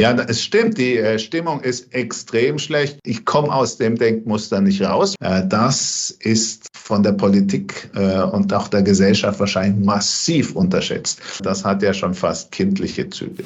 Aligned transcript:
Ja, 0.00 0.12
es 0.12 0.44
stimmt. 0.44 0.78
Die 0.78 0.96
äh, 0.96 1.18
Stimmung 1.18 1.60
ist 1.60 1.92
extrem 1.92 2.56
schlecht. 2.60 3.00
Ich 3.04 3.24
komme 3.24 3.52
aus 3.52 3.78
dem 3.78 3.96
Denkmuster 3.96 4.60
nicht 4.60 4.80
raus. 4.80 5.16
Äh, 5.20 5.42
das 5.48 6.16
ist 6.20 6.68
von 6.72 7.02
der 7.02 7.14
Politik 7.14 7.90
äh, 7.96 8.20
und 8.20 8.52
auch 8.54 8.68
der 8.68 8.82
Gesellschaft 8.82 9.40
wahrscheinlich 9.40 9.84
massiv 9.84 10.54
unterschätzt. 10.54 11.20
Das 11.42 11.64
hat 11.64 11.82
ja 11.82 11.92
schon 11.92 12.14
fast 12.14 12.52
kindliche 12.52 13.10
Züge. 13.10 13.42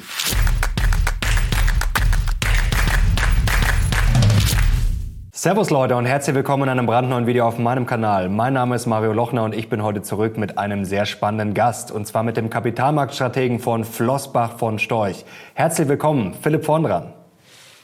Servus 5.43 5.71
Leute 5.71 5.97
und 5.97 6.05
herzlich 6.05 6.37
willkommen 6.37 6.63
in 6.63 6.69
einem 6.69 6.85
brandneuen 6.85 7.27
Video 7.27 7.45
auf 7.45 7.57
meinem 7.57 7.85
Kanal. 7.85 8.29
Mein 8.29 8.53
Name 8.53 8.77
ist 8.77 8.85
Mario 8.85 9.11
Lochner 9.11 9.43
und 9.43 9.53
ich 9.53 9.67
bin 9.67 9.83
heute 9.83 10.01
zurück 10.01 10.37
mit 10.37 10.57
einem 10.57 10.85
sehr 10.85 11.05
spannenden 11.05 11.53
Gast 11.53 11.91
und 11.91 12.07
zwar 12.07 12.23
mit 12.23 12.37
dem 12.37 12.49
Kapitalmarktstrategen 12.49 13.59
von 13.59 13.83
Flossbach 13.83 14.57
von 14.57 14.79
Storch. 14.79 15.25
Herzlich 15.53 15.89
willkommen, 15.89 16.33
Philipp 16.41 16.63
Vorndran. 16.63 17.11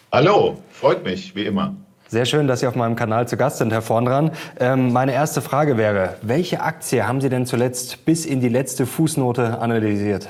Hallo, 0.09 0.57
freut 0.71 1.03
mich, 1.03 1.35
wie 1.35 1.47
immer. 1.47 1.75
Sehr 2.07 2.23
schön, 2.23 2.47
dass 2.47 2.61
Sie 2.61 2.67
auf 2.67 2.75
meinem 2.75 2.95
Kanal 2.95 3.27
zu 3.27 3.35
Gast 3.35 3.57
sind, 3.57 3.73
Herr 3.73 3.81
Vorndran. 3.81 4.31
Ähm, 4.57 4.93
meine 4.93 5.11
erste 5.11 5.41
Frage 5.41 5.75
wäre, 5.75 6.15
welche 6.21 6.61
Aktie 6.61 7.05
haben 7.05 7.19
Sie 7.19 7.27
denn 7.27 7.45
zuletzt 7.45 8.05
bis 8.05 8.25
in 8.25 8.39
die 8.39 8.47
letzte 8.47 8.85
Fußnote 8.85 9.59
analysiert? 9.59 10.29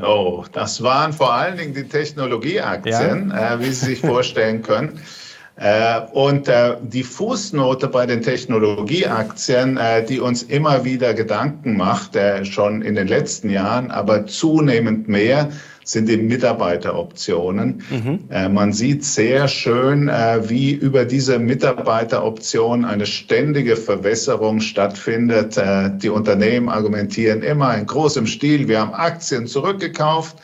Oh, 0.00 0.42
das 0.52 0.82
waren 0.82 1.12
vor 1.12 1.34
allen 1.34 1.58
Dingen 1.58 1.74
die 1.74 1.86
Technologieaktien, 1.86 3.28
ja? 3.28 3.56
äh, 3.56 3.60
wie 3.60 3.66
Sie 3.66 3.84
sich 3.84 4.00
vorstellen 4.00 4.62
können. 4.62 4.98
Äh, 5.56 6.00
und 6.12 6.48
äh, 6.48 6.76
die 6.82 7.04
Fußnote 7.04 7.86
bei 7.86 8.06
den 8.06 8.22
Technologieaktien, 8.22 9.76
äh, 9.76 10.04
die 10.04 10.18
uns 10.18 10.42
immer 10.42 10.84
wieder 10.84 11.14
Gedanken 11.14 11.76
macht, 11.76 12.18
schon 12.42 12.82
in 12.82 12.96
den 12.96 13.06
letzten 13.06 13.50
Jahren, 13.50 13.90
aber 13.90 14.26
zunehmend 14.26 15.08
mehr, 15.08 15.50
sind 15.84 16.08
die 16.08 16.16
Mitarbeiteroptionen. 16.16 17.82
Mhm. 17.90 18.54
Man 18.54 18.72
sieht 18.72 19.04
sehr 19.04 19.48
schön, 19.48 20.06
wie 20.08 20.72
über 20.72 21.04
diese 21.04 21.38
Mitarbeiteroption 21.38 22.86
eine 22.86 23.04
ständige 23.04 23.76
Verwässerung 23.76 24.60
stattfindet. 24.60 25.60
Die 26.02 26.08
Unternehmen 26.08 26.70
argumentieren 26.70 27.42
immer 27.42 27.76
in 27.76 27.84
großem 27.84 28.26
Stil, 28.26 28.66
wir 28.66 28.80
haben 28.80 28.94
Aktien 28.94 29.46
zurückgekauft. 29.46 30.36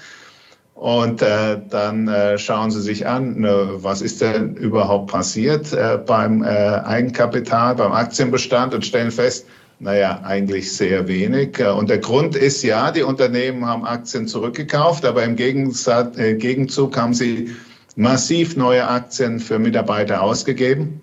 Und 0.81 1.21
äh, 1.21 1.61
dann 1.69 2.09
äh, 2.09 2.39
schauen 2.39 2.71
Sie 2.71 2.81
sich 2.81 3.07
an, 3.07 3.39
ne, 3.39 3.69
was 3.75 4.01
ist 4.01 4.23
denn 4.23 4.57
überhaupt 4.57 5.11
passiert 5.11 5.75
äh, 5.75 5.99
beim 5.99 6.43
äh, 6.43 6.47
Eigenkapital, 6.47 7.75
beim 7.75 7.93
Aktienbestand 7.93 8.73
und 8.73 8.87
stellen 8.87 9.11
fest, 9.11 9.45
naja, 9.79 10.23
eigentlich 10.25 10.75
sehr 10.75 11.07
wenig. 11.07 11.59
Äh, 11.59 11.69
und 11.69 11.91
der 11.91 11.99
Grund 11.99 12.35
ist 12.35 12.63
ja, 12.63 12.93
die 12.93 13.03
Unternehmen 13.03 13.67
haben 13.67 13.85
Aktien 13.85 14.27
zurückgekauft, 14.27 15.05
aber 15.05 15.23
im 15.23 15.37
äh, 15.37 16.35
Gegenzug 16.37 16.97
haben 16.97 17.13
sie 17.13 17.51
massiv 17.97 18.57
neue 18.57 18.89
Aktien 18.89 19.39
für 19.39 19.59
Mitarbeiter 19.59 20.23
ausgegeben. 20.23 21.03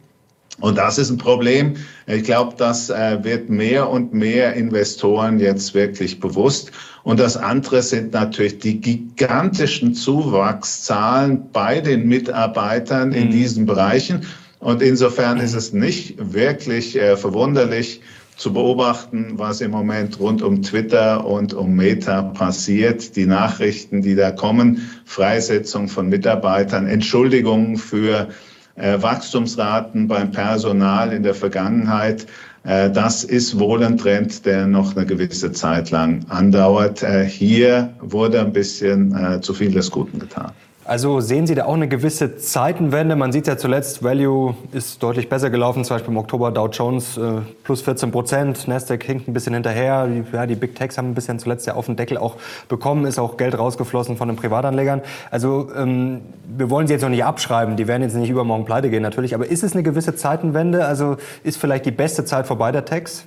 Und 0.60 0.78
das 0.78 0.98
ist 0.98 1.12
ein 1.12 1.18
Problem. 1.18 1.76
Ich 2.08 2.24
glaube, 2.24 2.56
das 2.58 2.90
äh, 2.90 3.24
wird 3.24 3.50
mehr 3.50 3.90
und 3.90 4.14
mehr 4.14 4.54
Investoren 4.54 5.40
jetzt 5.40 5.76
wirklich 5.76 6.20
bewusst. 6.20 6.72
Und 7.04 7.20
das 7.20 7.38
andere 7.38 7.84
sind 7.84 8.14
natürlich 8.14 8.58
die 8.60 8.82
gigantischen 8.82 9.94
Zuwachszahlen 9.94 11.52
bei 11.54 11.80
den 11.80 12.08
Mitarbeitern 12.08 13.12
in 13.12 13.28
mhm. 13.28 13.32
diesen 13.32 13.66
Bereichen. 13.66 14.26
Und 14.60 14.82
insofern 14.82 15.40
ist 15.40 15.54
es 15.54 15.74
nicht 15.74 16.16
wirklich 16.18 17.00
äh, 17.00 17.16
verwunderlich 17.16 18.02
zu 18.36 18.54
beobachten, 18.54 19.34
was 19.36 19.62
im 19.62 19.72
Moment 19.72 20.20
rund 20.20 20.42
um 20.42 20.62
Twitter 20.62 21.26
und 21.26 21.54
um 21.54 21.76
Meta 21.76 22.22
passiert. 22.22 23.16
Die 23.16 23.26
Nachrichten, 23.26 24.02
die 24.02 24.16
da 24.16 24.32
kommen, 24.32 24.90
Freisetzung 25.06 25.88
von 25.88 26.10
Mitarbeitern, 26.10 26.88
Entschuldigungen 26.88 27.78
für 27.78 28.30
äh, 28.78 29.02
Wachstumsraten 29.02 30.08
beim 30.08 30.32
Personal 30.32 31.12
in 31.12 31.24
der 31.24 31.34
Vergangenheit. 31.34 32.26
Äh, 32.64 32.90
das 32.90 33.24
ist 33.24 33.60
wohl 33.60 33.84
ein 33.84 33.98
Trend, 33.98 34.46
der 34.46 34.68
noch 34.68 34.96
eine 34.96 35.06
gewisse 35.06 35.52
Zeit 35.52 35.92
lang 35.92 36.26
andauert. 36.30 37.04
Äh, 37.04 37.26
hier 37.26 37.94
wurde 38.00 38.40
ein 38.40 38.54
bisschen 38.54 39.16
äh, 39.16 39.42
zu 39.42 39.54
viel 39.54 39.72
des 39.72 39.92
Guten 39.92 40.20
getan. 40.20 40.52
Also 40.88 41.20
sehen 41.20 41.46
Sie 41.46 41.54
da 41.54 41.66
auch 41.66 41.74
eine 41.74 41.90
gewisse 41.90 42.38
Zeitenwende? 42.38 43.18
Man 43.18 43.34
sieht 43.34 43.46
ja 43.46 43.58
zuletzt, 43.58 44.04
Value 44.04 44.56
ist 44.72 45.04
deutlich 45.04 45.28
besser 45.28 45.50
gelaufen, 45.50 45.84
zum 45.84 45.96
Beispiel 45.96 46.14
im 46.14 46.18
Oktober 46.18 46.50
Dow 46.50 46.70
Jones 46.70 47.18
äh, 47.18 47.42
plus 47.66 47.82
14 47.82 48.10
Prozent, 48.10 48.70
Nasdaq 48.70 49.04
hinkt 49.04 49.28
ein 49.28 49.34
bisschen 49.34 49.54
hinterher, 49.54 50.08
ja, 50.32 50.46
die 50.46 50.56
Big 50.56 50.76
Techs 50.76 50.98
haben 50.98 51.10
ein 51.10 51.14
bisschen 51.14 51.40
zuletzt 51.40 51.68
ja 51.68 51.74
auf 51.74 51.88
den 51.88 51.98
Deckel 51.98 52.18
auch 52.18 52.38
bekommen, 52.70 53.06
ist 53.06 53.20
auch 53.20 53.36
Geld 53.36 53.60
rausgeflossen 53.60 54.16
von 54.16 54.30
den 54.30 54.38
Privatanlegern. 54.38 55.02
Also 55.30 55.70
ähm, 55.76 56.22
wir 56.56 56.70
wollen 56.70 56.88
sie 56.88 56.94
jetzt 56.94 57.02
noch 57.02 57.10
nicht 57.10 57.26
abschreiben, 57.26 57.76
die 57.76 57.90
werden 57.90 58.04
jetzt 58.04 58.16
nicht 58.16 58.30
übermorgen 58.30 58.64
pleite 58.64 58.90
gehen 58.90 59.04
natürlich, 59.04 59.36
aber 59.36 59.46
ist 59.46 59.66
es 59.66 59.74
eine 59.74 59.84
gewisse 59.84 60.16
Zeitenwende? 60.16 60.86
Also 60.86 61.18
ist 61.44 61.58
vielleicht 61.58 61.86
die 61.86 61.92
beste 61.92 62.24
Zeit 62.24 62.48
vorbei 62.48 62.72
der 62.72 62.86
Techs? 62.86 63.26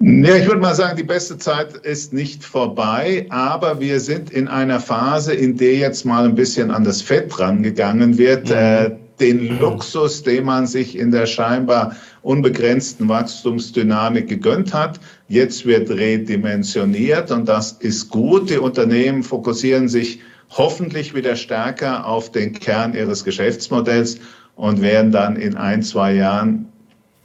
Ja, 0.00 0.36
ich 0.36 0.46
würde 0.46 0.60
mal 0.60 0.76
sagen, 0.76 0.96
die 0.96 1.02
beste 1.02 1.38
Zeit 1.38 1.72
ist 1.78 2.12
nicht 2.12 2.44
vorbei, 2.44 3.26
aber 3.30 3.80
wir 3.80 3.98
sind 3.98 4.30
in 4.30 4.46
einer 4.46 4.78
Phase, 4.78 5.34
in 5.34 5.56
der 5.56 5.74
jetzt 5.74 6.04
mal 6.04 6.24
ein 6.24 6.36
bisschen 6.36 6.70
an 6.70 6.84
das 6.84 7.02
Fett 7.02 7.36
rangegangen 7.38 8.16
wird. 8.16 8.48
Mhm. 8.48 8.54
Äh, 8.54 8.90
den 9.18 9.58
Luxus, 9.58 10.22
den 10.22 10.44
man 10.44 10.66
sich 10.66 10.96
in 10.96 11.10
der 11.10 11.26
scheinbar 11.26 11.96
unbegrenzten 12.22 13.08
Wachstumsdynamik 13.08 14.28
gegönnt 14.28 14.72
hat, 14.72 15.00
jetzt 15.26 15.66
wird 15.66 15.90
redimensioniert 15.90 17.30
und 17.30 17.48
das 17.48 17.72
ist 17.72 18.10
gut. 18.10 18.50
Die 18.50 18.58
Unternehmen 18.58 19.22
fokussieren 19.22 19.88
sich 19.88 20.20
hoffentlich 20.50 21.14
wieder 21.14 21.36
stärker 21.36 22.06
auf 22.06 22.30
den 22.30 22.52
Kern 22.52 22.94
ihres 22.94 23.24
Geschäftsmodells 23.24 24.18
und 24.56 24.82
werden 24.82 25.12
dann 25.12 25.36
in 25.36 25.56
ein, 25.56 25.82
zwei 25.82 26.14
Jahren 26.14 26.66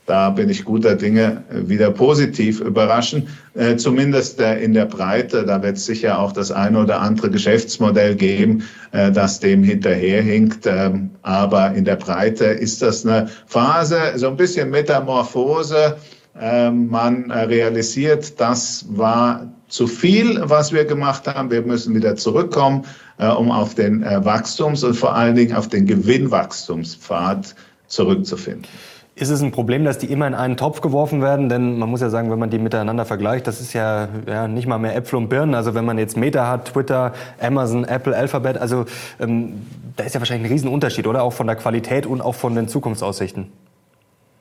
da 0.06 0.30
bin 0.30 0.50
ich 0.50 0.66
guter 0.66 0.96
Dinge 0.96 1.44
äh, 1.50 1.68
wieder 1.70 1.92
positiv 1.92 2.60
überraschen, 2.60 3.28
äh, 3.54 3.78
zumindest 3.78 4.40
äh, 4.40 4.60
in 4.60 4.74
der 4.74 4.86
Breite. 4.86 5.46
Da 5.46 5.64
wird 5.64 5.78
es 5.78 5.86
sicher 5.86 6.20
auch 6.20 6.34
das 6.34 6.52
eine 6.52 6.80
oder 6.80 7.00
andere 7.02 7.30
Geschäftsmodell 7.30 8.16
geben, 8.16 8.64
äh, 8.92 9.12
das 9.12 9.40
dem 9.40 9.64
hinterherhinkt. 9.64 10.66
Ähm, 10.66 11.12
aber 11.22 11.74
in 11.74 11.86
der 11.86 11.96
Breite 11.96 12.46
ist 12.46 12.82
das 12.82 13.06
eine 13.06 13.30
Phase, 13.46 13.98
so 14.16 14.28
ein 14.28 14.36
bisschen 14.36 14.70
Metamorphose. 14.72 15.96
Ähm, 16.40 16.90
man 16.90 17.30
äh, 17.30 17.44
realisiert, 17.44 18.40
das 18.42 18.86
war 18.90 19.54
zu 19.70 19.88
viel, 19.88 20.42
was 20.44 20.74
wir 20.74 20.84
gemacht 20.84 21.28
haben. 21.28 21.50
Wir 21.50 21.62
müssen 21.62 21.96
wieder 21.96 22.16
zurückkommen, 22.18 22.84
äh, 23.20 23.30
um 23.30 23.52
auf 23.52 23.74
den 23.74 24.04
Wachstums- 24.04 24.84
und 24.84 24.96
vor 24.96 25.16
allen 25.16 25.36
Dingen 25.36 25.56
auf 25.56 25.70
den 25.70 25.86
Gewinnwachstumspfad 25.86 27.56
zurückzufinden. 27.88 28.68
Ist 29.16 29.30
es 29.30 29.44
ein 29.44 29.52
Problem, 29.52 29.86
dass 29.86 30.00
die 30.00 30.08
immer 30.08 30.26
in 30.26 30.34
einen 30.34 30.58
Topf 30.58 30.82
geworfen 30.82 31.22
werden? 31.22 31.48
Denn 31.48 31.78
man 31.78 31.88
muss 31.88 32.02
ja 32.02 32.10
sagen, 32.10 32.32
wenn 32.32 32.40
man 32.40 32.50
die 32.50 32.58
miteinander 32.58 33.06
vergleicht, 33.06 33.46
das 33.46 33.62
ist 33.62 33.74
ja, 33.74 34.08
ja 34.26 34.48
nicht 34.48 34.68
mal 34.68 34.80
mehr 34.80 34.96
Äpfel 34.96 35.18
und 35.18 35.30
Birnen. 35.30 35.54
Also 35.54 35.76
wenn 35.76 35.86
man 35.86 36.00
jetzt 36.00 36.18
Meta 36.18 36.48
hat, 36.48 36.74
Twitter, 36.74 37.14
Amazon, 37.40 37.86
Apple, 37.86 38.16
Alphabet, 38.16 38.58
also 38.58 38.86
ähm, 39.20 39.68
da 39.96 40.04
ist 40.04 40.16
ja 40.16 40.22
wahrscheinlich 40.22 40.50
ein 40.50 40.54
Riesenunterschied, 40.54 41.06
oder? 41.06 41.22
Auch 41.22 41.34
von 41.34 41.46
der 41.46 41.56
Qualität 41.56 42.08
und 42.08 42.22
auch 42.22 42.34
von 42.34 42.56
den 42.56 42.68
Zukunftsaussichten. 42.68 43.52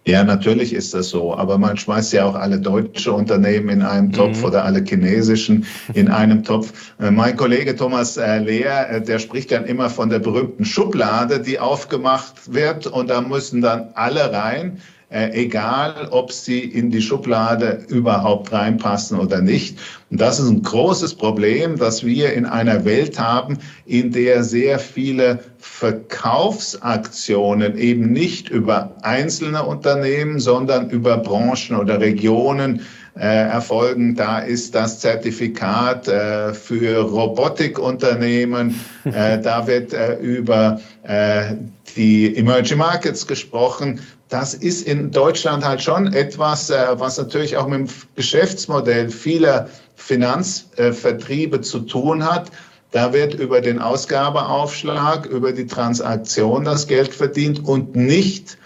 Ja, 0.04 0.24
natürlich 0.24 0.72
ist 0.72 0.94
das 0.94 1.10
so. 1.10 1.34
Aber 1.34 1.58
man 1.58 1.76
schmeißt 1.76 2.12
ja 2.12 2.24
auch 2.24 2.34
alle 2.34 2.58
deutsche 2.58 3.12
Unternehmen 3.12 3.68
in 3.68 3.82
einem 3.82 4.10
Topf 4.10 4.38
mhm. 4.38 4.44
oder 4.44 4.64
alle 4.64 4.82
chinesischen 4.84 5.64
in 5.94 6.08
einem 6.08 6.42
Topf. 6.42 6.72
Äh, 7.00 7.12
mein 7.12 7.36
Kollege 7.36 7.76
Thomas 7.76 8.16
äh, 8.16 8.38
Lehr, 8.38 8.90
äh, 8.90 9.00
der 9.00 9.20
spricht 9.20 9.52
dann 9.52 9.64
immer 9.64 9.90
von 9.90 10.10
der 10.10 10.18
berühmten 10.18 10.64
Schublade, 10.64 11.40
die 11.40 11.60
aufgemacht 11.60 12.52
wird 12.52 12.88
und 12.88 13.10
da 13.10 13.20
müssen 13.20 13.60
dann 13.60 13.90
alle 13.94 14.32
rein 14.32 14.78
äh, 15.12 15.30
egal 15.34 16.08
ob 16.10 16.32
sie 16.32 16.60
in 16.60 16.90
die 16.90 17.02
Schublade 17.02 17.84
überhaupt 17.88 18.50
reinpassen 18.52 19.18
oder 19.18 19.42
nicht. 19.42 19.78
Und 20.10 20.20
das 20.20 20.40
ist 20.40 20.48
ein 20.48 20.62
großes 20.62 21.14
Problem, 21.14 21.76
dass 21.76 22.04
wir 22.04 22.32
in 22.32 22.46
einer 22.46 22.84
Welt 22.84 23.20
haben, 23.20 23.58
in 23.84 24.12
der 24.12 24.42
sehr 24.42 24.78
viele 24.78 25.40
Verkaufsaktionen 25.58 27.76
eben 27.76 28.12
nicht 28.12 28.48
über 28.48 28.96
einzelne 29.02 29.64
Unternehmen, 29.64 30.40
sondern 30.40 30.88
über 30.90 31.18
Branchen 31.18 31.76
oder 31.76 32.00
Regionen 32.00 32.80
äh, 33.14 33.26
erfolgen. 33.26 34.14
Da 34.14 34.38
ist 34.38 34.74
das 34.74 35.00
Zertifikat 35.00 36.08
äh, 36.08 36.54
für 36.54 37.02
Robotikunternehmen. 37.02 38.80
Äh, 39.04 39.38
da 39.42 39.66
wird 39.66 39.92
äh, 39.92 40.14
über 40.16 40.80
äh, 41.02 41.54
die 41.96 42.36
Emerging 42.36 42.78
Markets 42.78 43.26
gesprochen. 43.26 44.00
Das 44.32 44.54
ist 44.54 44.86
in 44.86 45.10
Deutschland 45.10 45.62
halt 45.62 45.82
schon 45.82 46.14
etwas, 46.14 46.70
äh, 46.70 46.86
was 46.94 47.18
natürlich 47.18 47.58
auch 47.58 47.66
mit 47.66 47.80
dem 47.80 47.88
Geschäftsmodell 48.16 49.10
vieler 49.10 49.68
Finanzvertriebe 49.96 51.60
zu 51.60 51.80
tun 51.80 52.24
hat. 52.24 52.50
Da 52.92 53.12
wird 53.12 53.34
über 53.34 53.60
den 53.60 53.78
Ausgabeaufschlag, 53.78 55.26
über 55.26 55.52
die 55.52 55.66
Transaktion 55.66 56.64
das 56.64 56.86
Geld 56.86 57.12
verdient 57.12 57.62
und 57.62 57.94
nicht 57.94 58.56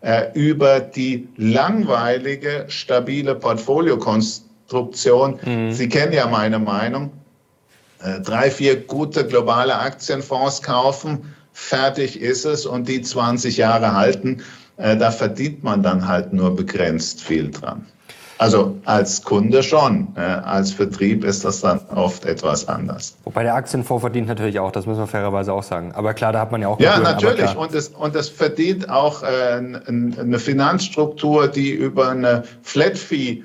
äh, 0.00 0.30
über 0.34 0.78
die 0.78 1.26
langweilige, 1.36 2.66
stabile 2.68 3.34
Portfoliokonstruktion. 3.34 5.40
Mhm. 5.42 5.72
Sie 5.72 5.88
kennen 5.88 6.12
ja 6.12 6.28
meine 6.28 6.60
Meinung. 6.60 7.10
äh, 8.00 8.20
drei, 8.20 8.48
vier 8.48 8.76
gute 8.76 9.26
globale 9.26 9.76
Aktienfonds 9.76 10.62
kaufen, 10.62 11.34
fertig 11.52 12.20
ist 12.20 12.44
es 12.44 12.64
und 12.64 12.86
die 12.86 13.02
20 13.02 13.56
Jahre 13.56 13.94
halten, 13.94 14.44
äh, 14.76 14.96
da 14.96 15.10
verdient 15.10 15.64
man 15.64 15.82
dann 15.82 16.06
halt 16.06 16.32
nur 16.32 16.54
begrenzt 16.54 17.20
viel 17.22 17.50
dran. 17.50 17.86
Also 18.38 18.76
als 18.84 19.22
Kunde 19.22 19.62
schon, 19.62 20.08
äh, 20.14 20.20
als 20.20 20.70
Vertrieb 20.70 21.24
ist 21.24 21.44
das 21.44 21.62
dann 21.62 21.80
oft 21.94 22.26
etwas 22.26 22.68
anders. 22.68 23.16
Wobei 23.24 23.44
der 23.44 23.54
Aktienfonds 23.54 24.02
verdient 24.02 24.28
natürlich 24.28 24.60
auch, 24.60 24.72
das 24.72 24.84
müssen 24.84 25.00
wir 25.00 25.06
fairerweise 25.06 25.54
auch 25.54 25.62
sagen. 25.62 25.92
Aber 25.94 26.12
klar, 26.12 26.32
da 26.32 26.40
hat 26.40 26.52
man 26.52 26.60
ja 26.60 26.68
auch. 26.68 26.78
Ja, 26.78 26.98
natürlich. 26.98 27.56
Und 27.56 27.74
es, 27.74 27.88
und 27.88 28.14
es 28.14 28.28
verdient 28.28 28.90
auch 28.90 29.22
äh, 29.22 29.26
eine 29.86 30.38
Finanzstruktur, 30.38 31.48
die 31.48 31.70
über 31.70 32.10
eine 32.10 32.42
Flat 32.62 32.98
Fee 32.98 33.42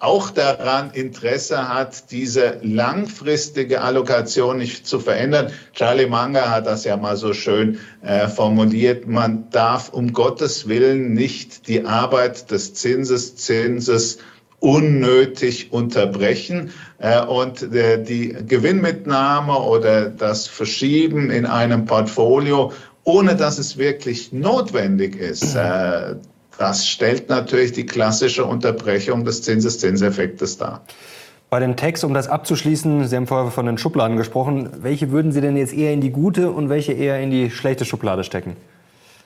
auch 0.00 0.30
daran 0.30 0.90
Interesse 0.90 1.68
hat, 1.68 2.10
diese 2.10 2.58
langfristige 2.62 3.80
Allokation 3.80 4.58
nicht 4.58 4.86
zu 4.86 5.00
verändern. 5.00 5.50
Charlie 5.72 6.06
Munger 6.06 6.50
hat 6.50 6.66
das 6.66 6.84
ja 6.84 6.96
mal 6.96 7.16
so 7.16 7.32
schön 7.32 7.78
äh, 8.02 8.28
formuliert. 8.28 9.06
Man 9.06 9.48
darf 9.50 9.88
um 9.88 10.12
Gottes 10.12 10.68
Willen 10.68 11.14
nicht 11.14 11.68
die 11.68 11.86
Arbeit 11.86 12.50
des 12.50 12.74
Zinseszinses 12.74 14.18
unnötig 14.58 15.72
unterbrechen 15.72 16.70
äh, 16.98 17.24
und 17.24 17.62
äh, 17.74 18.02
die 18.02 18.36
Gewinnmitnahme 18.46 19.58
oder 19.58 20.08
das 20.10 20.46
Verschieben 20.48 21.30
in 21.30 21.46
einem 21.46 21.84
Portfolio, 21.84 22.72
ohne 23.04 23.36
dass 23.36 23.58
es 23.58 23.78
wirklich 23.78 24.32
notwendig 24.32 25.16
ist, 25.16 25.54
äh, 25.54 26.16
das 26.58 26.86
stellt 26.86 27.28
natürlich 27.28 27.72
die 27.72 27.86
klassische 27.86 28.44
Unterbrechung 28.44 29.24
des 29.24 29.42
Zinseszinseffektes 29.42 30.58
dar. 30.58 30.82
Bei 31.48 31.60
den 31.60 31.76
Tags, 31.76 32.02
um 32.02 32.12
das 32.12 32.28
abzuschließen, 32.28 33.06
Sie 33.06 33.16
haben 33.16 33.26
vorher 33.26 33.52
von 33.52 33.66
den 33.66 33.78
Schubladen 33.78 34.16
gesprochen. 34.16 34.70
Welche 34.80 35.12
würden 35.12 35.30
Sie 35.30 35.40
denn 35.40 35.56
jetzt 35.56 35.72
eher 35.72 35.92
in 35.92 36.00
die 36.00 36.10
gute 36.10 36.50
und 36.50 36.68
welche 36.68 36.92
eher 36.92 37.20
in 37.20 37.30
die 37.30 37.50
schlechte 37.50 37.84
Schublade 37.84 38.24
stecken? 38.24 38.56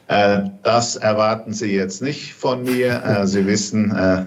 Äh, 0.08 0.50
das 0.62 0.96
erwarten 0.96 1.54
Sie 1.54 1.72
jetzt 1.72 2.02
nicht 2.02 2.34
von 2.34 2.64
mir. 2.64 3.02
Äh, 3.04 3.26
Sie 3.26 3.46
wissen, 3.46 3.96
äh, 3.96 4.24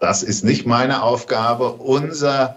das 0.00 0.22
ist 0.22 0.44
nicht 0.44 0.66
meine 0.66 1.02
Aufgabe. 1.02 1.72
Unser 1.72 2.56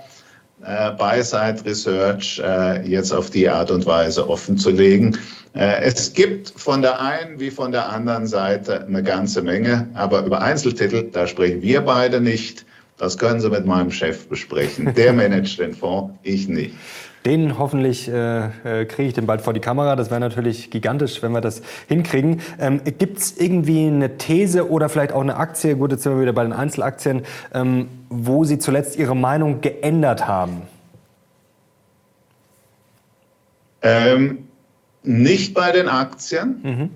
äh, 0.65 0.91
Buy-Side 0.91 1.65
Research 1.65 2.41
äh, 2.43 2.87
jetzt 2.87 3.11
auf 3.11 3.29
die 3.29 3.47
Art 3.47 3.71
und 3.71 3.85
Weise 3.85 4.27
offen 4.29 4.57
zu 4.57 4.69
legen. 4.69 5.17
Äh, 5.53 5.81
es 5.83 6.13
gibt 6.13 6.53
von 6.55 6.81
der 6.81 6.99
einen 6.99 7.39
wie 7.39 7.51
von 7.51 7.71
der 7.71 7.89
anderen 7.89 8.27
Seite 8.27 8.85
eine 8.85 9.03
ganze 9.03 9.41
Menge, 9.41 9.87
aber 9.93 10.25
über 10.25 10.41
Einzeltitel, 10.41 11.09
da 11.11 11.27
sprechen 11.27 11.61
wir 11.61 11.81
beide 11.81 12.19
nicht. 12.19 12.65
Das 12.97 13.17
können 13.17 13.41
Sie 13.41 13.49
mit 13.49 13.65
meinem 13.65 13.91
Chef 13.91 14.27
besprechen. 14.27 14.93
Der 14.93 15.13
managt 15.13 15.59
den 15.59 15.73
Fonds, 15.73 16.13
ich 16.23 16.47
nicht. 16.47 16.75
Den 17.25 17.57
hoffentlich 17.57 18.09
äh, 18.09 18.45
äh 18.81 18.85
kriege 18.85 19.07
ich 19.07 19.13
den 19.13 19.25
bald 19.25 19.41
vor 19.41 19.53
die 19.53 19.59
Kamera. 19.59 19.95
Das 19.95 20.09
wäre 20.09 20.19
natürlich 20.19 20.69
gigantisch, 20.71 21.21
wenn 21.23 21.31
wir 21.31 21.41
das 21.41 21.61
hinkriegen. 21.87 22.41
Ähm, 22.59 22.81
Gibt 22.83 23.17
es 23.17 23.37
irgendwie 23.37 23.87
eine 23.87 24.17
These 24.17 24.69
oder 24.69 24.89
vielleicht 24.89 25.13
auch 25.13 25.21
eine 25.21 25.37
Aktie, 25.37 25.75
gut, 25.75 25.91
jetzt 25.91 26.03
sind 26.03 26.13
wir 26.13 26.21
wieder 26.21 26.33
bei 26.33 26.43
den 26.43 26.53
Einzelaktien, 26.53 27.23
ähm, 27.53 27.87
wo 28.09 28.43
Sie 28.43 28.59
zuletzt 28.59 28.97
Ihre 28.97 29.15
Meinung 29.15 29.61
geändert 29.61 30.27
haben? 30.27 30.63
Ähm, 33.81 34.47
nicht 35.03 35.53
bei 35.53 35.71
den 35.71 35.89
Aktien, 35.89 36.61
mhm. 36.63 36.89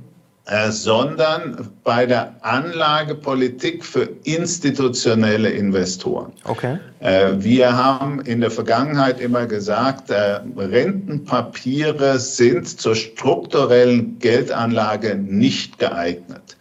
Äh, 0.49 0.71
sondern 0.71 1.71
bei 1.83 2.05
der 2.05 2.35
Anlagepolitik 2.39 3.83
für 3.83 4.07
institutionelle 4.23 5.49
Investoren. 5.49 6.31
Okay. 6.45 6.77
Äh, 7.01 7.33
wir 7.39 7.75
haben 7.75 8.21
in 8.21 8.39
der 8.39 8.49
Vergangenheit 8.49 9.19
immer 9.19 9.45
gesagt, 9.45 10.09
äh, 10.09 10.39
Rentenpapiere 10.55 12.17
sind 12.19 12.79
zur 12.79 12.95
strukturellen 12.95 14.19
Geldanlage 14.19 15.15
nicht 15.15 15.79
geeignet. 15.79 16.55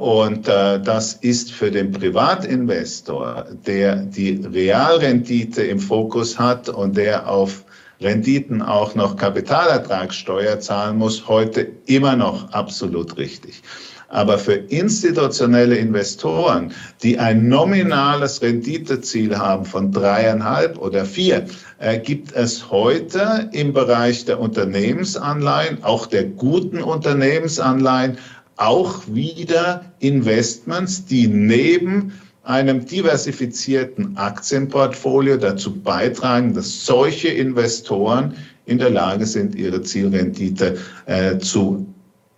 Und 0.00 0.48
das 0.48 1.12
ist 1.12 1.52
für 1.52 1.70
den 1.70 1.92
Privatinvestor, 1.92 3.46
der 3.64 3.94
die 3.94 4.44
Realrendite 4.44 5.62
im 5.62 5.78
Fokus 5.78 6.36
hat 6.36 6.68
und 6.68 6.96
der 6.96 7.28
auf 7.28 7.62
Renditen 8.02 8.62
auch 8.62 8.94
noch 8.94 9.16
Kapitalertragssteuer 9.16 10.60
zahlen 10.60 10.98
muss, 10.98 11.28
heute 11.28 11.68
immer 11.86 12.16
noch 12.16 12.52
absolut 12.52 13.16
richtig. 13.16 13.62
Aber 14.08 14.36
für 14.38 14.52
institutionelle 14.52 15.76
Investoren, 15.76 16.74
die 17.02 17.18
ein 17.18 17.48
nominales 17.48 18.42
Renditeziel 18.42 19.38
haben 19.38 19.64
von 19.64 19.90
dreieinhalb 19.90 20.76
oder 20.76 21.06
vier, 21.06 21.46
äh, 21.78 21.98
gibt 21.98 22.32
es 22.32 22.70
heute 22.70 23.48
im 23.52 23.72
Bereich 23.72 24.26
der 24.26 24.38
Unternehmensanleihen, 24.38 25.82
auch 25.82 26.06
der 26.06 26.24
guten 26.24 26.82
Unternehmensanleihen, 26.82 28.18
auch 28.56 29.00
wieder 29.06 29.86
Investments, 30.00 31.06
die 31.06 31.26
neben 31.26 32.12
einem 32.44 32.84
diversifizierten 32.84 34.16
Aktienportfolio 34.16 35.36
dazu 35.36 35.80
beitragen, 35.80 36.54
dass 36.54 36.84
solche 36.84 37.28
Investoren 37.28 38.34
in 38.66 38.78
der 38.78 38.90
Lage 38.90 39.26
sind, 39.26 39.54
ihre 39.54 39.82
Zielrendite 39.82 40.78
äh, 41.06 41.38
zu 41.38 41.86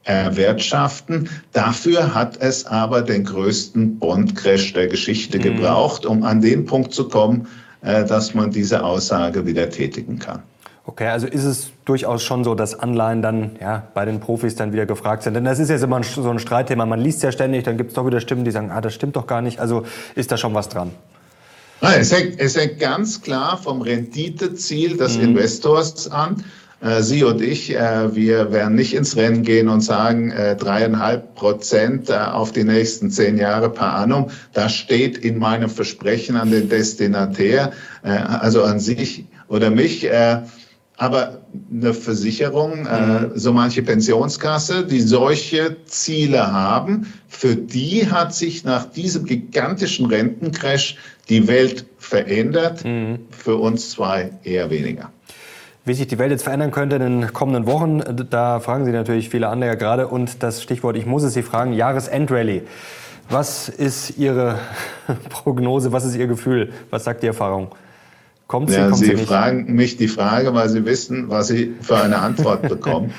erwirtschaften. 0.05 1.29
Dafür 1.53 2.15
hat 2.15 2.37
es 2.41 2.67
aber 2.67 3.03
den 3.03 3.25
größten 3.25 3.99
Bond-Crash 3.99 4.75
der 4.75 4.89
Geschichte 4.89 5.39
mhm. 5.39 5.43
gebraucht, 5.43 6.05
um 6.05 6.23
an 6.23 6.41
den 6.41 6.67
Punkt 6.67 6.93
zu 6.93 7.09
kommen, 7.09 7.47
äh, 7.83 8.05
dass 8.05 8.35
man 8.35 8.50
diese 8.50 8.85
Aussage 8.85 9.47
wieder 9.47 9.71
tätigen 9.71 10.19
kann. 10.19 10.43
Okay, 10.87 11.09
also 11.09 11.27
ist 11.27 11.45
es 11.45 11.71
durchaus 11.87 12.23
schon 12.23 12.45
so, 12.45 12.55
dass 12.55 12.79
Anleihen 12.79 13.23
dann 13.23 13.57
ja, 13.61 13.85
bei 13.95 14.05
den 14.05 14.21
Profis 14.21 14.55
dann 14.55 14.73
wieder 14.75 14.85
gefragt 14.85 15.23
sind. 15.23 15.35
Denn 15.35 15.45
das 15.45 15.59
ist 15.59 15.71
jetzt 15.71 15.83
immer 15.83 16.03
so 16.03 16.29
ein 16.29 16.39
Streitthema. 16.39 16.85
Man 16.85 17.01
liest 17.01 17.23
ja 17.23 17.33
ständig, 17.33 17.65
dann 17.65 17.79
gibt 17.79 17.91
es 17.91 17.95
doch 17.95 18.07
wieder 18.07 18.21
Stimmen, 18.21 18.45
die 18.45 18.51
sagen, 18.51 18.71
ah, 18.71 18.83
das 18.83 18.93
stimmt 18.93 19.17
doch 19.17 19.27
gar 19.27 19.41
nicht. 19.41 19.61
Also 19.61 19.85
ist 20.15 20.31
da 20.31 20.37
schon 20.37 20.53
was 20.53 20.69
dran. 20.69 20.91
Nein, 21.81 22.01
es 22.01 22.13
hängt, 22.13 22.39
es 22.39 22.57
hängt 22.57 22.79
ganz 22.79 23.23
klar 23.23 23.57
vom 23.57 23.81
Renditeziel 23.81 24.97
des 24.97 25.17
mhm. 25.17 25.25
Investors 25.25 26.11
an. 26.11 26.45
Äh, 26.85 27.03
Sie 27.03 27.25
und 27.25 27.41
ich, 27.41 27.75
äh, 27.75 28.15
wir 28.15 28.53
werden 28.53 28.75
nicht 28.75 28.95
ins 28.95 29.17
Rennen 29.17 29.43
gehen 29.43 29.69
und 29.69 29.81
sagen, 29.81 30.31
äh, 30.31 30.55
dreieinhalb 30.55 31.35
Prozent 31.35 32.13
auf 32.13 32.53
die 32.53 32.65
nächsten 32.65 33.11
zehn 33.11 33.39
Jahre 33.39 33.71
per 33.71 33.95
annum. 33.95 34.31
Das 34.53 34.75
steht 34.75 35.17
in 35.17 35.39
meinem 35.39 35.71
Versprechen 35.71 36.37
an 36.37 36.51
den 36.51 36.69
Destinatär, 36.69 37.73
also 38.03 38.65
an 38.65 38.81
sich 38.81 39.25
oder 39.49 39.71
mich. 39.71 40.07
Aber 40.96 41.41
eine 41.73 41.93
Versicherung, 41.93 42.87
äh, 42.87 43.20
mhm. 43.20 43.31
so 43.35 43.52
manche 43.52 43.82
Pensionskasse, 43.82 44.87
die 44.87 45.00
solche 45.00 45.85
Ziele 45.87 46.52
haben, 46.52 47.12
für 47.28 47.57
die 47.57 48.09
hat 48.11 48.33
sich 48.33 48.64
nach 48.64 48.85
diesem 48.85 49.25
gigantischen 49.25 50.07
Rentencrash 50.07 50.97
die 51.28 51.49
Welt 51.49 51.87
verändert. 51.99 52.85
Mhm. 52.85 53.19
Für 53.30 53.57
uns 53.57 53.90
zwei 53.90 54.30
eher 54.45 54.71
weniger. 54.71 55.11
Wie 55.87 55.95
sich 55.95 56.07
die 56.07 56.19
Welt 56.19 56.30
jetzt 56.30 56.45
verändern 56.45 56.71
könnte 56.71 56.97
in 56.97 57.21
den 57.21 57.33
kommenden 57.33 57.66
Wochen, 57.66 58.00
da 58.30 58.61
fragen 58.61 58.87
Sie 58.87 58.92
natürlich 58.92 59.28
viele 59.28 59.49
Anleger 59.49 59.76
gerade. 59.76 60.09
Und 60.09 60.42
das 60.42 60.62
Stichwort, 60.62 60.97
ich 60.97 61.04
muss 61.04 61.25
es 61.25 61.35
Sie 61.35 61.42
fragen, 61.42 61.73
Jahresendrallye. 61.75 62.62
Was 63.28 63.69
ist 63.69 64.16
Ihre 64.16 64.59
Prognose, 65.28 65.92
was 65.92 66.04
ist 66.04 66.14
Ihr 66.16 66.26
Gefühl, 66.26 66.73
was 66.90 67.04
sagt 67.04 67.23
die 67.23 67.26
Erfahrung? 67.26 67.75
Kommt 68.47 68.71
sie, 68.71 68.77
ja, 68.77 68.89
kommt 68.89 68.99
sie, 68.99 69.17
sie 69.17 69.25
fragen 69.25 69.75
mich 69.75 69.97
die 69.97 70.09
Frage, 70.09 70.55
weil 70.55 70.69
Sie 70.69 70.85
wissen, 70.85 71.31
was 71.31 71.49
Sie 71.49 71.75
für 71.81 71.97
eine 71.97 72.19
Antwort 72.19 72.63
bekommen. 72.69 73.13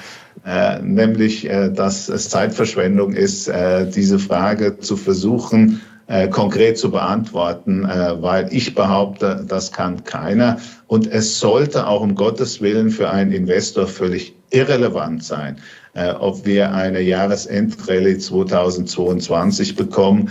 Äh, 0.46 0.82
nämlich, 0.82 1.50
äh, 1.50 1.72
dass 1.72 2.10
es 2.10 2.29
Zeitverschwendung 2.29 3.13
ist, 3.13 3.48
äh, 3.48 3.89
diese 3.89 4.20
Frage 4.20 4.77
zu 4.77 4.96
versuchen, 4.96 5.82
äh, 6.08 6.27
konkret 6.27 6.77
zu 6.77 6.91
beantworten, 6.91 7.84
äh, 7.84 8.22
weil 8.22 8.53
ich 8.53 8.75
behaupte, 8.75 9.44
das 9.48 9.72
kann 9.72 10.03
keiner. 10.03 10.60
Und 10.86 11.08
es 11.08 11.39
sollte 11.39 11.88
auch 11.88 12.01
um 12.01 12.13
Gottes 12.13 12.62
Willen 12.62 12.91
für 12.91 13.10
einen 13.10 13.32
Investor 13.32 13.88
völlig 13.88 14.36
irrelevant 14.51 15.24
sein, 15.24 15.58
äh, 15.96 16.12
ob 16.12 16.46
wir 16.46 16.72
eine 16.75 17.01
Jahresendrallye 17.01 18.20
2022 18.20 19.75
bekommen 19.75 20.29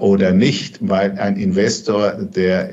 oder 0.00 0.32
nicht, 0.32 0.78
weil 0.80 1.18
ein 1.18 1.36
Investor, 1.36 2.12
der 2.12 2.70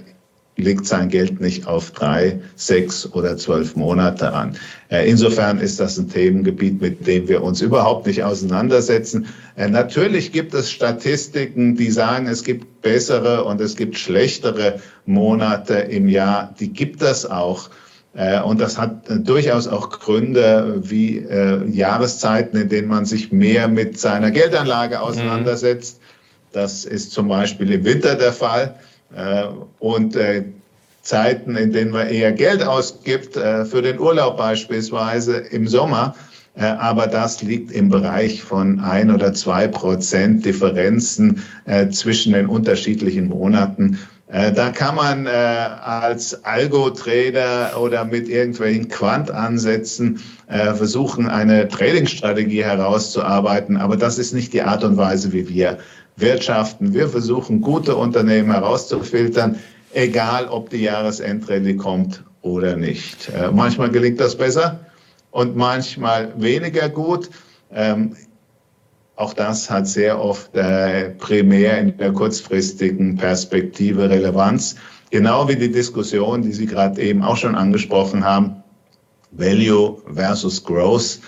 legt 0.57 0.87
sein 0.87 1.09
Geld 1.09 1.39
nicht 1.39 1.67
auf 1.67 1.91
drei, 1.91 2.39
sechs 2.55 3.11
oder 3.13 3.37
zwölf 3.37 3.75
Monate 3.75 4.33
an. 4.33 4.57
Äh, 4.89 5.09
insofern 5.09 5.59
ist 5.59 5.79
das 5.79 5.97
ein 5.97 6.09
Themengebiet, 6.09 6.81
mit 6.81 7.05
dem 7.05 7.27
wir 7.27 7.43
uns 7.43 7.61
überhaupt 7.61 8.07
nicht 8.07 8.23
auseinandersetzen. 8.23 9.27
Äh, 9.55 9.69
natürlich 9.69 10.31
gibt 10.31 10.53
es 10.55 10.71
Statistiken, 10.71 11.75
die 11.75 11.91
sagen, 11.91 12.27
es 12.27 12.43
gibt 12.43 12.81
bessere 12.81 13.43
und 13.43 13.61
es 13.61 13.75
gibt 13.75 13.97
schlechtere 13.97 14.79
Monate 15.05 15.75
im 15.75 16.07
Jahr. 16.07 16.55
Die 16.59 16.73
gibt 16.73 17.03
es 17.03 17.25
auch. 17.25 17.69
Äh, 18.15 18.41
und 18.41 18.59
das 18.59 18.79
hat 18.79 19.03
durchaus 19.27 19.67
auch 19.67 19.89
Gründe 19.91 20.81
wie 20.81 21.23
Jahreszeiten, 21.71 22.59
in 22.59 22.69
denen 22.69 22.87
man 22.87 23.05
sich 23.05 23.31
mehr 23.31 23.67
mit 23.67 23.99
seiner 23.99 24.31
Geldanlage 24.31 24.95
mhm. 24.95 25.01
auseinandersetzt. 25.01 25.99
Das 26.51 26.85
ist 26.85 27.11
zum 27.11 27.27
Beispiel 27.27 27.71
im 27.71 27.85
Winter 27.85 28.15
der 28.15 28.33
Fall. 28.33 28.73
Äh, 29.15 29.45
und 29.79 30.15
äh, 30.15 30.43
Zeiten, 31.01 31.55
in 31.55 31.71
denen 31.71 31.91
man 31.91 32.07
eher 32.07 32.31
Geld 32.33 32.63
ausgibt, 32.63 33.37
äh, 33.37 33.65
für 33.65 33.81
den 33.81 33.99
Urlaub 33.99 34.37
beispielsweise 34.37 35.37
im 35.37 35.67
Sommer. 35.67 36.15
Aber 36.59 37.05
das 37.05 37.43
liegt 37.43 37.71
im 37.71 37.89
Bereich 37.89 38.41
von 38.41 38.79
ein 38.79 39.11
oder 39.11 39.31
zwei 39.31 39.67
Prozent 39.67 40.43
Differenzen 40.43 41.43
zwischen 41.91 42.33
den 42.33 42.47
unterschiedlichen 42.47 43.27
Monaten. 43.27 43.99
Da 44.27 44.71
kann 44.71 44.95
man 44.95 45.27
als 45.27 46.43
Algo-Trader 46.45 47.79
oder 47.79 48.05
mit 48.05 48.27
irgendwelchen 48.27 48.87
Quant-Ansätzen 48.87 50.19
versuchen, 50.47 51.29
eine 51.29 51.67
Trading-Strategie 51.67 52.63
herauszuarbeiten. 52.63 53.77
Aber 53.77 53.95
das 53.95 54.17
ist 54.17 54.33
nicht 54.33 54.51
die 54.51 54.63
Art 54.63 54.83
und 54.83 54.97
Weise, 54.97 55.31
wie 55.33 55.47
wir 55.47 55.77
wirtschaften. 56.17 56.93
Wir 56.93 57.07
versuchen, 57.07 57.62
gute 57.62 57.95
Unternehmen 57.95 58.51
herauszufiltern, 58.51 59.57
egal 59.93 60.47
ob 60.47 60.69
die 60.69 60.81
Jahresendrallye 60.81 61.75
kommt 61.75 62.24
oder 62.41 62.75
nicht. 62.75 63.29
Äh, 63.29 63.51
manchmal 63.51 63.89
gelingt 63.89 64.19
das 64.19 64.36
besser 64.36 64.79
und 65.31 65.55
manchmal 65.55 66.33
weniger 66.38 66.89
gut. 66.89 67.29
Ähm, 67.71 68.15
auch 69.15 69.33
das 69.33 69.69
hat 69.69 69.88
sehr 69.88 70.21
oft 70.21 70.55
äh, 70.55 71.09
primär 71.12 71.79
in 71.79 71.97
der 71.97 72.12
kurzfristigen 72.12 73.17
Perspektive 73.17 74.09
Relevanz. 74.09 74.75
Genau 75.09 75.47
wie 75.47 75.55
die 75.55 75.71
Diskussion, 75.71 76.41
die 76.41 76.51
Sie 76.51 76.65
gerade 76.65 77.01
eben 77.01 77.24
auch 77.24 77.38
schon 77.38 77.55
angesprochen 77.55 78.24
haben, 78.24 78.63
Value 79.31 80.01
versus 80.13 80.63
Growth. 80.63 81.19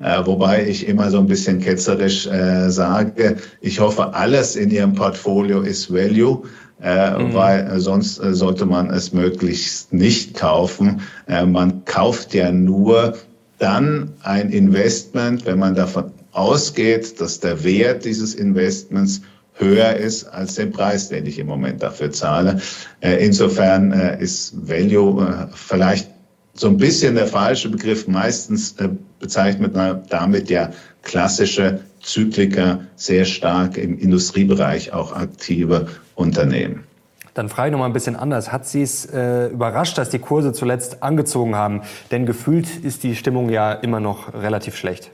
Äh, 0.00 0.26
wobei 0.26 0.66
ich 0.66 0.88
immer 0.88 1.10
so 1.10 1.18
ein 1.18 1.26
bisschen 1.26 1.60
ketzerisch 1.60 2.26
äh, 2.26 2.70
sage, 2.70 3.36
ich 3.60 3.80
hoffe, 3.80 4.14
alles 4.14 4.56
in 4.56 4.70
Ihrem 4.70 4.94
Portfolio 4.94 5.60
ist 5.60 5.92
Value 5.92 6.42
äh, 6.82 7.10
mhm. 7.18 7.34
weil 7.34 7.80
sonst 7.80 8.18
äh, 8.18 8.34
sollte 8.34 8.66
man 8.66 8.90
es 8.90 9.12
möglichst 9.12 9.92
nicht 9.92 10.34
kaufen. 10.34 11.00
Äh, 11.28 11.46
man 11.46 11.84
kauft 11.84 12.34
ja 12.34 12.52
nur 12.52 13.16
dann 13.58 14.12
ein 14.22 14.50
Investment, 14.50 15.46
wenn 15.46 15.58
man 15.58 15.74
davon 15.74 16.10
ausgeht, 16.32 17.20
dass 17.20 17.40
der 17.40 17.62
Wert 17.64 18.04
dieses 18.04 18.34
Investments 18.34 19.22
höher 19.54 19.94
ist 19.94 20.24
als 20.24 20.56
der 20.56 20.66
Preis, 20.66 21.08
den 21.08 21.26
ich 21.26 21.38
im 21.38 21.46
Moment 21.46 21.82
dafür 21.82 22.10
zahle. 22.10 22.60
Äh, 23.00 23.24
insofern 23.24 23.92
äh, 23.92 24.20
ist 24.20 24.52
Value 24.68 25.24
äh, 25.24 25.46
vielleicht 25.54 26.10
so 26.54 26.68
ein 26.68 26.76
bisschen 26.76 27.14
der 27.16 27.26
falsche 27.26 27.68
Begriff. 27.68 28.06
Meistens 28.06 28.74
bezeichnet 29.18 29.74
man 29.74 30.02
damit 30.08 30.48
ja 30.50 30.70
klassische 31.02 31.80
Zykliker, 32.00 32.80
sehr 32.96 33.24
stark 33.24 33.76
im 33.76 33.98
Industriebereich 33.98 34.92
auch 34.92 35.12
aktive 35.12 35.88
Unternehmen. 36.14 36.84
Dann 37.34 37.48
frage 37.48 37.68
ich 37.68 37.72
noch 37.72 37.80
mal 37.80 37.86
ein 37.86 37.92
bisschen 37.92 38.14
anders. 38.14 38.52
Hat 38.52 38.66
Sie 38.66 38.82
es 38.82 39.06
äh, 39.06 39.46
überrascht, 39.48 39.98
dass 39.98 40.08
die 40.08 40.20
Kurse 40.20 40.52
zuletzt 40.52 41.02
angezogen 41.02 41.56
haben? 41.56 41.82
Denn 42.12 42.26
gefühlt 42.26 42.68
ist 42.84 43.02
die 43.02 43.16
Stimmung 43.16 43.50
ja 43.50 43.72
immer 43.72 43.98
noch 43.98 44.32
relativ 44.34 44.76
schlecht. 44.76 45.10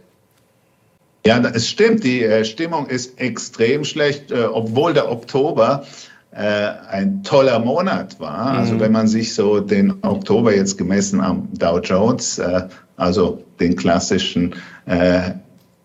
Ja, 1.24 1.38
es 1.38 1.68
stimmt. 1.68 2.04
Die 2.04 2.22
äh, 2.22 2.44
Stimmung 2.44 2.86
ist 2.86 3.18
extrem 3.18 3.84
schlecht, 3.84 4.30
äh, 4.30 4.44
obwohl 4.44 4.92
der 4.92 5.10
Oktober 5.10 5.84
äh, 5.84 6.09
ein 6.36 7.22
toller 7.22 7.58
Monat 7.58 8.20
war. 8.20 8.52
Also 8.52 8.74
mhm. 8.74 8.80
Wenn 8.80 8.92
man 8.92 9.08
sich 9.08 9.34
so 9.34 9.60
den 9.60 9.94
Oktober 10.02 10.54
jetzt 10.54 10.78
gemessen 10.78 11.20
am 11.20 11.48
Dow 11.54 11.80
Jones, 11.80 12.38
äh, 12.38 12.68
also 12.96 13.42
den 13.58 13.76
klassischen 13.76 14.54
äh, 14.86 15.32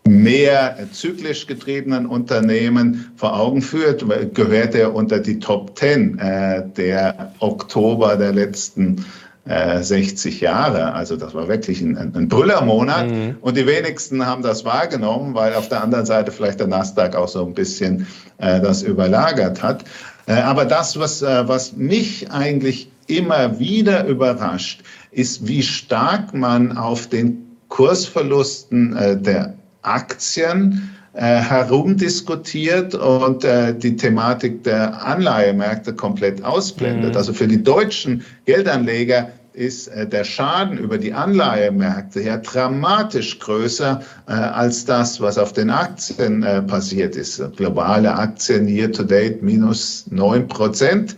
mehr 0.08 0.78
zyklisch 0.92 1.48
getriebenen 1.48 2.06
Unternehmen 2.06 3.12
vor 3.16 3.40
Augen 3.40 3.62
führt, 3.62 4.06
gehört 4.36 4.76
er 4.76 4.94
unter 4.94 5.20
die 5.20 5.40
Top 5.40 5.78
10 5.78 6.20
äh, 6.20 6.64
der 6.78 7.34
Oktober 7.40 8.16
der 8.16 8.34
letzten 8.34 9.04
äh, 9.46 9.82
60 9.82 10.42
Jahre. 10.42 10.94
Also 10.94 11.18
das 11.18 11.34
war 11.34 11.48
wirklich 11.48 11.82
ein, 11.82 11.98
ein 11.98 12.28
Brüllermonat 12.28 13.10
mhm. 13.10 13.38
und 13.42 13.58
die 13.58 13.66
wenigsten 13.66 14.26
haben 14.26 14.44
das 14.44 14.66
wahrgenommen, 14.66 15.34
weil 15.34 15.56
auf 15.56 15.70
der 15.70 15.84
anderen 15.84 16.06
Seite 16.06 16.32
vielleicht 16.32 16.60
der 16.60 16.68
Nasdaq 16.68 17.16
auch 17.16 17.28
so 17.28 17.46
ein 17.46 17.54
bisschen 17.54 18.08
äh, 18.38 18.60
das 18.60 18.84
überlagert 18.84 19.64
hat. 19.64 19.86
Äh, 20.28 20.34
aber 20.34 20.66
das, 20.66 20.98
was, 21.00 21.22
äh, 21.22 21.48
was 21.48 21.74
mich 21.74 22.32
eigentlich 22.32 22.90
immer 23.08 23.60
wieder 23.60 24.06
überrascht, 24.06 24.82
ist, 25.12 25.48
wie 25.48 25.62
stark 25.62 26.34
man 26.34 26.78
auf 26.78 27.08
den 27.08 27.58
Kursverlusten 27.70 28.96
äh, 28.96 29.18
der 29.18 29.56
Aktien 29.82 30.92
herumdiskutiert 31.18 32.94
und 32.94 33.44
die 33.44 33.96
Thematik 33.96 34.66
der 34.66 35.06
Anleihemärkte 35.06 35.94
komplett 35.94 36.44
ausblendet. 36.44 37.12
Mhm. 37.12 37.18
Also 37.18 37.32
für 37.32 37.48
die 37.48 37.64
deutschen 37.64 38.26
Geldanleger 38.44 39.30
ist 39.56 39.88
äh, 39.88 40.08
der 40.08 40.24
Schaden 40.24 40.78
über 40.78 40.98
die 40.98 41.14
Anleihemärkte 41.14 42.22
ja 42.22 42.38
dramatisch 42.38 43.40
größer 43.40 44.02
äh, 44.28 44.32
als 44.32 44.86
das, 44.86 45.22
was 45.22 45.38
auf 45.38 45.54
den 45.54 45.70
Aktien 45.70 46.44
äh, 46.44 46.62
passiert 46.62 47.16
ist. 47.16 47.42
Globale 47.56 48.14
Aktien 48.14 48.68
year 48.68 48.92
to 48.92 49.04
date 49.04 49.42
minus 49.42 50.06
neun 50.10 50.48
Prozent. 50.48 51.16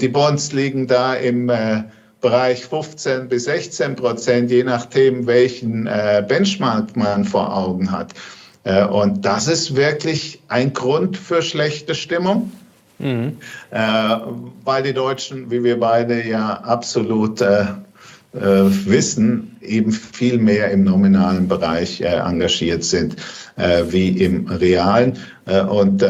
Die 0.00 0.08
Bonds 0.08 0.52
liegen 0.52 0.86
da 0.86 1.14
im 1.14 1.50
Bereich 2.20 2.64
15 2.66 3.28
bis 3.28 3.44
16 3.44 3.96
Prozent, 3.96 4.48
je 4.48 4.62
nachdem, 4.62 5.26
welchen 5.26 5.88
Benchmark 6.28 6.96
man 6.96 7.24
vor 7.24 7.56
Augen 7.56 7.90
hat. 7.90 8.14
Und 8.92 9.24
das 9.24 9.48
ist 9.48 9.74
wirklich 9.74 10.40
ein 10.46 10.72
Grund 10.72 11.16
für 11.16 11.42
schlechte 11.42 11.96
Stimmung. 11.96 12.52
Mhm. 13.00 13.36
Äh, 13.70 14.16
weil 14.64 14.82
die 14.82 14.92
Deutschen, 14.92 15.50
wie 15.50 15.64
wir 15.64 15.80
beide 15.80 16.26
ja 16.26 16.52
absolut 16.52 17.40
äh, 17.40 17.62
äh, 18.32 18.38
wissen, 18.38 19.56
eben 19.60 19.90
viel 19.92 20.38
mehr 20.38 20.70
im 20.70 20.84
nominalen 20.84 21.48
Bereich 21.48 22.00
äh, 22.00 22.06
engagiert 22.06 22.84
sind 22.84 23.16
wie 23.90 24.08
im 24.24 24.46
realen. 24.46 25.18
und 25.68 26.02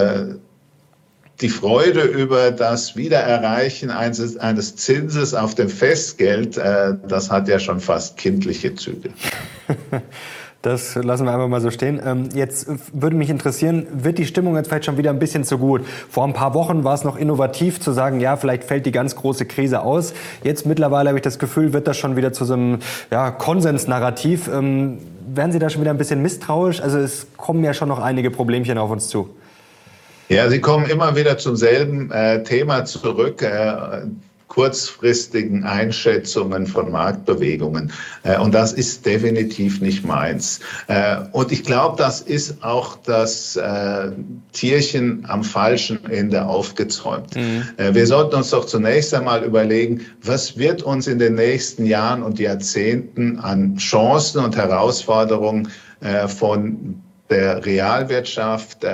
die 1.40 1.48
Freude 1.48 2.02
über 2.02 2.50
das 2.50 2.96
Wiedererreichen 2.96 3.90
eines, 3.90 4.36
eines 4.36 4.76
Zinses 4.76 5.34
auf 5.34 5.54
dem 5.54 5.68
Festgeld, 5.68 6.58
äh, 6.58 6.94
das 7.08 7.30
hat 7.30 7.48
ja 7.48 7.58
schon 7.58 7.80
fast 7.80 8.16
kindliche 8.16 8.74
Züge. 8.74 9.10
Das 10.62 10.94
lassen 10.94 11.24
wir 11.24 11.32
einfach 11.32 11.48
mal 11.48 11.62
so 11.62 11.70
stehen. 11.70 12.00
Ähm, 12.04 12.28
jetzt 12.34 12.68
würde 12.92 13.16
mich 13.16 13.30
interessieren, 13.30 13.86
wird 13.92 14.18
die 14.18 14.26
Stimmung 14.26 14.56
jetzt 14.56 14.68
vielleicht 14.68 14.84
schon 14.84 14.98
wieder 14.98 15.08
ein 15.08 15.18
bisschen 15.18 15.42
zu 15.42 15.56
gut? 15.56 15.82
Vor 16.10 16.24
ein 16.24 16.34
paar 16.34 16.52
Wochen 16.52 16.84
war 16.84 16.92
es 16.92 17.02
noch 17.02 17.16
innovativ 17.16 17.80
zu 17.80 17.92
sagen, 17.92 18.20
ja, 18.20 18.36
vielleicht 18.36 18.64
fällt 18.64 18.84
die 18.84 18.92
ganz 18.92 19.16
große 19.16 19.46
Krise 19.46 19.80
aus. 19.80 20.12
Jetzt 20.44 20.66
mittlerweile 20.66 21.08
habe 21.08 21.18
ich 21.18 21.22
das 21.22 21.38
Gefühl, 21.38 21.72
wird 21.72 21.88
das 21.88 21.96
schon 21.96 22.14
wieder 22.16 22.34
zu 22.34 22.44
so 22.44 22.52
einem 22.52 22.80
ja, 23.10 23.30
Konsensnarrativ. 23.30 24.48
Ähm, 24.48 24.98
werden 25.34 25.52
Sie 25.52 25.58
da 25.58 25.70
schon 25.70 25.80
wieder 25.80 25.92
ein 25.92 25.98
bisschen 25.98 26.20
misstrauisch? 26.20 26.82
Also 26.82 26.98
es 26.98 27.26
kommen 27.38 27.64
ja 27.64 27.72
schon 27.72 27.88
noch 27.88 27.98
einige 27.98 28.30
Problemchen 28.30 28.76
auf 28.76 28.90
uns 28.90 29.08
zu. 29.08 29.30
Ja, 30.28 30.48
Sie 30.50 30.60
kommen 30.60 30.86
immer 30.90 31.16
wieder 31.16 31.38
zum 31.38 31.56
selben 31.56 32.10
äh, 32.10 32.42
Thema 32.42 32.84
zurück. 32.84 33.40
Äh, 33.40 34.02
kurzfristigen 34.50 35.62
Einschätzungen 35.64 36.66
von 36.66 36.90
Marktbewegungen. 36.90 37.92
Äh, 38.24 38.36
und 38.38 38.52
das 38.52 38.72
ist 38.72 39.06
definitiv 39.06 39.80
nicht 39.80 40.04
meins. 40.04 40.58
Äh, 40.88 41.18
und 41.32 41.52
ich 41.52 41.62
glaube, 41.62 41.96
das 41.96 42.20
ist 42.20 42.62
auch 42.62 42.96
das 42.96 43.54
äh, 43.56 44.10
Tierchen 44.52 45.24
am 45.28 45.44
falschen 45.44 46.04
Ende 46.10 46.44
aufgezäumt. 46.44 47.36
Mhm. 47.36 47.62
Wir 47.92 48.06
sollten 48.06 48.34
uns 48.34 48.50
doch 48.50 48.64
zunächst 48.64 49.14
einmal 49.14 49.44
überlegen, 49.44 50.04
was 50.22 50.58
wird 50.58 50.82
uns 50.82 51.06
in 51.06 51.20
den 51.20 51.36
nächsten 51.36 51.86
Jahren 51.86 52.24
und 52.24 52.40
Jahrzehnten 52.40 53.38
an 53.38 53.76
Chancen 53.76 54.44
und 54.44 54.56
Herausforderungen 54.56 55.68
von 56.26 57.00
der 57.28 57.64
Realwirtschaft, 57.64 58.84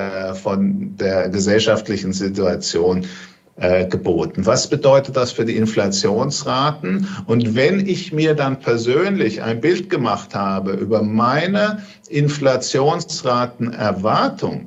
von 0.43 0.97
der 0.97 1.31
gesellschaftlichen 1.31 2.13
Situation 2.13 3.07
äh, 3.57 3.87
geboten. 3.87 4.45
Was 4.45 4.69
bedeutet 4.69 5.17
das 5.17 5.33
für 5.33 5.45
die 5.45 5.57
Inflationsraten? 5.57 7.09
Und 7.27 7.55
wenn 7.55 7.87
ich 7.87 8.13
mir 8.13 8.35
dann 8.35 8.61
persönlich 8.61 9.43
ein 9.43 9.61
Bild 9.61 9.89
gemacht 9.89 10.35
habe 10.35 10.73
über 10.73 11.03
meine 11.03 11.83
Inflationsratenerwartung, 12.09 14.67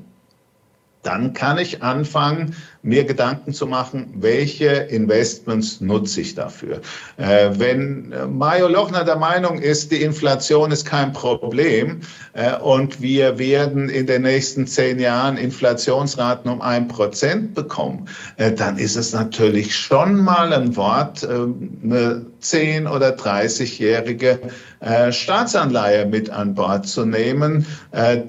dann 1.04 1.34
kann 1.34 1.58
ich 1.58 1.82
anfangen, 1.82 2.56
mir 2.82 3.04
Gedanken 3.04 3.54
zu 3.54 3.68
machen, 3.68 4.14
welche 4.16 4.68
Investments 4.68 5.82
nutze 5.82 6.22
ich 6.22 6.36
dafür. 6.36 6.80
Äh, 7.18 7.50
wenn 7.54 8.12
äh, 8.14 8.26
Mario 8.26 8.70
Lochner 8.70 9.04
der 9.04 9.18
Meinung 9.18 9.60
ist, 9.60 9.92
die 9.92 10.02
Inflation 10.02 10.72
ist 10.72 10.86
kein 10.86 11.12
Problem 11.12 12.00
äh, 12.34 12.56
und 12.58 13.02
wir 13.02 13.38
werden 13.38 13.90
in 13.90 14.08
den 14.08 14.22
nächsten 14.22 14.66
zehn 14.66 14.98
Jahren 14.98 15.36
Inflationsraten 15.36 16.50
um 16.50 16.62
ein 16.62 16.88
Prozent 16.88 17.54
bekommen, 17.54 18.08
äh, 18.38 18.54
dann 18.54 18.78
ist 18.78 18.96
es 18.96 19.14
natürlich 19.14 19.76
schon 19.76 20.16
mal 20.16 20.54
ein 20.54 20.78
Wort, 20.78 21.24
äh, 21.24 21.28
eine 21.28 22.26
zehn- 22.40 22.88
oder 22.88 23.10
30-jährige 23.10 24.40
äh, 24.80 25.12
Staatsanleihe 25.12 26.06
mit 26.06 26.30
an 26.30 26.56
Bord 26.56 26.88
zu 26.88 27.06
nehmen, 27.06 27.66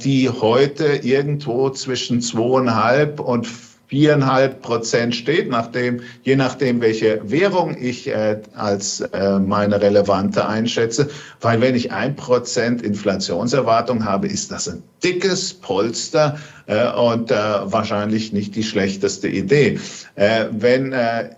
die 0.03 0.29
heute 0.29 0.87
irgendwo 0.87 1.71
zwischen 1.71 2.21
zweieinhalb 2.21 3.21
und 3.21 3.47
viereinhalb 3.91 4.63
Prozent 4.63 5.17
steht, 5.17 5.51
nachdem, 5.51 6.01
je 6.23 6.37
nachdem, 6.37 6.81
welche 6.81 7.21
Währung 7.29 7.77
ich 7.77 8.07
äh, 8.07 8.41
als 8.55 9.01
äh, 9.01 9.41
meine 9.41 9.81
relevante 9.83 10.47
einschätze. 10.47 11.11
Weil 11.41 11.61
wenn 11.61 11.75
ich 11.75 11.91
ein 11.91 12.15
Prozent 12.15 12.83
Inflationserwartung 12.83 14.05
habe, 14.05 14.29
ist 14.29 14.53
das 14.53 14.69
ein 14.69 14.85
dickes 15.03 15.55
Polster 15.55 16.39
äh, 16.67 16.89
und 16.93 17.33
äh, 17.33 17.35
wahrscheinlich 17.35 18.33
nicht 18.33 18.55
die 18.55 18.63
schlechteste 18.63 19.27
Idee. 19.27 19.81
Äh, 20.15 20.45
wenn 20.53 20.93
äh, 20.93 21.31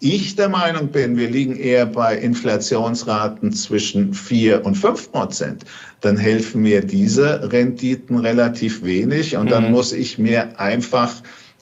ich 0.00 0.34
der 0.34 0.48
Meinung 0.48 0.88
bin, 0.88 1.16
wir 1.16 1.30
liegen 1.30 1.56
eher 1.56 1.86
bei 1.86 2.16
Inflationsraten 2.16 3.52
zwischen 3.52 4.12
vier 4.12 4.64
und 4.66 4.74
fünf 4.74 5.12
Prozent, 5.12 5.64
dann 6.00 6.16
helfen 6.16 6.62
mir 6.62 6.80
diese 6.80 7.52
Renditen 7.52 8.18
relativ 8.18 8.82
wenig 8.82 9.36
und 9.36 9.52
dann 9.52 9.66
mhm. 9.66 9.70
muss 9.70 9.92
ich 9.92 10.18
mir 10.18 10.58
einfach 10.58 11.12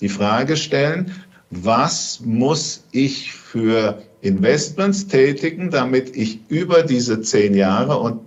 die 0.01 0.09
Frage 0.09 0.57
stellen, 0.57 1.13
was 1.51 2.21
muss 2.25 2.85
ich 2.93 3.33
für 3.33 4.03
Investments 4.21 5.07
tätigen, 5.07 5.71
damit 5.71 6.15
ich 6.17 6.41
über 6.49 6.83
diese 6.83 7.21
zehn 7.21 7.55
Jahre 7.55 7.99
und 7.99 8.21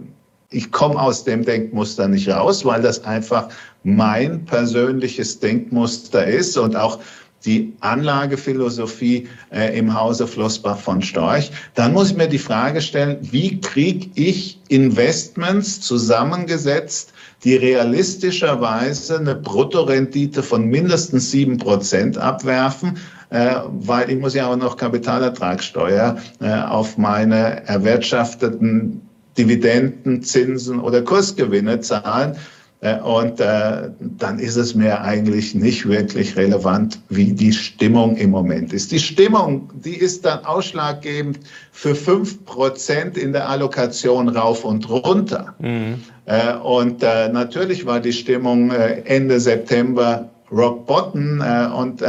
ich 0.49 0.71
komme 0.71 0.99
aus 0.99 1.23
dem 1.23 1.45
Denkmuster 1.45 2.07
nicht 2.07 2.27
raus, 2.29 2.65
weil 2.65 2.81
das 2.81 3.05
einfach 3.05 3.49
mein 3.83 4.45
persönliches 4.45 5.39
Denkmuster 5.39 6.25
ist 6.27 6.57
und 6.57 6.75
auch 6.75 6.99
die 7.45 7.73
Anlagephilosophie 7.79 9.27
äh, 9.51 9.77
im 9.77 9.93
Hause 9.93 10.27
Flossbach 10.27 10.77
von 10.77 11.01
Storch, 11.01 11.51
dann 11.73 11.93
muss 11.93 12.11
ich 12.11 12.17
mir 12.17 12.27
die 12.27 12.37
Frage 12.37 12.81
stellen, 12.81 13.17
wie 13.21 13.59
kriege 13.59 14.09
ich 14.15 14.59
Investments 14.67 15.81
zusammengesetzt, 15.81 17.10
die 17.43 17.55
realistischerweise 17.55 19.17
eine 19.17 19.36
Bruttorendite 19.36 20.43
von 20.43 20.67
mindestens 20.67 21.31
sieben 21.31 21.57
Prozent 21.57 22.17
abwerfen, 22.17 22.98
äh, 23.29 23.55
weil 23.67 24.12
ich 24.12 24.19
muss 24.19 24.36
ja 24.36 24.48
auch 24.48 24.57
noch 24.57 24.77
Kapitalertragssteuer 24.77 26.17
äh, 26.39 26.53
auf 26.53 26.98
meine 26.98 27.67
erwirtschafteten 27.67 29.01
Dividenden, 29.38 30.21
Zinsen 30.24 30.79
oder 30.79 31.01
Kursgewinne 31.01 31.79
zahlen. 31.79 32.36
Äh, 32.81 33.00
und 33.00 33.39
äh, 33.39 33.91
dann 34.00 34.39
ist 34.39 34.55
es 34.55 34.73
mir 34.73 35.01
eigentlich 35.01 35.53
nicht 35.53 35.88
wirklich 35.88 36.35
relevant, 36.35 37.00
wie 37.09 37.31
die 37.31 37.53
Stimmung 37.53 38.17
im 38.17 38.31
Moment 38.31 38.73
ist. 38.73 38.91
Die 38.91 39.00
Stimmung, 39.00 39.69
die 39.85 39.95
ist 39.95 40.25
dann 40.25 40.43
ausschlaggebend 40.45 41.39
für 41.71 41.93
fünf 41.93 42.43
Prozent 42.45 43.17
in 43.17 43.33
der 43.33 43.47
Allokation 43.47 44.29
rauf 44.29 44.65
und 44.65 44.89
runter. 44.89 45.53
Mhm. 45.59 46.01
Äh, 46.25 46.55
und 46.55 47.03
äh, 47.03 47.29
natürlich 47.29 47.85
war 47.85 48.00
die 48.00 48.13
Stimmung 48.13 48.71
Ende 48.71 49.39
September 49.39 50.29
rock 50.51 50.85
bottom 50.85 51.41
und 51.77 52.03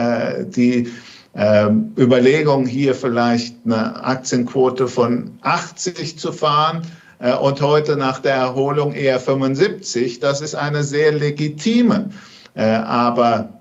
die 0.57 0.89
äh, 1.35 1.71
Überlegung, 1.97 2.67
hier 2.67 2.95
vielleicht 2.95 3.55
eine 3.65 4.05
Aktienquote 4.05 4.89
von 4.89 5.31
80 5.43 6.19
zu 6.19 6.33
fahren, 6.33 6.83
und 7.31 7.61
heute 7.61 7.97
nach 7.97 8.19
der 8.19 8.35
Erholung 8.35 8.93
eher 8.93 9.21
75. 9.21 10.19
Das 10.21 10.41
ist 10.41 10.55
eine 10.55 10.83
sehr 10.83 11.13
legitime, 11.13 12.11
äh, 12.55 12.65
aber 12.65 13.61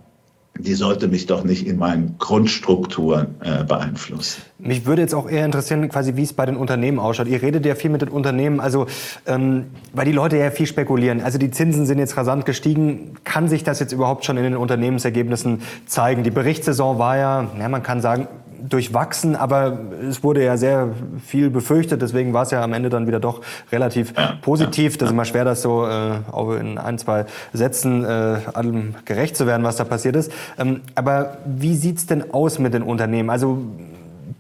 die 0.58 0.74
sollte 0.74 1.08
mich 1.08 1.26
doch 1.26 1.44
nicht 1.44 1.66
in 1.66 1.78
meinen 1.78 2.16
Grundstrukturen 2.20 3.36
äh, 3.42 3.64
beeinflussen. 3.64 4.42
Mich 4.60 4.86
würde 4.86 5.02
jetzt 5.02 5.16
auch 5.16 5.30
eher 5.30 5.46
interessieren, 5.46 5.88
quasi 5.90 6.16
wie 6.16 6.24
es 6.24 6.34
bei 6.34 6.46
den 6.46 6.58
Unternehmen 6.58 7.00
ausschaut. 7.00 7.28
Ihr 7.28 7.42
redet 7.42 7.66
ja 7.66 7.76
viel 7.76 7.90
mit 7.90 8.02
den 8.02 8.10
Unternehmen, 8.10 8.60
also 8.60 8.86
ähm, 9.26 9.68
weil 9.94 10.06
die 10.06 10.12
Leute 10.12 10.38
ja 10.38 10.52
viel 10.52 10.68
spekulieren. 10.68 11.22
Also 11.22 11.38
die 11.38 11.52
Zinsen 11.52 11.86
sind 11.86 12.00
jetzt 12.00 12.18
rasant 12.18 12.46
gestiegen. 12.46 13.16
Kann 13.24 13.48
sich 13.48 13.64
das 13.64 13.80
jetzt 13.80 13.92
überhaupt 13.92 14.26
schon 14.26 14.38
in 14.38 14.44
den 14.44 14.58
Unternehmensergebnissen 14.58 15.62
zeigen? 15.86 16.24
Die 16.24 16.32
Berichtssaison 16.32 17.00
war 17.00 17.18
ja, 17.18 17.48
ja 17.58 17.70
man 17.70 17.82
kann 17.82 18.02
sagen, 18.02 18.28
durchwachsen, 18.68 19.36
aber 19.36 19.78
es 20.08 20.24
wurde 20.24 20.44
ja 20.44 20.58
sehr 20.58 20.90
viel 21.26 21.50
befürchtet, 21.50 22.02
deswegen 22.02 22.34
war 22.34 22.44
es 22.44 22.52
ja 22.52 22.64
am 22.64 22.74
Ende 22.74 22.90
dann 22.90 23.08
wieder 23.08 23.20
doch 23.20 23.42
relativ 23.72 24.14
ja, 24.16 24.34
positiv. 24.42 24.94
Ja, 24.94 25.00
das 25.00 25.10
ist 25.10 25.14
immer 25.14 25.26
schwer, 25.26 25.46
das 25.46 25.62
so 25.62 25.86
äh, 25.86 26.14
auch 26.32 26.54
in 26.54 26.78
ein, 26.78 26.98
zwei 26.98 27.26
Sätzen 27.54 28.04
äh, 28.04 28.08
allem 28.54 28.96
gerecht 29.06 29.36
zu 29.36 29.48
werden, 29.48 29.64
was 29.64 29.76
da 29.76 29.84
passiert 29.84 30.16
ist. 30.16 30.32
Ähm, 30.58 30.82
aber 30.96 31.38
wie 31.46 31.76
sieht's 31.76 32.06
denn 32.06 32.34
aus 32.34 32.60
mit 32.60 32.74
den 32.74 32.84
Unternehmen? 32.84 33.30
Also 33.30 33.60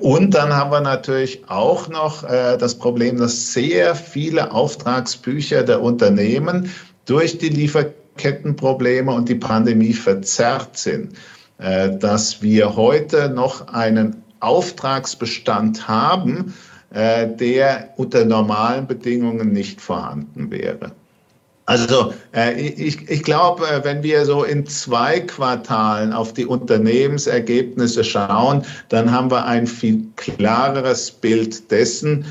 Und 0.00 0.34
dann 0.34 0.54
haben 0.54 0.70
wir 0.70 0.80
natürlich 0.80 1.42
auch 1.48 1.88
noch 1.88 2.22
das 2.22 2.76
Problem, 2.76 3.18
dass 3.18 3.52
sehr 3.52 3.96
viele 3.96 4.52
Auftragsbücher 4.52 5.64
der 5.64 5.82
Unternehmen 5.82 6.70
durch 7.06 7.38
die 7.38 7.48
Lieferkettenprobleme 7.48 9.12
und 9.12 9.28
die 9.28 9.34
Pandemie 9.34 9.92
verzerrt 9.92 10.78
sind. 10.78 11.14
Dass 11.58 12.40
wir 12.40 12.76
heute 12.76 13.28
noch 13.28 13.68
einen 13.68 14.22
Auftragsbestand 14.40 15.88
haben, 15.88 16.54
äh, 16.90 17.26
der 17.26 17.90
unter 17.96 18.24
normalen 18.24 18.86
Bedingungen 18.86 19.52
nicht 19.52 19.80
vorhanden 19.80 20.50
wäre. 20.50 20.92
Also 21.66 22.14
äh, 22.34 22.58
ich, 22.58 23.10
ich 23.10 23.22
glaube, 23.22 23.66
äh, 23.66 23.84
wenn 23.84 24.02
wir 24.02 24.24
so 24.24 24.42
in 24.42 24.66
zwei 24.66 25.20
Quartalen 25.20 26.14
auf 26.14 26.32
die 26.32 26.46
Unternehmensergebnisse 26.46 28.04
schauen, 28.04 28.64
dann 28.88 29.12
haben 29.12 29.30
wir 29.30 29.44
ein 29.44 29.66
viel 29.66 30.02
klareres 30.16 31.10
Bild 31.10 31.70
dessen, 31.70 32.24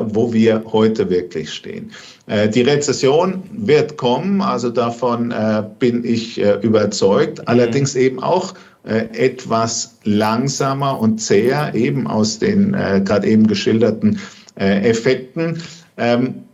wo 0.00 0.32
wir 0.32 0.64
heute 0.72 1.10
wirklich 1.10 1.52
stehen. 1.52 1.92
Die 2.26 2.62
Rezession 2.62 3.42
wird 3.52 3.96
kommen, 3.96 4.40
also 4.42 4.70
davon 4.70 5.34
bin 5.78 6.04
ich 6.04 6.38
überzeugt, 6.38 7.38
mhm. 7.38 7.44
allerdings 7.46 7.94
eben 7.94 8.22
auch 8.22 8.54
äh, 8.54 8.56
etwas 8.84 9.98
langsamer 10.04 10.98
und 11.00 11.18
zäher, 11.20 11.74
eben 11.74 12.06
aus 12.06 12.38
den 12.38 12.74
äh, 12.74 13.02
gerade 13.04 13.26
eben 13.26 13.46
geschilderten 13.46 14.18
äh, 14.58 14.88
Effekten. 14.88 15.62
Ähm, 15.96 16.44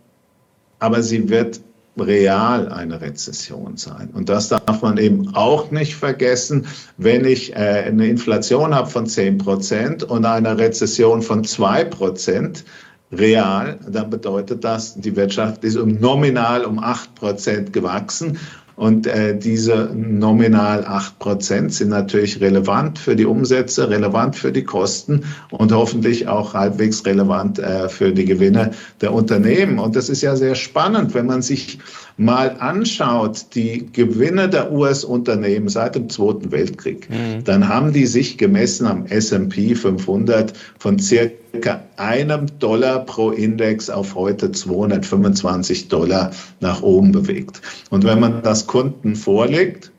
aber 0.78 1.02
sie 1.02 1.28
wird 1.28 1.60
real 1.98 2.68
eine 2.68 3.00
Rezession 3.00 3.76
sein. 3.76 4.10
Und 4.12 4.28
das 4.28 4.48
darf 4.48 4.82
man 4.82 4.98
eben 4.98 5.34
auch 5.34 5.70
nicht 5.70 5.94
vergessen, 5.94 6.66
wenn 6.96 7.24
ich 7.24 7.52
äh, 7.52 7.84
eine 7.86 8.08
Inflation 8.08 8.74
habe 8.74 8.90
von 8.90 9.06
10 9.06 9.38
Prozent 9.38 10.02
und 10.02 10.24
eine 10.24 10.58
Rezession 10.58 11.22
von 11.22 11.44
2 11.44 11.84
Prozent, 11.84 12.64
real, 13.12 13.78
dann 13.88 14.10
bedeutet 14.10 14.64
das, 14.64 14.94
die 14.94 15.14
Wirtschaft 15.14 15.62
ist 15.62 15.76
um 15.76 16.00
nominal 16.00 16.64
um 16.64 16.80
8 16.80 17.14
Prozent 17.14 17.72
gewachsen 17.72 18.38
Und 18.76 19.06
äh, 19.06 19.38
diese 19.38 19.90
nominal 19.94 20.84
acht 20.84 21.18
Prozent 21.20 21.72
sind 21.72 21.90
natürlich 21.90 22.40
relevant 22.40 22.98
für 22.98 23.14
die 23.14 23.24
Umsätze, 23.24 23.88
relevant 23.88 24.34
für 24.34 24.50
die 24.50 24.64
Kosten 24.64 25.24
und 25.50 25.72
hoffentlich 25.72 26.26
auch 26.26 26.54
halbwegs 26.54 27.06
relevant 27.06 27.60
äh, 27.60 27.88
für 27.88 28.12
die 28.12 28.24
Gewinne 28.24 28.72
der 29.00 29.12
Unternehmen. 29.12 29.78
Und 29.78 29.94
das 29.94 30.08
ist 30.08 30.22
ja 30.22 30.34
sehr 30.34 30.56
spannend, 30.56 31.14
wenn 31.14 31.26
man 31.26 31.42
sich 31.42 31.78
mal 32.16 32.56
anschaut, 32.60 33.46
die 33.54 33.86
Gewinne 33.92 34.48
der 34.48 34.72
US-Unternehmen 34.72 35.68
seit 35.68 35.96
dem 35.96 36.08
Zweiten 36.08 36.52
Weltkrieg, 36.52 37.08
mhm. 37.10 37.42
dann 37.44 37.68
haben 37.68 37.92
die 37.92 38.06
sich 38.06 38.38
gemessen 38.38 38.86
am 38.86 39.06
S&P 39.06 39.74
500 39.74 40.52
von 40.78 40.98
circa 40.98 41.80
einem 41.96 42.46
Dollar 42.58 43.00
pro 43.04 43.30
Index 43.30 43.90
auf 43.90 44.14
heute 44.14 44.52
225 44.52 45.88
Dollar 45.88 46.30
nach 46.60 46.82
oben 46.82 47.10
bewegt. 47.12 47.60
Und 47.90 48.04
wenn 48.04 48.20
man 48.20 48.42
das 48.42 48.66
Kunden 48.66 49.16
vorlegt, 49.16 49.90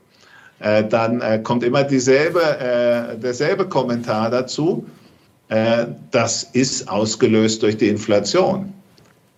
äh, 0.60 0.86
dann 0.88 1.22
äh, 1.22 1.40
kommt 1.44 1.64
immer 1.64 1.84
dieselbe, 1.84 2.42
äh, 2.42 3.18
derselbe 3.20 3.68
Kommentar 3.68 4.30
dazu. 4.30 4.86
Äh, 5.50 5.88
das 6.12 6.44
ist 6.44 6.88
ausgelöst 6.88 7.62
durch 7.62 7.78
die 7.78 7.90
Inflation. 7.90 8.75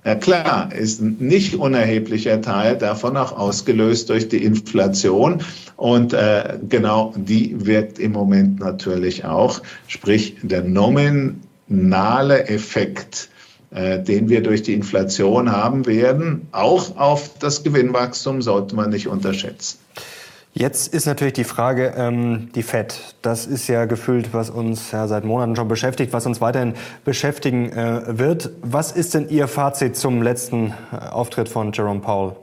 Ja 0.07 0.15
klar, 0.15 0.73
ist 0.73 1.01
ein 1.01 1.17
nicht 1.19 1.55
unerheblicher 1.55 2.41
Teil 2.41 2.77
davon 2.77 3.17
auch 3.17 3.37
ausgelöst 3.37 4.09
durch 4.09 4.29
die 4.29 4.41
Inflation. 4.41 5.43
Und 5.75 6.13
äh, 6.13 6.57
genau 6.69 7.13
die 7.17 7.65
wirkt 7.65 7.99
im 7.99 8.13
Moment 8.13 8.61
natürlich 8.61 9.25
auch. 9.25 9.61
Sprich, 9.87 10.37
der 10.43 10.63
nominale 10.63 12.47
Effekt, 12.47 13.27
äh, 13.71 14.01
den 14.01 14.29
wir 14.29 14.41
durch 14.41 14.63
die 14.63 14.75
Inflation 14.75 15.51
haben 15.51 15.85
werden, 15.85 16.47
auch 16.53 16.95
auf 16.95 17.37
das 17.39 17.63
Gewinnwachstum 17.65 18.41
sollte 18.41 18.77
man 18.77 18.91
nicht 18.91 19.09
unterschätzen. 19.09 19.77
Jetzt 20.59 20.91
ist 20.91 21.05
natürlich 21.05 21.33
die 21.33 21.43
Frage, 21.43 21.93
ähm, 21.95 22.49
die 22.55 22.63
FED. 22.63 23.15
Das 23.21 23.45
ist 23.45 23.67
ja 23.67 23.85
gefühlt, 23.85 24.33
was 24.33 24.49
uns 24.49 24.91
ja 24.91 25.07
seit 25.07 25.23
Monaten 25.23 25.55
schon 25.55 25.67
beschäftigt, 25.67 26.13
was 26.13 26.25
uns 26.25 26.41
weiterhin 26.41 26.73
beschäftigen 27.05 27.71
äh, 27.71 28.17
wird. 28.17 28.49
Was 28.63 28.91
ist 28.91 29.13
denn 29.13 29.29
Ihr 29.29 29.47
Fazit 29.47 29.95
zum 29.95 30.23
letzten 30.23 30.73
äh, 30.91 31.09
Auftritt 31.11 31.47
von 31.47 31.73
Jerome 31.73 31.99
Powell? 31.99 32.37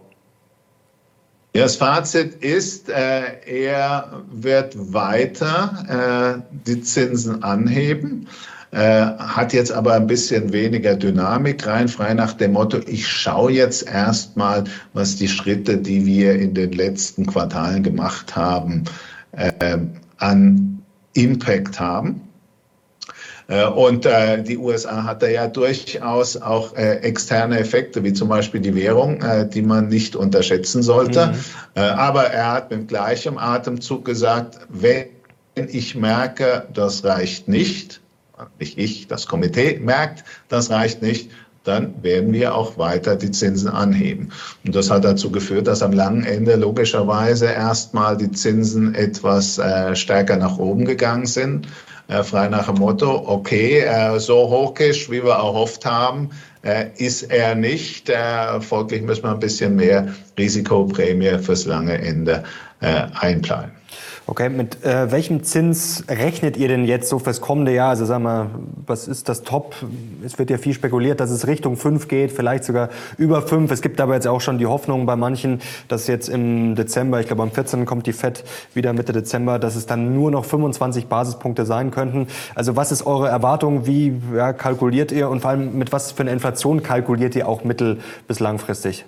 Ja, 1.56 1.62
das 1.62 1.74
Fazit 1.74 2.34
ist, 2.36 2.88
äh, 2.88 3.22
er 3.46 4.22
wird 4.30 4.92
weiter 4.92 6.38
äh, 6.38 6.56
die 6.66 6.82
Zinsen 6.82 7.42
anheben. 7.42 8.28
Äh, 8.74 9.06
hat 9.18 9.52
jetzt 9.52 9.70
aber 9.70 9.92
ein 9.92 10.08
bisschen 10.08 10.52
weniger 10.52 10.96
Dynamik 10.96 11.64
rein, 11.64 11.86
frei 11.86 12.12
nach 12.12 12.32
dem 12.32 12.54
Motto, 12.54 12.78
ich 12.88 13.06
schaue 13.06 13.52
jetzt 13.52 13.86
erstmal, 13.86 14.64
was 14.94 15.14
die 15.14 15.28
Schritte, 15.28 15.78
die 15.78 16.04
wir 16.04 16.34
in 16.34 16.54
den 16.54 16.72
letzten 16.72 17.24
Quartalen 17.24 17.84
gemacht 17.84 18.34
haben, 18.34 18.82
äh, 19.30 19.78
an 20.18 20.82
Impact 21.12 21.78
haben. 21.78 22.22
Äh, 23.46 23.64
und 23.64 24.06
äh, 24.06 24.42
die 24.42 24.58
USA 24.58 25.04
hat 25.04 25.22
da 25.22 25.28
ja 25.28 25.46
durchaus 25.46 26.36
auch 26.36 26.74
äh, 26.74 26.96
externe 26.96 27.60
Effekte, 27.60 28.02
wie 28.02 28.12
zum 28.12 28.28
Beispiel 28.28 28.60
die 28.60 28.74
Währung, 28.74 29.22
äh, 29.22 29.48
die 29.48 29.62
man 29.62 29.86
nicht 29.86 30.16
unterschätzen 30.16 30.82
sollte. 30.82 31.28
Mhm. 31.28 31.34
Äh, 31.76 31.80
aber 31.80 32.24
er 32.24 32.50
hat 32.50 32.72
mit 32.72 32.88
gleichem 32.88 33.38
Atemzug 33.38 34.04
gesagt, 34.04 34.58
wenn 34.68 35.06
ich 35.54 35.94
merke, 35.94 36.66
das 36.74 37.04
reicht 37.04 37.46
nicht, 37.46 38.00
nicht 38.58 38.78
ich, 38.78 39.06
das 39.08 39.26
Komitee 39.26 39.78
merkt, 39.78 40.24
das 40.48 40.70
reicht 40.70 41.02
nicht, 41.02 41.30
dann 41.64 42.02
werden 42.02 42.32
wir 42.32 42.54
auch 42.54 42.76
weiter 42.76 43.16
die 43.16 43.30
Zinsen 43.30 43.68
anheben. 43.68 44.30
Und 44.64 44.74
das 44.74 44.90
hat 44.90 45.04
dazu 45.04 45.30
geführt, 45.30 45.66
dass 45.66 45.82
am 45.82 45.92
langen 45.92 46.24
Ende 46.24 46.56
logischerweise 46.56 47.46
erstmal 47.46 48.16
die 48.16 48.30
Zinsen 48.30 48.94
etwas 48.94 49.58
äh, 49.58 49.96
stärker 49.96 50.36
nach 50.36 50.58
oben 50.58 50.84
gegangen 50.84 51.26
sind. 51.26 51.66
Äh, 52.08 52.22
frei 52.22 52.48
nach 52.48 52.66
dem 52.66 52.76
Motto, 52.76 53.24
okay, 53.26 53.80
äh, 53.80 54.18
so 54.18 54.50
hawkisch, 54.50 55.10
wie 55.10 55.24
wir 55.24 55.32
erhofft 55.32 55.86
haben, 55.86 56.28
äh, 56.62 56.86
ist 56.98 57.22
er 57.22 57.54
nicht. 57.54 58.10
Äh, 58.10 58.60
folglich 58.60 59.02
müssen 59.02 59.22
wir 59.22 59.30
ein 59.30 59.40
bisschen 59.40 59.76
mehr 59.76 60.08
Risikoprämie 60.38 61.38
fürs 61.38 61.64
lange 61.64 61.96
Ende 61.96 62.44
äh, 62.80 63.06
einplanen. 63.14 63.72
Okay, 64.26 64.48
mit 64.48 64.82
äh, 64.82 65.12
welchem 65.12 65.44
Zins 65.44 66.04
rechnet 66.08 66.56
ihr 66.56 66.68
denn 66.68 66.86
jetzt 66.86 67.10
so 67.10 67.18
fürs 67.18 67.42
kommende 67.42 67.74
Jahr? 67.74 67.90
Also 67.90 68.06
sagen 68.06 68.24
wir, 68.24 68.50
was 68.86 69.06
ist 69.06 69.28
das 69.28 69.42
Top? 69.42 69.74
Es 70.24 70.38
wird 70.38 70.48
ja 70.48 70.56
viel 70.56 70.72
spekuliert, 70.72 71.20
dass 71.20 71.30
es 71.30 71.46
Richtung 71.46 71.76
5 71.76 72.08
geht, 72.08 72.32
vielleicht 72.32 72.64
sogar 72.64 72.88
über 73.18 73.42
5. 73.42 73.70
Es 73.70 73.82
gibt 73.82 74.00
aber 74.00 74.14
jetzt 74.14 74.26
auch 74.26 74.40
schon 74.40 74.56
die 74.56 74.64
Hoffnung 74.64 75.04
bei 75.04 75.14
manchen, 75.14 75.60
dass 75.88 76.06
jetzt 76.06 76.30
im 76.30 76.74
Dezember, 76.74 77.20
ich 77.20 77.26
glaube 77.26 77.42
am 77.42 77.50
14. 77.50 77.84
kommt 77.84 78.06
die 78.06 78.14
FED 78.14 78.44
wieder 78.72 78.94
Mitte 78.94 79.12
Dezember, 79.12 79.58
dass 79.58 79.76
es 79.76 79.84
dann 79.84 80.14
nur 80.14 80.30
noch 80.30 80.46
25 80.46 81.06
Basispunkte 81.06 81.66
sein 81.66 81.90
könnten. 81.90 82.28
Also 82.54 82.76
was 82.76 82.92
ist 82.92 83.04
eure 83.04 83.28
Erwartung? 83.28 83.86
Wie 83.86 84.14
ja, 84.34 84.54
kalkuliert 84.54 85.12
ihr 85.12 85.28
und 85.28 85.40
vor 85.40 85.50
allem 85.50 85.76
mit 85.76 85.92
was 85.92 86.12
für 86.12 86.22
einer 86.22 86.32
Inflation 86.32 86.82
kalkuliert 86.82 87.36
ihr 87.36 87.46
auch 87.46 87.62
mittel- 87.64 87.98
bis 88.26 88.40
langfristig? 88.40 89.04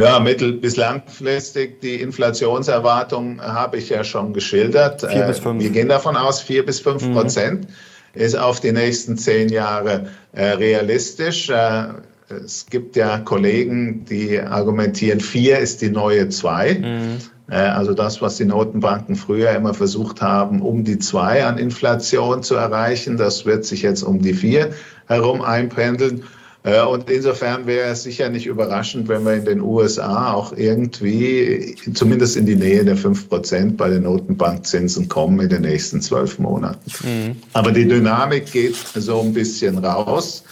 Ja, 0.00 0.18
mittel- 0.18 0.54
bis 0.54 0.76
langfristig 0.76 1.80
die 1.80 2.00
Inflationserwartung 2.00 3.40
habe 3.40 3.76
ich 3.76 3.90
ja 3.90 4.02
schon 4.02 4.32
geschildert. 4.32 5.00
Vier 5.08 5.22
bis 5.24 5.38
äh, 5.38 5.42
fünf. 5.42 5.62
Wir 5.62 5.70
gehen 5.70 5.88
davon 5.88 6.16
aus, 6.16 6.40
vier 6.40 6.66
bis 6.66 6.80
fünf 6.80 7.06
mhm. 7.06 7.12
Prozent 7.14 7.68
ist 8.14 8.36
auf 8.36 8.60
die 8.60 8.72
nächsten 8.72 9.16
zehn 9.16 9.48
Jahre 9.48 10.06
äh, 10.32 10.46
realistisch. 10.50 11.48
Äh, 11.48 11.84
es 12.28 12.66
gibt 12.66 12.96
ja 12.96 13.18
Kollegen, 13.18 14.04
die 14.04 14.40
argumentieren, 14.40 15.20
vier 15.20 15.58
ist 15.58 15.82
die 15.82 15.90
neue 15.90 16.28
zwei. 16.28 16.74
Mhm. 16.74 17.18
Also 17.46 17.92
das, 17.92 18.22
was 18.22 18.38
die 18.38 18.46
Notenbanken 18.46 19.16
früher 19.16 19.50
immer 19.50 19.74
versucht 19.74 20.22
haben, 20.22 20.62
um 20.62 20.82
die 20.82 20.98
zwei 20.98 21.44
an 21.44 21.58
Inflation 21.58 22.42
zu 22.42 22.54
erreichen, 22.54 23.18
das 23.18 23.44
wird 23.44 23.66
sich 23.66 23.82
jetzt 23.82 24.02
um 24.02 24.22
die 24.22 24.32
vier 24.32 24.70
herum 25.08 25.42
einpendeln. 25.42 26.24
Äh, 26.64 26.82
und 26.82 27.08
insofern 27.10 27.66
wäre 27.66 27.90
es 27.90 28.02
sicher 28.02 28.28
nicht 28.30 28.46
überraschend, 28.46 29.06
wenn 29.08 29.24
wir 29.24 29.34
in 29.34 29.44
den 29.44 29.60
USA 29.60 30.32
auch 30.32 30.52
irgendwie 30.56 31.76
zumindest 31.92 32.36
in 32.36 32.46
die 32.46 32.56
Nähe 32.56 32.84
der 32.84 32.96
5 32.96 33.28
Prozent 33.28 33.76
bei 33.76 33.90
den 33.90 34.02
Notenbankzinsen 34.02 35.08
kommen 35.08 35.40
in 35.40 35.50
den 35.50 35.62
nächsten 35.62 36.00
zwölf 36.00 36.38
Monaten. 36.38 36.90
Mhm. 37.06 37.36
Aber 37.52 37.70
die 37.70 37.86
Dynamik 37.86 38.50
geht 38.50 38.76
so 38.76 39.20
ein 39.20 39.32
bisschen 39.34 39.78
raus. 39.78 40.42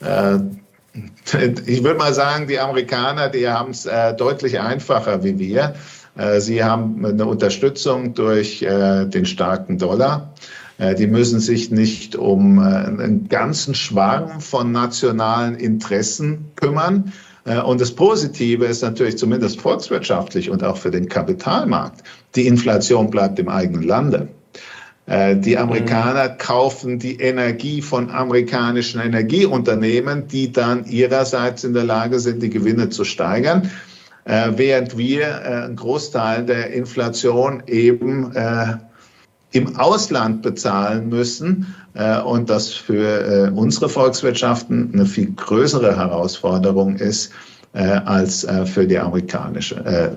Äh, 0.00 0.38
ich 1.66 1.82
würde 1.82 1.98
mal 1.98 2.14
sagen, 2.14 2.46
die 2.46 2.58
Amerikaner, 2.58 3.28
die 3.28 3.48
haben 3.48 3.72
es 3.72 3.84
äh, 3.84 4.14
deutlich 4.14 4.58
einfacher 4.58 5.22
wie 5.22 5.38
wir. 5.38 5.74
Sie 6.38 6.64
haben 6.64 7.06
eine 7.06 7.26
Unterstützung 7.26 8.12
durch 8.12 8.58
den 8.58 9.24
starken 9.24 9.78
Dollar. 9.78 10.34
Äh, 10.78 10.94
die 10.94 11.06
müssen 11.06 11.40
sich 11.40 11.70
nicht 11.70 12.16
um 12.16 12.58
äh, 12.58 12.62
einen 12.62 13.28
ganzen 13.28 13.74
Schwarm 13.74 14.40
von 14.40 14.72
nationalen 14.72 15.56
Interessen 15.56 16.46
kümmern. 16.56 17.12
Äh, 17.44 17.60
und 17.60 17.80
das 17.80 17.92
Positive 17.92 18.64
ist 18.64 18.82
natürlich 18.82 19.18
zumindest 19.18 19.60
volkswirtschaftlich 19.60 20.50
und 20.50 20.64
auch 20.64 20.76
für 20.76 20.90
den 20.90 21.08
Kapitalmarkt. 21.08 22.02
Die 22.36 22.46
Inflation 22.46 23.10
bleibt 23.10 23.38
im 23.38 23.48
eigenen 23.48 23.82
Lande. 23.82 24.28
Die 25.10 25.56
Amerikaner 25.56 26.28
kaufen 26.28 26.98
die 26.98 27.18
Energie 27.18 27.80
von 27.80 28.10
amerikanischen 28.10 29.00
Energieunternehmen, 29.00 30.28
die 30.28 30.52
dann 30.52 30.84
ihrerseits 30.84 31.64
in 31.64 31.72
der 31.72 31.84
Lage 31.84 32.20
sind, 32.20 32.42
die 32.42 32.50
Gewinne 32.50 32.90
zu 32.90 33.04
steigern, 33.04 33.70
während 34.26 34.98
wir 34.98 35.64
einen 35.64 35.76
Großteil 35.76 36.44
der 36.44 36.74
Inflation 36.74 37.62
eben 37.66 38.32
im 39.52 39.76
Ausland 39.76 40.42
bezahlen 40.42 41.08
müssen 41.08 41.74
äh, 41.94 42.20
und 42.20 42.50
das 42.50 42.72
für 42.72 43.48
äh, 43.48 43.50
unsere 43.50 43.88
Volkswirtschaften 43.88 44.90
eine 44.92 45.06
viel 45.06 45.32
größere 45.32 45.96
Herausforderung 45.96 46.96
ist 46.96 47.32
äh, 47.72 47.82
als 47.82 48.44
äh, 48.44 48.66
für 48.66 48.86
die 48.86 48.98
amerikanische. 48.98 49.76
Äh, 49.84 50.10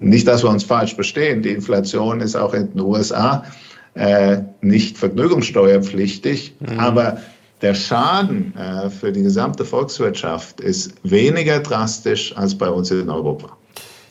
nicht, 0.00 0.26
dass 0.26 0.42
wir 0.42 0.50
uns 0.50 0.64
falsch 0.64 0.94
verstehen, 0.94 1.42
die 1.42 1.50
Inflation 1.50 2.20
ist 2.20 2.36
auch 2.36 2.54
in 2.54 2.70
den 2.70 2.80
USA 2.80 3.44
äh, 3.94 4.38
nicht 4.60 4.96
vergnügungssteuerpflichtig, 4.96 6.56
mhm. 6.60 6.78
aber 6.78 7.18
der 7.60 7.74
Schaden 7.74 8.54
für 9.00 9.10
die 9.10 9.24
gesamte 9.24 9.64
Volkswirtschaft 9.64 10.60
ist 10.60 10.94
weniger 11.02 11.58
drastisch 11.58 12.32
als 12.36 12.56
bei 12.56 12.68
uns 12.68 12.92
in 12.92 13.10
Europa. 13.10 13.57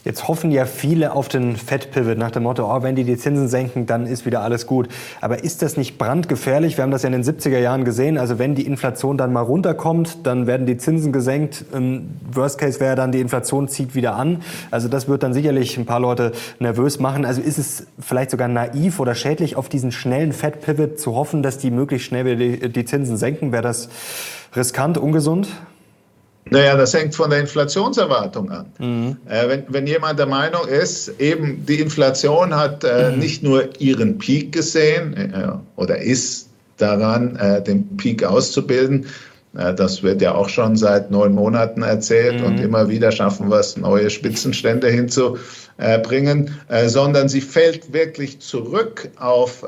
Jetzt 0.08 0.30
hoffen 0.30 0.52
ja 0.52 0.66
viele 0.66 1.12
auf 1.12 1.28
den 1.28 1.58
Fed-Pivot 1.58 2.18
nach 2.18 2.32
dem 2.32 2.44
Motto, 2.44 2.74
oh, 2.74 2.82
wenn 2.82 2.96
die 2.96 3.04
die 3.04 3.18
Zinsen 3.18 3.50
senken, 3.50 3.88
dann 3.88 4.08
ist 4.08 4.26
wieder 4.26 4.42
alles 4.42 4.66
gut. 4.66 4.88
Aber 5.20 5.44
ist 5.44 5.62
das 5.62 5.76
nicht 5.76 5.98
brandgefährlich? 5.98 6.78
Wir 6.78 6.84
haben 6.84 6.92
das 6.92 7.04
ja 7.04 7.08
in 7.08 7.22
den 7.22 7.26
70er 7.26 7.58
Jahren 7.58 7.84
gesehen. 7.84 8.18
Also 8.18 8.40
wenn 8.40 8.56
die 8.56 8.66
Inflation 8.66 9.18
dann 9.18 9.34
mal 9.34 9.42
runterkommt, 9.42 10.26
dann 10.26 10.48
werden 10.48 10.66
die 10.66 10.78
Zinsen 10.78 11.12
gesenkt. 11.12 11.66
Im 11.74 12.12
Worst 12.32 12.58
Case 12.58 12.80
wäre 12.80 12.96
dann, 12.96 13.12
die 13.12 13.20
Inflation 13.20 13.68
zieht 13.68 13.96
wieder 13.96 14.16
an. 14.16 14.44
Also 14.72 14.88
das 14.88 15.10
wird 15.10 15.24
dann 15.24 15.34
sicherlich 15.34 15.78
ein 15.78 15.86
paar 15.86 16.00
Leute 16.00 16.32
nervös 16.60 17.00
machen. 17.00 17.26
Also 17.26 17.42
ist 17.42 17.58
es 17.58 17.86
vielleicht 18.00 18.32
sogar 18.32 18.48
naiv 18.48 19.02
oder 19.02 19.14
schädlich, 19.14 19.58
auf 19.58 19.68
diesen 19.68 19.92
schnellen 19.92 20.32
Fed-Pivot 20.32 21.02
zu 21.02 21.16
hoffen, 21.16 21.44
dass 21.44 21.58
die 21.58 21.70
möglichst 21.70 22.08
schnell 22.08 22.24
wieder 22.24 22.38
die, 22.38 22.70
die 22.72 22.86
Zinsen 22.86 23.18
senken? 23.18 23.52
Wäre 23.52 23.64
das 23.64 23.90
riskant, 24.56 24.98
ungesund? 24.98 25.50
Naja, 26.52 26.76
das 26.76 26.94
hängt 26.94 27.16
von 27.16 27.30
der 27.30 27.40
Inflationserwartung 27.40 28.52
an. 28.52 28.66
Mhm. 28.80 29.18
Äh, 29.28 29.48
wenn, 29.50 29.64
wenn 29.68 29.88
jemand 29.88 30.20
der 30.20 30.26
Meinung 30.26 30.68
ist, 30.68 31.20
eben 31.20 31.66
die 31.66 31.80
Inflation 31.80 32.56
hat 32.56 32.84
äh, 32.84 33.12
mhm. 33.12 33.20
nicht 33.20 33.44
nur 33.44 33.70
ihren 33.80 34.18
Peak 34.18 34.52
gesehen 34.52 35.16
äh, 35.16 35.50
oder 35.76 36.00
ist 36.00 36.50
daran, 36.78 37.36
äh, 37.38 37.62
den 37.62 37.98
Peak 37.98 38.24
auszubilden, 38.24 39.08
äh, 39.58 39.74
das 39.74 40.04
wird 40.04 40.22
ja 40.22 40.36
auch 40.36 40.50
schon 40.50 40.76
seit 40.76 41.12
neun 41.12 41.34
Monaten 41.34 41.82
erzählt 41.82 42.40
mhm. 42.40 42.46
und 42.46 42.60
immer 42.60 42.90
wieder 42.90 43.12
schaffen 43.12 43.50
wir 43.50 43.60
es, 43.60 43.78
neue 43.78 44.10
Spitzenstände 44.10 44.90
hinzubringen, 44.90 46.56
äh, 46.68 46.88
sondern 46.88 47.30
sie 47.30 47.42
fällt 47.42 47.94
wirklich 47.94 48.40
zurück 48.40 49.10
auf 49.18 49.66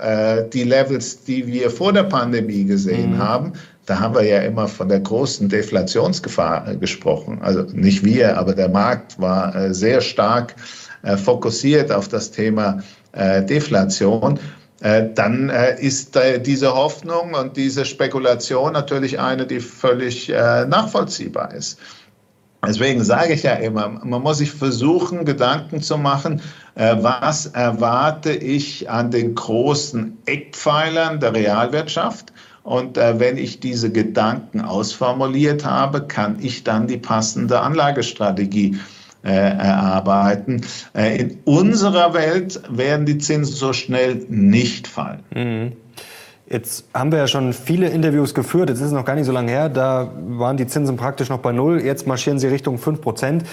die 0.54 0.64
Levels, 0.64 1.24
die 1.24 1.48
wir 1.48 1.70
vor 1.70 1.94
der 1.94 2.04
Pandemie 2.04 2.66
gesehen 2.66 3.14
mhm. 3.14 3.18
haben. 3.18 3.54
Da 3.90 4.00
haben 4.00 4.16
wir 4.16 4.24
ja 4.24 4.42
immer 4.42 4.68
von 4.68 4.88
der 4.88 5.00
großen 5.00 5.50
Deflationsgefahr 5.50 6.76
gesprochen. 6.76 7.40
Also 7.42 7.64
nicht 7.74 8.06
wir, 8.06 8.38
aber 8.38 8.54
der 8.54 8.70
Markt 8.70 9.20
war 9.20 9.74
sehr 9.74 10.02
stark 10.02 10.56
fokussiert 11.24 11.92
auf 11.92 12.08
das 12.08 12.30
Thema 12.30 12.84
Deflation. 13.16 14.40
Äh, 14.82 15.10
dann 15.14 15.50
äh, 15.50 15.80
ist 15.82 16.18
diese 16.46 16.74
Hoffnung 16.74 17.34
und 17.34 17.58
diese 17.58 17.84
Spekulation 17.84 18.74
natürlich 18.74 19.20
eine, 19.20 19.46
die 19.46 19.60
völlig 19.60 20.30
äh, 20.30 20.66
nachvollziehbar 20.66 21.54
ist. 21.54 21.80
Deswegen 22.66 23.04
sage 23.04 23.34
ich 23.34 23.44
ja 23.44 23.54
immer, 23.54 23.88
man 23.88 24.22
muss 24.22 24.40
sich 24.40 24.52
versuchen, 24.52 25.24
Gedanken 25.24 25.82
zu 25.82 25.98
machen, 25.98 26.42
was 26.76 27.46
erwarte 27.46 28.34
ich 28.34 28.90
an 28.90 29.12
den 29.12 29.34
großen 29.34 30.18
Eckpfeilern 30.26 31.22
der 31.22 31.34
Realwirtschaft. 31.34 32.34
Und 32.64 32.98
wenn 32.98 33.38
ich 33.38 33.60
diese 33.60 33.92
Gedanken 33.92 34.62
ausformuliert 34.62 35.66
habe, 35.66 36.02
kann 36.02 36.38
ich 36.42 36.64
dann 36.64 36.88
die 36.88 36.98
passende 36.98 37.62
Anlagestrategie 37.62 38.78
äh, 39.24 39.32
erarbeiten. 39.32 40.62
Äh, 40.94 41.18
in 41.18 41.40
unserer 41.44 42.14
Welt 42.14 42.62
werden 42.70 43.06
die 43.06 43.18
Zinsen 43.18 43.54
so 43.54 43.74
schnell 43.74 44.26
nicht 44.30 44.88
fallen. 44.88 45.24
Mhm. 45.36 45.74
Jetzt 46.50 46.86
haben 46.94 47.12
wir 47.12 47.20
ja 47.20 47.28
schon 47.28 47.52
viele 47.54 47.90
Interviews 47.90 48.34
geführt, 48.34 48.70
jetzt 48.70 48.80
ist 48.80 48.88
es 48.88 48.92
noch 48.92 49.06
gar 49.06 49.16
nicht 49.16 49.26
so 49.26 49.32
lange 49.32 49.52
her, 49.52 49.70
da 49.70 50.12
waren 50.30 50.58
die 50.58 50.66
Zinsen 50.66 50.96
praktisch 50.96 51.30
noch 51.30 51.40
bei 51.40 51.52
Null, 51.52 51.82
jetzt 51.82 52.08
marschieren 52.08 52.40
sie 52.40 52.48
Richtung 52.48 52.80
5 52.80 53.02
Prozent. 53.02 53.44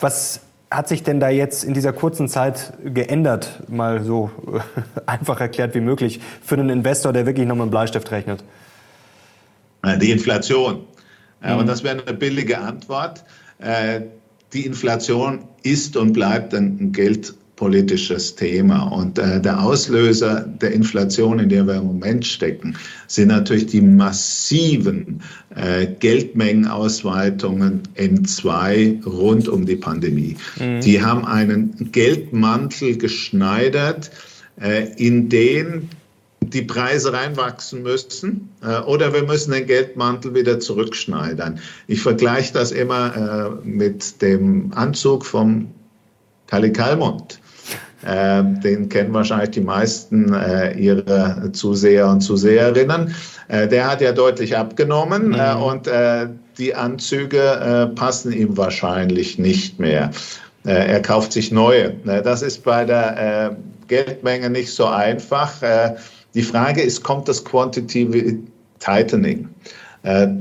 Was 0.00 0.40
hat 0.70 0.88
sich 0.88 1.02
denn 1.02 1.20
da 1.20 1.28
jetzt 1.28 1.64
in 1.64 1.74
dieser 1.74 1.92
kurzen 1.92 2.28
Zeit 2.28 2.72
geändert, 2.84 3.62
mal 3.68 4.02
so 4.02 4.30
einfach 5.06 5.40
erklärt 5.40 5.74
wie 5.74 5.80
möglich, 5.80 6.20
für 6.42 6.56
einen 6.56 6.70
Investor, 6.70 7.12
der 7.12 7.26
wirklich 7.26 7.46
noch 7.46 7.54
mit 7.54 7.64
dem 7.64 7.70
Bleistift 7.70 8.10
rechnet? 8.10 8.42
Die 10.00 10.10
Inflation. 10.10 10.84
Mhm. 11.42 11.58
Und 11.58 11.66
das 11.66 11.84
wäre 11.84 12.02
eine 12.02 12.16
billige 12.16 12.58
Antwort 12.58 13.24
die 14.54 14.66
Inflation 14.66 15.44
ist 15.62 15.96
und 15.96 16.12
bleibt 16.12 16.54
ein 16.54 16.92
geldpolitisches 17.54 18.34
Thema. 18.34 18.82
Und 18.84 19.18
äh, 19.18 19.40
der 19.40 19.62
Auslöser 19.62 20.40
der 20.40 20.72
Inflation, 20.72 21.38
in 21.38 21.48
der 21.48 21.66
wir 21.66 21.76
im 21.76 21.86
Moment 21.86 22.26
stecken, 22.26 22.76
sind 23.06 23.28
natürlich 23.28 23.66
die 23.66 23.80
massiven 23.80 25.22
äh, 25.54 25.86
Geldmengenausweitungen 25.86 27.82
M2 27.96 29.04
rund 29.04 29.48
um 29.48 29.66
die 29.66 29.76
Pandemie. 29.76 30.36
Mhm. 30.58 30.80
Die 30.80 31.02
haben 31.02 31.24
einen 31.24 31.90
Geldmantel 31.92 32.96
geschneidert, 32.98 34.10
äh, 34.60 34.92
in 34.96 35.28
den 35.28 35.90
die 36.40 36.62
Preise 36.62 37.10
reinwachsen 37.12 37.82
müssen 37.82 38.50
äh, 38.62 38.80
oder 38.80 39.14
wir 39.14 39.22
müssen 39.22 39.52
den 39.52 39.66
Geldmantel 39.66 40.34
wieder 40.34 40.60
zurückschneidern. 40.60 41.58
Ich 41.86 42.02
vergleiche 42.02 42.52
das 42.52 42.70
immer 42.70 43.60
äh, 43.64 43.66
mit 43.66 44.20
dem 44.20 44.70
Anzug 44.74 45.24
vom 45.24 45.68
Kali 46.46 46.70
Kalmund. 46.70 47.40
Äh, 48.04 48.42
den 48.62 48.88
kennen 48.88 49.14
wahrscheinlich 49.14 49.50
die 49.50 49.60
meisten 49.60 50.32
äh, 50.34 50.72
ihrer 50.74 51.52
Zuseher 51.52 52.08
und 52.08 52.20
Zuseherinnen. 52.20 53.14
Äh, 53.48 53.68
der 53.68 53.90
hat 53.90 54.00
ja 54.00 54.12
deutlich 54.12 54.56
abgenommen 54.56 55.28
mhm. 55.28 55.62
Und 55.62 55.88
die 56.58 56.74
Anzüge 56.74 57.92
passen 57.96 58.32
ihm 58.32 58.56
wahrscheinlich 58.56 59.38
nicht 59.38 59.80
mehr. 59.80 60.10
er 60.62 61.02
kauft 61.02 61.32
sich 61.32 61.50
neue. 61.50 61.90
das 62.22 62.42
ist 62.42 62.62
bei 62.62 62.84
der 62.84 63.56
Geldmenge 63.88 64.50
nicht 64.50 64.72
so 64.72 64.86
einfach. 64.86 65.52
Die 66.34 66.42
Frage 66.42 66.82
ist, 66.82 67.02
kommt 67.02 67.28
das 67.28 67.44
Quantitative 67.44 68.38
Tightening? 68.78 69.48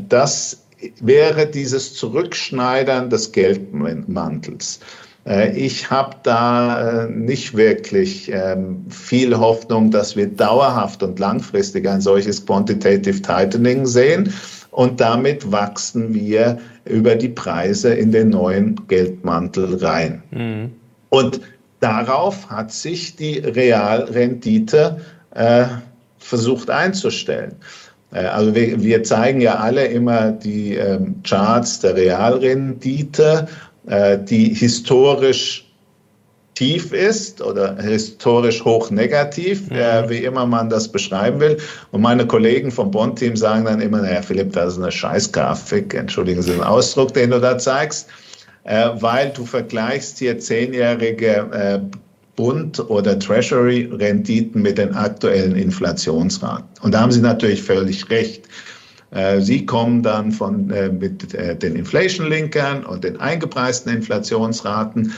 Das 0.09 0.63
wäre 1.01 1.47
dieses 1.47 1.95
Zurückschneidern 1.95 3.09
des 3.09 3.31
Geldmantels. 3.31 4.79
Äh, 5.25 5.55
ich 5.57 5.89
habe 5.89 6.15
da 6.23 7.05
äh, 7.05 7.09
nicht 7.09 7.55
wirklich 7.55 8.31
ähm, 8.31 8.85
viel 8.89 9.37
Hoffnung, 9.37 9.91
dass 9.91 10.15
wir 10.15 10.27
dauerhaft 10.27 11.03
und 11.03 11.19
langfristig 11.19 11.87
ein 11.87 12.01
solches 12.01 12.45
Quantitative 12.45 13.21
Tightening 13.21 13.85
sehen. 13.85 14.33
Und 14.71 14.99
damit 14.99 15.51
wachsen 15.51 16.13
wir 16.13 16.57
über 16.85 17.15
die 17.15 17.29
Preise 17.29 17.93
in 17.93 18.11
den 18.11 18.29
neuen 18.29 18.87
Geldmantel 18.87 19.75
rein. 19.75 20.23
Mhm. 20.31 20.71
Und 21.09 21.41
darauf 21.79 22.49
hat 22.49 22.71
sich 22.71 23.15
die 23.15 23.37
Realrendite 23.39 24.99
äh, 25.35 25.65
versucht 26.17 26.69
einzustellen. 26.69 27.55
Äh, 28.11 28.25
also 28.25 28.55
wir, 28.55 28.81
wir, 28.81 29.03
zeigen 29.03 29.41
ja 29.41 29.55
alle 29.55 29.85
immer 29.85 30.31
die 30.31 30.75
ähm, 30.75 31.21
Charts 31.23 31.81
der 31.81 31.95
Realrendite, 31.95 33.47
die 33.85 34.53
historisch 34.53 35.63
tief 36.55 36.93
ist 36.93 37.41
oder 37.41 37.75
historisch 37.81 38.63
hoch 38.63 38.91
negativ, 38.91 39.69
mhm. 39.69 39.75
äh, 39.75 40.09
wie 40.09 40.23
immer 40.23 40.45
man 40.45 40.69
das 40.69 40.87
beschreiben 40.87 41.39
will. 41.39 41.57
Und 41.91 42.01
meine 42.01 42.25
Kollegen 42.25 42.71
vom 42.71 42.91
Bond-Team 42.91 43.35
sagen 43.35 43.65
dann 43.65 43.81
immer, 43.81 44.01
naja, 44.01 44.21
Philipp, 44.21 44.53
das 44.53 44.73
ist 44.73 44.79
eine 44.79 44.91
Scheißgrafik, 44.91 45.93
entschuldigen 45.93 46.41
Sie 46.41 46.51
den 46.51 46.63
Ausdruck, 46.63 47.13
den 47.13 47.31
du 47.31 47.39
da 47.39 47.57
zeigst, 47.57 48.07
äh, 48.65 48.89
weil 48.95 49.31
du 49.31 49.45
vergleichst 49.45 50.19
hier 50.19 50.37
zehnjährige 50.37 51.49
äh, 51.51 51.79
Bund- 52.35 52.79
oder 52.89 53.17
Treasury-Renditen 53.17 54.61
mit 54.61 54.77
den 54.77 54.93
aktuellen 54.93 55.55
Inflationsraten. 55.55 56.65
Und 56.81 56.93
da 56.93 57.01
haben 57.01 57.11
Sie 57.11 57.21
natürlich 57.21 57.61
völlig 57.61 58.09
recht. 58.09 58.47
Äh, 59.13 59.41
Sie 59.41 59.65
kommen 59.65 60.01
dann 60.01 60.31
von, 60.31 60.69
äh, 60.71 60.89
mit 60.89 61.33
äh, 61.33 61.55
den 61.55 61.75
Inflation-Linkern 61.75 62.83
und 62.85 63.03
den 63.03 63.19
eingepreisten 63.19 63.93
Inflationsraten 63.93 65.13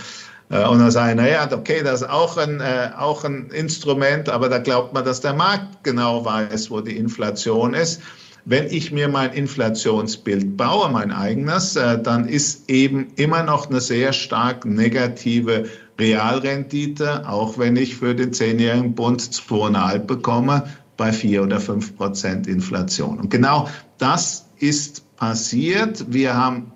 und 0.47 0.77
dann 0.77 0.91
sagen, 0.91 1.17
naja, 1.17 1.49
okay, 1.51 1.81
das 1.83 2.03
ist 2.03 2.09
auch 2.09 2.37
ein, 2.37 2.61
auch 2.99 3.23
ein 3.23 3.49
Instrument, 3.49 4.29
aber 4.29 4.47
da 4.47 4.59
glaubt 4.59 4.93
man, 4.93 5.03
dass 5.03 5.19
der 5.19 5.33
Markt 5.33 5.83
genau 5.83 6.23
weiß, 6.23 6.69
wo 6.69 6.81
die 6.81 6.95
Inflation 6.97 7.73
ist. 7.73 7.99
Wenn 8.45 8.67
ich 8.67 8.91
mir 8.91 9.07
mein 9.07 9.33
Inflationsbild 9.33 10.55
baue, 10.55 10.91
mein 10.91 11.11
eigenes, 11.11 11.73
dann 11.73 12.27
ist 12.27 12.69
eben 12.69 13.07
immer 13.15 13.41
noch 13.41 13.71
eine 13.71 13.81
sehr 13.81 14.13
stark 14.13 14.65
negative 14.65 15.65
Realrendite, 15.99 17.27
auch 17.27 17.57
wenn 17.57 17.75
ich 17.75 17.95
für 17.95 18.13
den 18.13 18.31
zehnjährigen 18.31 18.93
Bund 18.93 19.21
2,5 19.21 19.97
bekomme, 19.97 20.65
bei 20.97 21.11
4 21.11 21.43
oder 21.43 21.59
5 21.59 21.97
Prozent 21.97 22.47
Inflation. 22.47 23.19
Und 23.19 23.29
genau 23.29 23.69
das 23.97 24.47
ist 24.57 25.15
passiert. 25.17 26.05
Wir 26.11 26.35
haben 26.35 26.71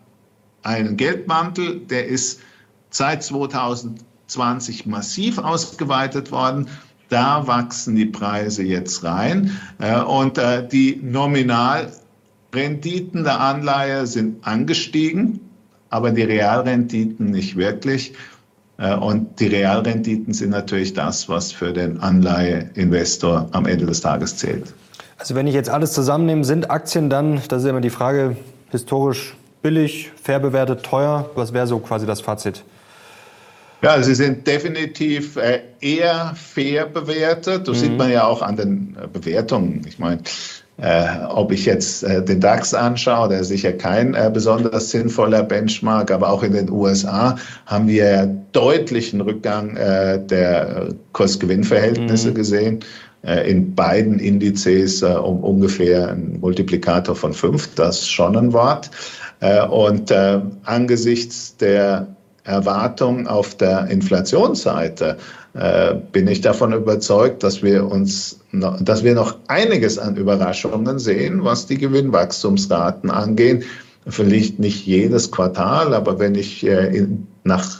einen 0.63 0.97
Geldmantel, 0.97 1.79
der 1.81 2.07
ist 2.07 2.41
seit 2.89 3.23
2020 3.23 4.85
massiv 4.85 5.37
ausgeweitet 5.37 6.31
worden. 6.31 6.67
Da 7.09 7.45
wachsen 7.47 7.95
die 7.95 8.05
Preise 8.05 8.63
jetzt 8.63 9.03
rein. 9.03 9.57
Äh, 9.79 10.01
und 10.01 10.37
äh, 10.37 10.67
die 10.67 10.99
Nominalrenditen 11.01 13.23
der 13.23 13.39
Anleihe 13.39 14.05
sind 14.05 14.45
angestiegen, 14.45 15.39
aber 15.89 16.11
die 16.11 16.23
Realrenditen 16.23 17.31
nicht 17.31 17.55
wirklich. 17.55 18.13
Äh, 18.79 18.95
und 18.95 19.39
die 19.39 19.47
Realrenditen 19.47 20.33
sind 20.33 20.51
natürlich 20.51 20.93
das, 20.93 21.29
was 21.29 21.51
für 21.51 21.73
den 21.73 21.99
Anleiheinvestor 21.99 23.49
am 23.51 23.65
Ende 23.65 23.85
des 23.85 24.01
Tages 24.01 24.37
zählt. 24.37 24.73
Also 25.17 25.35
wenn 25.35 25.47
ich 25.47 25.53
jetzt 25.53 25.69
alles 25.69 25.93
zusammennehme, 25.93 26.45
sind 26.45 26.71
Aktien 26.71 27.09
dann, 27.09 27.41
das 27.49 27.63
ist 27.63 27.69
immer 27.69 27.81
die 27.81 27.89
Frage, 27.89 28.37
historisch 28.71 29.35
billig, 29.61 30.11
fair 30.21 30.39
bewertet, 30.39 30.83
teuer? 30.83 31.29
Was 31.35 31.53
wäre 31.53 31.67
so 31.67 31.79
quasi 31.79 32.05
das 32.05 32.21
Fazit? 32.21 32.63
Ja, 33.81 34.01
sie 34.01 34.15
sind 34.15 34.45
definitiv 34.47 35.35
äh, 35.37 35.61
eher 35.79 36.33
fair 36.35 36.85
bewertet. 36.85 37.67
Das 37.67 37.77
mhm. 37.77 37.81
sieht 37.81 37.97
man 37.97 38.11
ja 38.11 38.25
auch 38.25 38.41
an 38.41 38.55
den 38.55 38.97
äh, 39.01 39.07
Bewertungen. 39.07 39.81
Ich 39.87 39.99
meine, 39.99 40.21
äh, 40.81 41.25
ob 41.27 41.51
ich 41.51 41.65
jetzt 41.65 42.03
äh, 42.03 42.23
den 42.23 42.39
DAX 42.39 42.73
anschaue, 42.73 43.29
der 43.29 43.41
ist 43.41 43.49
sicher 43.49 43.73
kein 43.73 44.13
äh, 44.13 44.29
besonders 44.33 44.91
sinnvoller 44.91 45.43
Benchmark, 45.43 46.09
aber 46.11 46.29
auch 46.29 46.43
in 46.43 46.53
den 46.53 46.71
USA 46.71 47.35
haben 47.65 47.87
wir 47.87 48.27
deutlichen 48.53 49.21
Rückgang 49.21 49.75
äh, 49.75 50.19
der 50.25 50.89
Kursgewinnverhältnisse 51.13 52.29
mhm. 52.29 52.33
gesehen. 52.33 52.79
Äh, 53.23 53.51
in 53.51 53.75
beiden 53.75 54.19
Indizes 54.19 55.01
äh, 55.01 55.07
um 55.07 55.43
ungefähr 55.43 56.09
einen 56.09 56.39
Multiplikator 56.39 57.15
von 57.15 57.33
fünf, 57.33 57.75
das 57.75 57.99
ist 57.99 58.11
schon 58.11 58.37
ein 58.37 58.53
Wort. 58.53 58.89
Und 59.69 60.13
angesichts 60.65 61.55
der 61.55 62.07
Erwartungen 62.43 63.25
auf 63.25 63.55
der 63.55 63.87
Inflationsseite 63.87 65.15
äh, 65.53 65.95
bin 66.11 66.27
ich 66.27 66.41
davon 66.41 66.73
überzeugt, 66.73 67.43
dass 67.43 67.63
wir 67.63 67.85
uns, 67.85 68.39
dass 68.51 69.03
wir 69.03 69.15
noch 69.15 69.37
einiges 69.47 69.97
an 69.97 70.15
Überraschungen 70.15 70.99
sehen, 70.99 71.43
was 71.43 71.65
die 71.65 71.77
Gewinnwachstumsraten 71.77 73.09
angehen. 73.09 73.63
Vielleicht 74.07 74.59
nicht 74.59 74.85
jedes 74.85 75.31
Quartal, 75.31 75.93
aber 75.93 76.19
wenn 76.19 76.35
ich 76.35 76.65
äh, 76.65 77.07
nach 77.43 77.79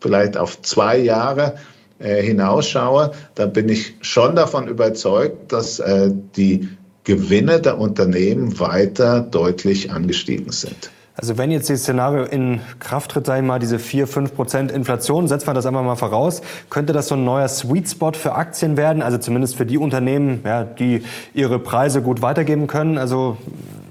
vielleicht 0.00 0.36
auf 0.36 0.60
zwei 0.62 0.98
Jahre 0.98 1.56
äh, 1.98 2.22
hinausschaue, 2.22 3.12
dann 3.34 3.52
bin 3.52 3.68
ich 3.68 3.94
schon 4.02 4.36
davon 4.36 4.68
überzeugt, 4.68 5.52
dass 5.52 5.78
äh, 5.78 6.10
die 6.36 6.68
Gewinne 7.04 7.60
der 7.60 7.78
Unternehmen 7.78 8.58
weiter 8.60 9.20
deutlich 9.20 9.90
angestiegen 9.90 10.52
sind. 10.52 10.90
Also 11.18 11.38
wenn 11.38 11.50
jetzt 11.50 11.70
dieses 11.70 11.84
Szenario 11.84 12.24
in 12.24 12.60
Kraft 12.78 13.12
tritt, 13.12 13.24
sage 13.24 13.40
ich 13.40 13.46
mal, 13.46 13.58
diese 13.58 13.78
4, 13.78 14.06
5 14.06 14.34
Prozent 14.34 14.70
Inflation, 14.70 15.28
setzen 15.28 15.46
wir 15.46 15.54
das 15.54 15.64
einfach 15.64 15.82
mal 15.82 15.96
voraus, 15.96 16.42
könnte 16.68 16.92
das 16.92 17.08
so 17.08 17.14
ein 17.14 17.24
neuer 17.24 17.48
Sweet 17.48 17.88
Spot 17.88 18.12
für 18.12 18.34
Aktien 18.34 18.76
werden? 18.76 19.02
Also 19.02 19.16
zumindest 19.16 19.56
für 19.56 19.64
die 19.64 19.78
Unternehmen, 19.78 20.40
ja, 20.44 20.64
die 20.64 21.04
ihre 21.32 21.58
Preise 21.58 22.02
gut 22.02 22.20
weitergeben 22.20 22.66
können. 22.66 22.98
Also 22.98 23.38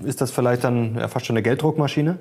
ist 0.04 0.22
das 0.22 0.30
vielleicht 0.30 0.64
dann 0.64 0.98
ja, 1.00 1.08
fast 1.08 1.26
schon 1.26 1.36
eine 1.36 1.42
Gelddruckmaschine? 1.42 2.20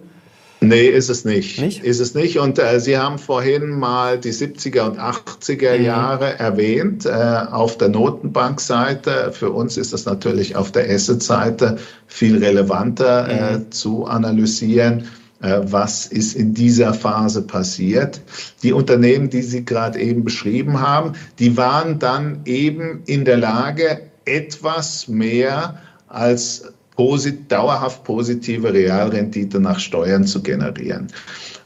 Nee, 0.69 0.87
ist 0.87 1.09
es 1.09 1.25
nicht. 1.25 1.61
nicht? 1.61 1.83
Ist 1.83 2.01
es 2.01 2.15
nicht. 2.15 2.39
Und 2.39 2.59
äh, 2.59 2.81
Sie 2.81 2.99
haben 2.99 3.19
vorhin 3.19 3.71
mal 3.71 4.19
die 4.19 4.33
70er 4.33 4.83
und 4.83 4.99
80er 4.99 5.79
mhm. 5.79 5.85
Jahre 5.85 6.39
erwähnt 6.39 7.07
äh, 7.07 7.11
auf 7.11 7.79
der 7.79 7.89
Notenbankseite. 7.89 9.33
Für 9.33 9.51
uns 9.51 9.77
ist 9.77 9.93
das 9.93 10.05
natürlich 10.05 10.57
auf 10.57 10.73
der 10.73 10.89
Asset-Seite 10.89 11.79
viel 12.07 12.39
relevanter 12.39 13.29
äh, 13.29 13.59
mhm. 13.59 13.71
zu 13.71 14.05
analysieren. 14.07 15.09
Äh, 15.41 15.61
was 15.65 16.07
ist 16.07 16.35
in 16.35 16.55
dieser 16.55 16.95
Phase 16.95 17.43
passiert? 17.43 18.21
Die 18.63 18.73
Unternehmen, 18.73 19.29
die 19.29 19.43
Sie 19.43 19.65
gerade 19.65 20.01
eben 20.01 20.25
beschrieben 20.25 20.81
haben, 20.81 21.13
die 21.39 21.57
waren 21.57 21.99
dann 21.99 22.41
eben 22.45 23.03
in 23.07 23.25
der 23.25 23.37
Lage, 23.37 24.01
etwas 24.25 25.07
mehr 25.09 25.79
als 26.09 26.73
posit 26.97 27.51
dauerhaft 27.51 28.05
positive 28.05 28.73
Realrendite 28.73 29.61
nach 29.61 29.79
Steuern 29.79 30.27
zu 30.27 30.43
generieren. 30.43 31.09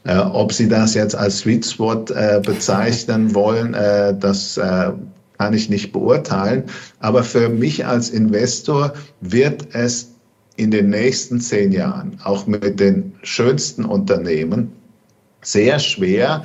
Äh, 0.05 0.17
ob 0.17 0.53
Sie 0.53 0.67
das 0.67 0.93
jetzt 0.93 1.15
als 1.15 1.39
Sweet 1.39 1.65
Spot 1.65 2.05
äh, 2.13 2.41
bezeichnen 2.43 3.35
wollen, 3.35 3.73
äh, 3.73 4.15
das 4.17 4.57
äh, 4.57 4.91
kann 5.37 5.53
ich 5.53 5.69
nicht 5.69 5.91
beurteilen. 5.91 6.63
Aber 6.99 7.23
für 7.23 7.49
mich 7.49 7.85
als 7.85 8.09
Investor 8.09 8.93
wird 9.21 9.67
es 9.73 10.11
in 10.55 10.71
den 10.71 10.89
nächsten 10.89 11.39
zehn 11.39 11.71
Jahren, 11.71 12.19
auch 12.23 12.45
mit 12.45 12.79
den 12.79 13.13
schönsten 13.23 13.85
Unternehmen, 13.85 14.73
sehr 15.41 15.79
schwer, 15.79 16.43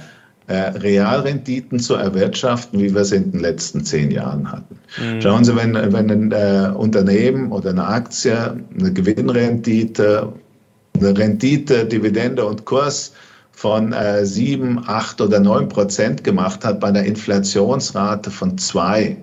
Realrenditen 0.53 1.79
zu 1.79 1.95
erwirtschaften, 1.95 2.81
wie 2.81 2.95
wir 2.95 3.01
es 3.01 3.13
in 3.13 3.33
den 3.33 3.41
letzten 3.41 3.85
zehn 3.85 4.11
Jahren 4.11 4.51
hatten. 4.51 4.79
Mhm. 5.01 5.23
Schauen 5.23 5.45
Sie, 5.45 5.57
wenn, 5.57 5.75
wenn 5.75 6.11
ein 6.11 6.33
äh, 6.33 6.71
Unternehmen 6.77 7.51
oder 7.51 7.71
eine 7.71 7.87
Aktie 7.87 8.57
eine 8.79 8.93
Gewinnrendite, 8.93 10.33
eine 10.99 11.19
Rendite, 11.19 11.87
Dividende 11.87 12.45
und 12.45 12.67
Kurs 12.67 13.13
von 13.53 13.93
äh, 13.93 14.27
7, 14.27 14.85
8 14.87 15.21
oder 15.23 15.41
9 15.41 15.69
Prozent 15.69 16.25
gemacht 16.25 16.65
hat 16.65 16.81
bei 16.81 16.89
einer 16.89 17.05
Inflationsrate 17.05 18.31
von 18.31 18.59
2, 18.59 19.17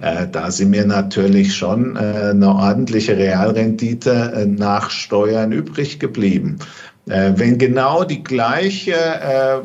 äh, 0.00 0.26
da 0.30 0.50
sind 0.50 0.70
mir 0.70 0.86
natürlich 0.86 1.54
schon 1.54 1.96
äh, 1.96 2.30
eine 2.30 2.54
ordentliche 2.54 3.16
Realrendite 3.16 4.32
äh, 4.34 4.46
nach 4.46 4.90
Steuern 4.90 5.52
übrig 5.52 6.00
geblieben. 6.00 6.58
Äh, 7.08 7.32
wenn 7.36 7.58
genau 7.58 8.04
die 8.04 8.22
gleiche 8.24 8.94
äh, 8.94 9.58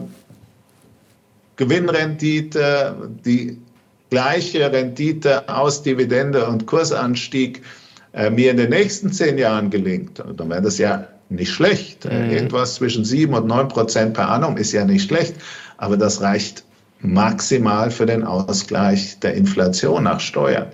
Gewinnrendite, 1.55 2.95
die 3.25 3.57
gleiche 4.09 4.71
Rendite 4.71 5.47
aus 5.49 5.83
Dividende 5.83 6.45
und 6.45 6.65
Kursanstieg 6.65 7.61
äh, 8.13 8.29
mir 8.29 8.51
in 8.51 8.57
den 8.57 8.69
nächsten 8.69 9.11
zehn 9.11 9.37
Jahren 9.37 9.69
gelingt, 9.69 10.23
dann 10.37 10.49
wäre 10.49 10.61
das 10.61 10.77
ja 10.77 11.07
nicht 11.29 11.51
schlecht. 11.51 12.05
Äh, 12.05 12.23
mhm. 12.25 12.31
Irgendwas 12.31 12.75
zwischen 12.75 13.03
sieben 13.05 13.33
und 13.33 13.47
neun 13.47 13.67
Prozent 13.67 14.13
per 14.13 14.29
annum 14.29 14.57
ist 14.57 14.71
ja 14.71 14.85
nicht 14.85 15.07
schlecht, 15.07 15.35
aber 15.77 15.97
das 15.97 16.21
reicht 16.21 16.63
maximal 16.99 17.91
für 17.91 18.05
den 18.05 18.23
Ausgleich 18.23 19.19
der 19.19 19.33
Inflation 19.33 20.03
nach 20.03 20.19
Steuern. 20.19 20.67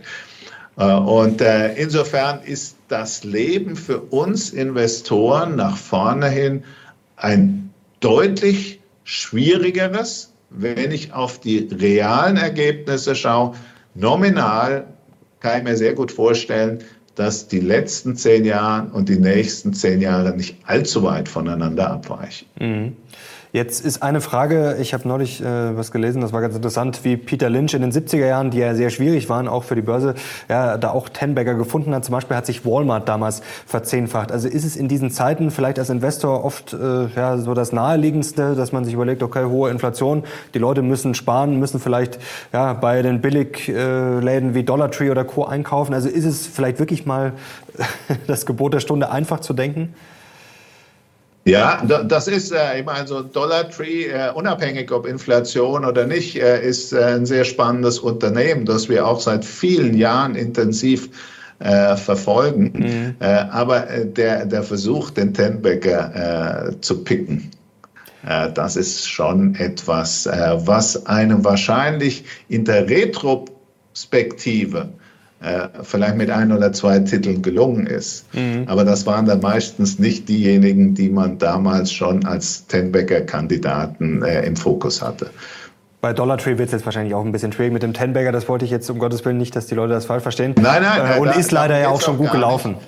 Äh, 0.78 0.94
und 0.94 1.42
äh, 1.42 1.74
insofern 1.76 2.42
ist 2.44 2.78
das 2.88 3.24
Leben 3.24 3.76
für 3.76 4.00
uns 4.00 4.52
Investoren 4.52 5.56
nach 5.56 5.78
vorne 5.78 6.30
hin 6.30 6.64
ein 7.16 7.70
deutlich 8.00 8.80
schwierigeres, 9.04 10.31
wenn 10.52 10.92
ich 10.92 11.14
auf 11.14 11.40
die 11.40 11.70
realen 11.72 12.38
Ergebnisse 12.38 13.16
schaue, 13.16 13.56
nominal 13.96 14.86
kann 15.40 15.60
ich 15.60 15.64
mir 15.64 15.78
sehr 15.78 15.94
gut 15.94 16.12
vorstellen, 16.12 16.80
dass 17.16 17.48
die 17.48 17.60
letzten 17.60 18.16
zehn 18.16 18.46
Jahre 18.46 18.92
und 18.94 19.10
die 19.10 19.18
nächsten 19.18 19.74
zehn 19.74 20.02
Jahre 20.02 20.36
nicht 20.36 20.58
allzu 20.66 21.04
weit 21.04 21.28
voneinander 21.28 21.90
abweichen. 21.92 22.48
Mhm. 22.60 22.96
Jetzt 23.54 23.84
ist 23.86 24.02
eine 24.02 24.22
Frage, 24.22 24.78
ich 24.80 24.94
habe 24.94 25.06
neulich 25.06 25.42
äh, 25.42 25.76
was 25.76 25.92
gelesen, 25.92 26.22
das 26.22 26.32
war 26.32 26.40
ganz 26.40 26.56
interessant, 26.56 27.02
wie 27.04 27.18
Peter 27.18 27.50
Lynch 27.50 27.74
in 27.74 27.82
den 27.82 27.92
70er 27.92 28.26
Jahren, 28.26 28.50
die 28.50 28.60
ja 28.60 28.74
sehr 28.76 28.90
schwierig 28.90 29.28
waren, 29.28 29.50
auch 29.50 29.66
für 29.66 29.76
die 29.76 29.82
Börse, 29.82 30.16
ja, 30.48 30.78
da 30.78 30.92
auch 30.92 31.10
Tenbagger 31.10 31.56
gefunden 31.56 31.94
hat. 31.94 32.06
Zum 32.06 32.14
Beispiel 32.14 32.38
hat 32.38 32.46
sich 32.46 32.66
Walmart 32.66 33.10
damals 33.10 33.42
verzehnfacht. 33.66 34.32
Also 34.32 34.48
ist 34.48 34.64
es 34.64 34.78
in 34.78 34.88
diesen 34.88 35.12
Zeiten 35.12 35.52
vielleicht 35.52 35.80
als 35.80 35.90
Investor 35.90 36.46
oft 36.46 36.72
äh, 36.72 37.08
ja, 37.14 37.38
so 37.40 37.54
das 37.54 37.74
Naheliegendste, 37.74 38.56
dass 38.56 38.72
man 38.72 38.86
sich 38.86 38.94
überlegt, 38.94 39.22
okay, 39.22 39.44
hohe 39.44 39.70
Inflation, 39.70 40.24
die 40.54 40.60
Leute 40.60 40.82
müssen 40.82 41.14
sparen, 41.14 41.60
müssen 41.60 41.82
vielleicht 41.82 42.20
ja, 42.54 42.72
bei 42.72 43.02
den 43.02 43.20
Billigläden 43.20 44.54
wie 44.54 44.64
Dollar 44.64 44.92
Tree 44.92 45.10
oder 45.10 45.26
Co. 45.26 45.44
einkaufen. 45.44 45.94
Also 45.94 46.08
ist 46.08 46.24
es 46.24 46.48
vielleicht 46.48 46.80
wirklich 46.80 47.06
mal 47.06 47.34
das 48.28 48.46
Gebot 48.46 48.74
der 48.74 48.80
Stunde, 48.80 49.12
einfach 49.12 49.42
zu 49.42 49.52
denken? 49.52 49.94
Ja, 51.44 51.84
das 51.84 52.28
ist, 52.28 52.52
äh, 52.52 52.80
ich 52.80 52.86
meine, 52.86 53.08
so 53.08 53.22
Dollar 53.22 53.68
Tree, 53.70 54.06
äh, 54.06 54.32
unabhängig 54.34 54.92
ob 54.92 55.08
Inflation 55.08 55.86
oder 55.86 56.06
nicht, 56.06 56.40
äh, 56.40 56.62
ist 56.62 56.94
ein 56.94 57.26
sehr 57.26 57.46
spannendes 57.46 57.98
Unternehmen, 57.98 58.66
das 58.66 58.90
wir 58.90 59.08
auch 59.08 59.20
seit 59.20 59.44
vielen 59.44 59.96
Jahren 59.96 60.36
intensiv 60.36 61.10
verfolgen. 61.64 62.72
Mhm. 62.74 63.16
aber 63.52 63.82
der, 63.82 64.48
der 64.48 64.64
Versuch, 64.64 65.12
den 65.12 65.32
Tenbecker 65.32 66.74
zu 66.82 67.04
picken, 67.04 67.52
das 68.56 68.76
ist 68.76 69.08
schon 69.08 69.54
etwas, 69.54 70.26
was 70.26 71.06
einem 71.06 71.46
wahrscheinlich 71.46 72.24
in 72.50 72.66
der 72.66 72.90
Retrospektive 72.90 74.90
äh, 75.42 75.68
vielleicht 75.84 76.18
mit 76.18 76.30
ein 76.30 76.52
oder 76.52 76.72
zwei 76.72 77.00
Titeln 77.00 77.42
gelungen 77.42 77.88
ist. 77.88 78.26
Mhm. 78.34 78.64
Aber 78.68 78.86
das 78.86 79.06
waren 79.06 79.26
dann 79.26 79.40
meistens 79.40 80.00
nicht 80.00 80.30
diejenigen, 80.30 80.94
die 80.94 81.10
man 81.10 81.38
damals 81.38 81.92
schon 81.92 82.26
als 82.26 82.68
Tenbagger-Kandidaten 82.68 84.24
äh, 84.24 84.46
im 84.46 84.56
Fokus 84.56 85.02
hatte. 85.02 85.32
Bei 86.00 86.14
Dollar 86.14 86.38
Tree 86.38 86.58
wird 86.58 86.68
es 86.68 86.72
jetzt 86.74 86.86
wahrscheinlich 86.86 87.14
auch 87.14 87.24
ein 87.24 87.32
bisschen 87.32 87.52
schwierig 87.54 87.74
mit 87.74 87.84
dem 87.84 87.94
Tenbagger. 87.94 88.32
Das 88.32 88.48
wollte 88.50 88.66
ich 88.66 88.72
jetzt 88.72 88.90
um 88.90 89.00
Gottes 89.00 89.24
Willen 89.26 89.38
nicht, 89.38 89.56
dass 89.56 89.68
die 89.68 89.76
Leute 89.76 89.94
das 89.94 90.06
falsch 90.06 90.24
verstehen. 90.24 90.56
Nein, 90.60 90.82
nein. 90.82 91.18
Äh, 91.18 91.20
und 91.20 91.28
da, 91.28 91.34
ist 91.34 91.52
leider 91.52 91.80
ja 91.80 91.90
auch 91.90 92.02
schon 92.02 92.18
gut 92.18 92.32
gelaufen. 92.32 92.74
Nicht. 92.74 92.82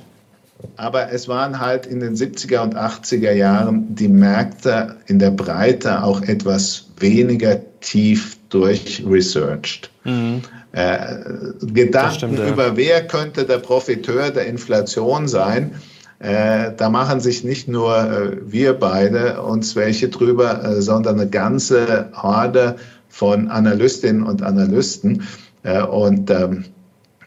Aber 0.77 1.11
es 1.11 1.27
waren 1.27 1.59
halt 1.59 1.85
in 1.85 1.99
den 1.99 2.15
70er 2.15 2.61
und 2.61 2.75
80er 2.75 3.31
Jahren 3.33 3.95
die 3.95 4.07
Märkte 4.07 4.95
in 5.07 5.19
der 5.19 5.31
Breite 5.31 6.03
auch 6.03 6.21
etwas 6.21 6.87
weniger 6.97 7.59
tief 7.81 8.37
durchresearched. 8.49 9.89
Mhm. 10.03 10.41
Äh, 10.73 11.17
Gedanken 11.61 12.15
stimmt, 12.15 12.39
ja. 12.39 12.47
über 12.49 12.75
wer 12.75 13.07
könnte 13.07 13.45
der 13.45 13.59
Profiteur 13.59 14.31
der 14.31 14.47
Inflation 14.47 15.27
sein, 15.27 15.75
äh, 16.17 16.71
da 16.75 16.89
machen 16.89 17.19
sich 17.19 17.43
nicht 17.43 17.67
nur 17.67 17.95
äh, 17.95 18.37
wir 18.43 18.73
beide 18.73 19.41
uns 19.43 19.75
welche 19.75 20.09
drüber, 20.09 20.63
äh, 20.63 20.81
sondern 20.81 21.19
eine 21.19 21.29
ganze 21.29 22.09
Horde 22.13 22.77
von 23.07 23.49
Analystinnen 23.49 24.23
und 24.23 24.41
Analysten. 24.41 25.27
Äh, 25.61 25.83
und 25.83 26.31
ähm, 26.31 26.65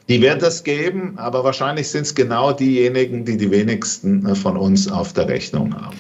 die 0.09 0.21
wird 0.23 0.43
es 0.43 0.65
geben, 0.65 1.15
aber 1.17 1.45
wahrscheinlich 1.45 1.89
sind 1.89 2.03
es 2.03 2.15
genau 2.15 2.53
diejenigen, 2.53 3.25
die 3.25 3.37
die 3.37 3.51
wenigsten 3.51 4.27
äh, 4.27 4.35
von 4.35 4.57
uns 4.57 4.91
auf 4.91 5.13
der 5.13 5.29
Rechnung 5.29 5.75
haben. 5.75 5.97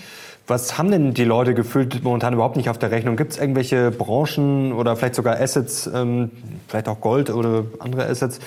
Was 0.48 0.78
haben 0.78 0.92
denn 0.92 1.12
die 1.12 1.24
Leute 1.24 1.54
gefühlt 1.54 2.04
momentan 2.04 2.32
überhaupt 2.32 2.56
nicht 2.56 2.70
auf 2.70 2.78
der 2.78 2.92
Rechnung? 2.92 3.16
Gibt 3.16 3.32
es 3.32 3.38
irgendwelche 3.38 3.90
Branchen 3.90 4.72
oder 4.72 4.94
vielleicht 4.94 5.16
sogar 5.16 5.40
Assets, 5.40 5.90
ähm, 5.92 6.30
vielleicht 6.68 6.86
auch 6.86 7.00
Gold 7.00 7.30
oder 7.30 7.64
andere 7.80 8.06
Assets, 8.06 8.38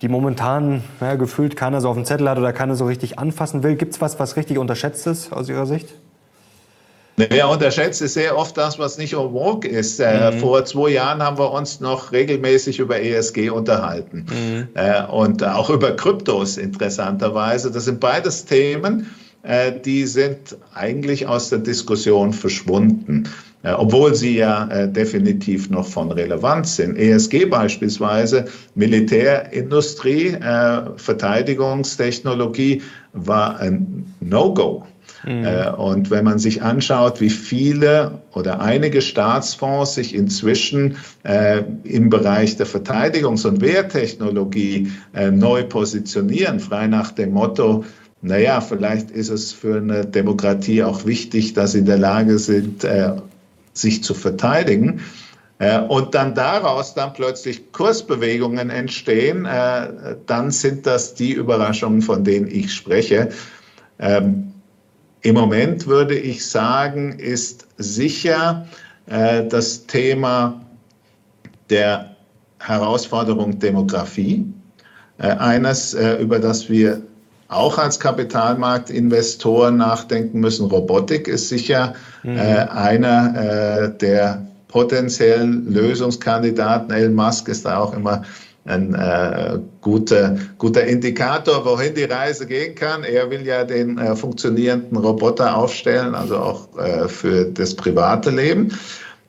die 0.00 0.08
momentan 0.08 0.84
ja, 1.00 1.16
gefühlt 1.16 1.56
keiner 1.56 1.80
so 1.80 1.88
auf 1.88 1.96
dem 1.96 2.04
Zettel 2.04 2.28
hat 2.30 2.38
oder 2.38 2.52
keiner 2.52 2.76
so 2.76 2.86
richtig 2.86 3.18
anfassen 3.18 3.64
will? 3.64 3.74
Gibt 3.74 3.94
es 3.94 4.00
was, 4.00 4.20
was 4.20 4.36
richtig 4.36 4.58
unterschätzt 4.58 5.08
ist 5.08 5.32
aus 5.32 5.48
Ihrer 5.48 5.66
Sicht? 5.66 5.88
Naja, 7.16 7.46
unterschätzt 7.46 8.00
ist 8.00 8.14
sehr 8.14 8.38
oft 8.38 8.56
das, 8.56 8.78
was 8.78 8.96
nicht 8.96 9.14
en 9.14 9.32
vogue 9.32 9.68
ist. 9.68 9.98
Äh, 9.98 10.30
mhm. 10.30 10.38
Vor 10.38 10.64
zwei 10.64 10.90
Jahren 10.90 11.20
haben 11.20 11.38
wir 11.38 11.50
uns 11.50 11.80
noch 11.80 12.12
regelmäßig 12.12 12.78
über 12.78 13.02
ESG 13.02 13.50
unterhalten 13.50 14.26
mhm. 14.30 14.68
äh, 14.74 15.02
und 15.06 15.44
auch 15.44 15.70
über 15.70 15.96
Kryptos 15.96 16.56
interessanterweise. 16.56 17.72
Das 17.72 17.86
sind 17.86 17.98
beides 17.98 18.44
Themen, 18.44 19.12
die 19.84 20.04
sind 20.04 20.56
eigentlich 20.74 21.26
aus 21.26 21.48
der 21.48 21.60
Diskussion 21.60 22.32
verschwunden. 22.32 23.28
Äh, 23.64 23.72
obwohl 23.72 24.14
sie 24.14 24.36
ja 24.36 24.68
äh, 24.68 24.90
definitiv 24.90 25.68
noch 25.68 25.86
von 25.86 26.12
Relevanz 26.12 26.76
sind. 26.76 26.96
ESG 26.96 27.46
beispielsweise, 27.46 28.44
Militärindustrie, 28.76 30.28
äh, 30.28 30.82
Verteidigungstechnologie 30.96 32.82
war 33.14 33.58
ein 33.58 34.14
No-Go. 34.20 34.84
Mhm. 35.24 35.44
Äh, 35.44 35.70
und 35.70 36.08
wenn 36.10 36.24
man 36.24 36.38
sich 36.38 36.62
anschaut, 36.62 37.20
wie 37.20 37.30
viele 37.30 38.22
oder 38.32 38.60
einige 38.60 39.02
Staatsfonds 39.02 39.94
sich 39.94 40.14
inzwischen 40.14 40.96
äh, 41.24 41.64
im 41.82 42.10
Bereich 42.10 42.56
der 42.56 42.66
Verteidigungs- 42.68 43.44
und 43.44 43.60
Wehrtechnologie 43.60 44.92
äh, 45.14 45.32
neu 45.32 45.64
positionieren, 45.64 46.60
frei 46.60 46.86
nach 46.86 47.10
dem 47.10 47.32
Motto, 47.32 47.84
naja, 48.20 48.60
vielleicht 48.60 49.10
ist 49.10 49.28
es 49.28 49.52
für 49.52 49.76
eine 49.76 50.04
Demokratie 50.04 50.82
auch 50.82 51.06
wichtig, 51.06 51.54
dass 51.54 51.72
sie 51.72 51.80
in 51.80 51.86
der 51.86 51.98
Lage 51.98 52.38
sind, 52.38 52.84
äh, 52.84 53.12
sich 53.72 54.02
zu 54.02 54.14
verteidigen. 54.14 55.00
Äh, 55.58 55.80
und 55.80 56.14
dann 56.14 56.34
daraus 56.34 56.94
dann 56.94 57.12
plötzlich 57.12 57.72
Kursbewegungen 57.72 58.70
entstehen, 58.70 59.44
äh, 59.44 60.16
dann 60.26 60.50
sind 60.50 60.86
das 60.86 61.14
die 61.14 61.32
Überraschungen, 61.32 62.02
von 62.02 62.22
denen 62.24 62.46
ich 62.48 62.72
spreche. 62.72 63.30
Ähm, 63.98 64.52
Im 65.22 65.34
Moment 65.34 65.86
würde 65.86 66.16
ich 66.16 66.46
sagen, 66.46 67.18
ist 67.18 67.66
sicher 67.76 68.68
äh, 69.06 69.44
das 69.46 69.86
Thema 69.86 70.64
der 71.70 72.16
Herausforderung 72.60 73.58
Demografie 73.58 74.46
eines, 75.18 75.94
über 75.94 76.38
das 76.38 76.68
wir 76.70 77.02
auch 77.48 77.78
als 77.78 77.98
Kapitalmarktinvestoren 77.98 79.76
nachdenken 79.76 80.40
müssen. 80.40 80.66
Robotik 80.66 81.28
ist 81.28 81.48
sicher 81.48 81.94
mhm. 82.22 82.36
äh, 82.36 82.40
einer 82.68 83.34
äh, 83.34 83.98
der 83.98 84.46
potenziellen 84.68 85.72
Lösungskandidaten. 85.72 86.90
Elon 86.90 87.14
Musk 87.14 87.48
ist 87.48 87.64
da 87.64 87.78
auch 87.78 87.94
immer 87.94 88.22
ein 88.66 88.94
äh, 88.94 89.58
guter, 89.80 90.36
guter 90.58 90.84
Indikator, 90.84 91.64
wohin 91.64 91.94
die 91.94 92.04
Reise 92.04 92.46
gehen 92.46 92.74
kann. 92.74 93.02
Er 93.02 93.30
will 93.30 93.46
ja 93.46 93.64
den 93.64 93.96
äh, 93.96 94.14
funktionierenden 94.14 94.98
Roboter 94.98 95.56
aufstellen, 95.56 96.14
also 96.14 96.36
auch 96.36 96.78
äh, 96.78 97.08
für 97.08 97.46
das 97.46 97.74
private 97.74 98.28
Leben. 98.28 98.72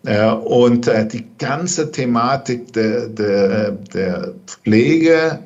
Äh, 0.05 0.30
und 0.30 0.88
äh, 0.88 1.07
die 1.07 1.26
ganze 1.38 1.89
Thematik 1.91 2.74
der, 2.74 3.07
der, 3.07 3.72
der 3.72 4.34
Pflege 4.45 5.39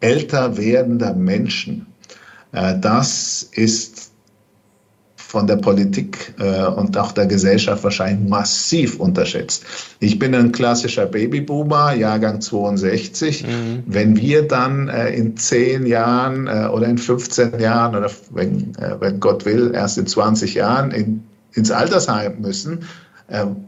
älter 0.00 0.56
werdender 0.56 1.14
Menschen, 1.14 1.86
äh, 1.88 1.89
das 2.52 3.48
ist 3.52 4.10
von 5.30 5.46
der 5.46 5.56
Politik 5.56 6.34
äh, 6.40 6.66
und 6.66 6.98
auch 6.98 7.12
der 7.12 7.26
Gesellschaft 7.26 7.84
wahrscheinlich 7.84 8.28
massiv 8.28 8.98
unterschätzt. 8.98 9.64
Ich 10.00 10.18
bin 10.18 10.34
ein 10.34 10.50
klassischer 10.50 11.06
Babyboomer, 11.06 11.94
Jahrgang 11.94 12.40
62. 12.40 13.44
Mhm. 13.44 13.84
Wenn 13.86 14.16
wir 14.16 14.48
dann 14.48 14.88
äh, 14.88 15.10
in 15.10 15.36
10 15.36 15.86
Jahren 15.86 16.48
oder 16.48 16.86
in 16.88 16.98
15 16.98 17.60
Jahren 17.60 17.94
oder 17.94 18.10
wenn, 18.30 18.72
wenn 18.98 19.20
Gott 19.20 19.44
will, 19.44 19.70
erst 19.72 19.98
in 19.98 20.06
20 20.06 20.54
Jahren 20.54 20.90
in, 20.90 21.22
ins 21.52 21.70
Altersheim 21.70 22.40
müssen, 22.40 22.80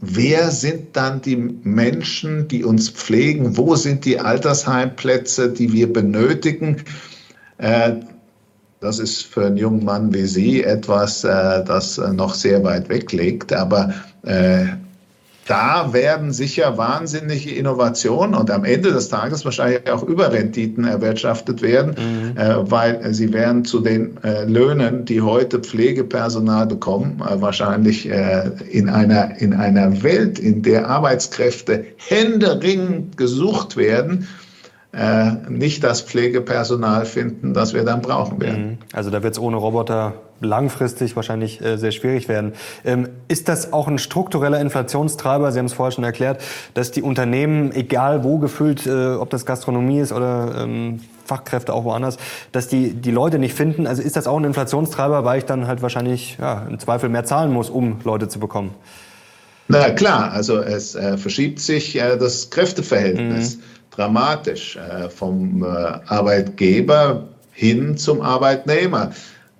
wer 0.01 0.51
sind 0.51 0.97
dann 0.97 1.21
die 1.21 1.37
Menschen, 1.37 2.49
die 2.49 2.65
uns 2.65 2.89
pflegen? 2.89 3.55
Wo 3.55 3.75
sind 3.75 4.03
die 4.03 4.19
Altersheimplätze, 4.19 5.53
die 5.53 5.71
wir 5.71 5.91
benötigen? 5.91 6.83
Das 8.83 8.99
ist 8.99 9.23
für 9.23 9.45
einen 9.45 9.55
jungen 9.55 9.85
Mann 9.85 10.13
wie 10.13 10.25
Sie 10.25 10.61
etwas, 10.61 11.23
äh, 11.23 11.63
das 11.63 11.97
noch 11.97 12.33
sehr 12.33 12.63
weit 12.65 12.89
weg 12.89 13.13
liegt. 13.13 13.53
Aber 13.53 13.93
äh, 14.23 14.65
da 15.47 15.91
werden 15.91 16.31
sicher 16.31 16.77
wahnsinnige 16.77 17.51
Innovationen 17.51 18.35
und 18.35 18.51
am 18.51 18.63
Ende 18.63 18.91
des 18.91 19.09
Tages 19.09 19.43
wahrscheinlich 19.45 19.89
auch 19.91 20.03
Überrenditen 20.03 20.85
erwirtschaftet 20.85 21.61
werden, 21.61 21.95
mhm. 21.97 22.37
äh, 22.37 22.71
weil 22.71 23.13
sie 23.13 23.31
werden 23.33 23.65
zu 23.65 23.79
den 23.79 24.17
äh, 24.23 24.45
Löhnen, 24.45 25.05
die 25.05 25.21
heute 25.21 25.59
Pflegepersonal 25.59 26.67
bekommen, 26.67 27.21
äh, 27.21 27.41
wahrscheinlich 27.41 28.09
äh, 28.09 28.51
in, 28.69 28.89
einer, 28.89 29.39
in 29.39 29.53
einer 29.53 30.03
Welt, 30.03 30.39
in 30.39 30.61
der 30.61 30.89
Arbeitskräfte 30.89 31.85
händeringend 31.97 33.17
gesucht 33.17 33.75
werden, 33.75 34.27
äh, 34.93 35.31
nicht 35.49 35.83
das 35.83 36.01
Pflegepersonal 36.01 37.05
finden, 37.05 37.55
das 37.55 37.73
wir 37.73 37.83
dann 37.83 38.01
brauchen 38.01 38.39
werden. 38.39 38.67
Mhm. 38.67 38.77
Also 38.93 39.09
da 39.09 39.23
wird 39.23 39.33
es 39.33 39.39
ohne 39.39 39.57
Roboter 39.57 40.13
langfristig 40.39 41.15
wahrscheinlich 41.15 41.61
äh, 41.61 41.77
sehr 41.77 41.91
schwierig 41.91 42.27
werden. 42.27 42.53
Ähm, 42.85 43.09
ist 43.27 43.49
das 43.49 43.73
auch 43.73 43.87
ein 43.87 43.97
struktureller 43.97 44.59
Inflationstreiber? 44.61 45.51
Sie 45.51 45.57
haben 45.57 45.65
es 45.65 45.73
vorher 45.73 45.91
schon 45.91 46.03
erklärt, 46.03 46.41
dass 46.75 46.91
die 46.91 47.01
Unternehmen, 47.01 47.71
egal 47.71 48.23
wo 48.23 48.37
gefüllt, 48.37 48.85
äh, 48.85 49.15
ob 49.15 49.31
das 49.31 49.47
Gastronomie 49.47 49.99
ist 49.99 50.11
oder 50.11 50.63
ähm, 50.63 50.99
Fachkräfte 51.25 51.73
auch 51.73 51.85
woanders, 51.85 52.17
dass 52.51 52.67
die 52.67 52.93
die 52.93 53.11
Leute 53.11 53.39
nicht 53.39 53.55
finden. 53.55 53.87
Also 53.87 54.03
ist 54.03 54.15
das 54.15 54.27
auch 54.27 54.37
ein 54.37 54.43
Inflationstreiber, 54.43 55.25
weil 55.25 55.39
ich 55.39 55.45
dann 55.45 55.65
halt 55.65 55.81
wahrscheinlich 55.81 56.37
ja, 56.39 56.67
im 56.69 56.77
Zweifel 56.77 57.09
mehr 57.09 57.23
zahlen 57.23 57.51
muss, 57.51 57.71
um 57.71 57.97
Leute 58.03 58.27
zu 58.27 58.39
bekommen? 58.39 58.75
Na 59.69 59.89
klar, 59.89 60.31
also 60.33 60.59
es 60.59 60.93
äh, 60.93 61.17
verschiebt 61.17 61.59
sich 61.59 61.95
äh, 61.95 62.17
das 62.17 62.51
Kräfteverhältnis. 62.51 63.55
Mhm 63.55 63.63
dramatisch 63.95 64.75
äh, 64.75 65.09
vom 65.09 65.63
äh, 65.63 65.67
Arbeitgeber 66.07 67.27
hin 67.51 67.97
zum 67.97 68.21
Arbeitnehmer. 68.21 69.11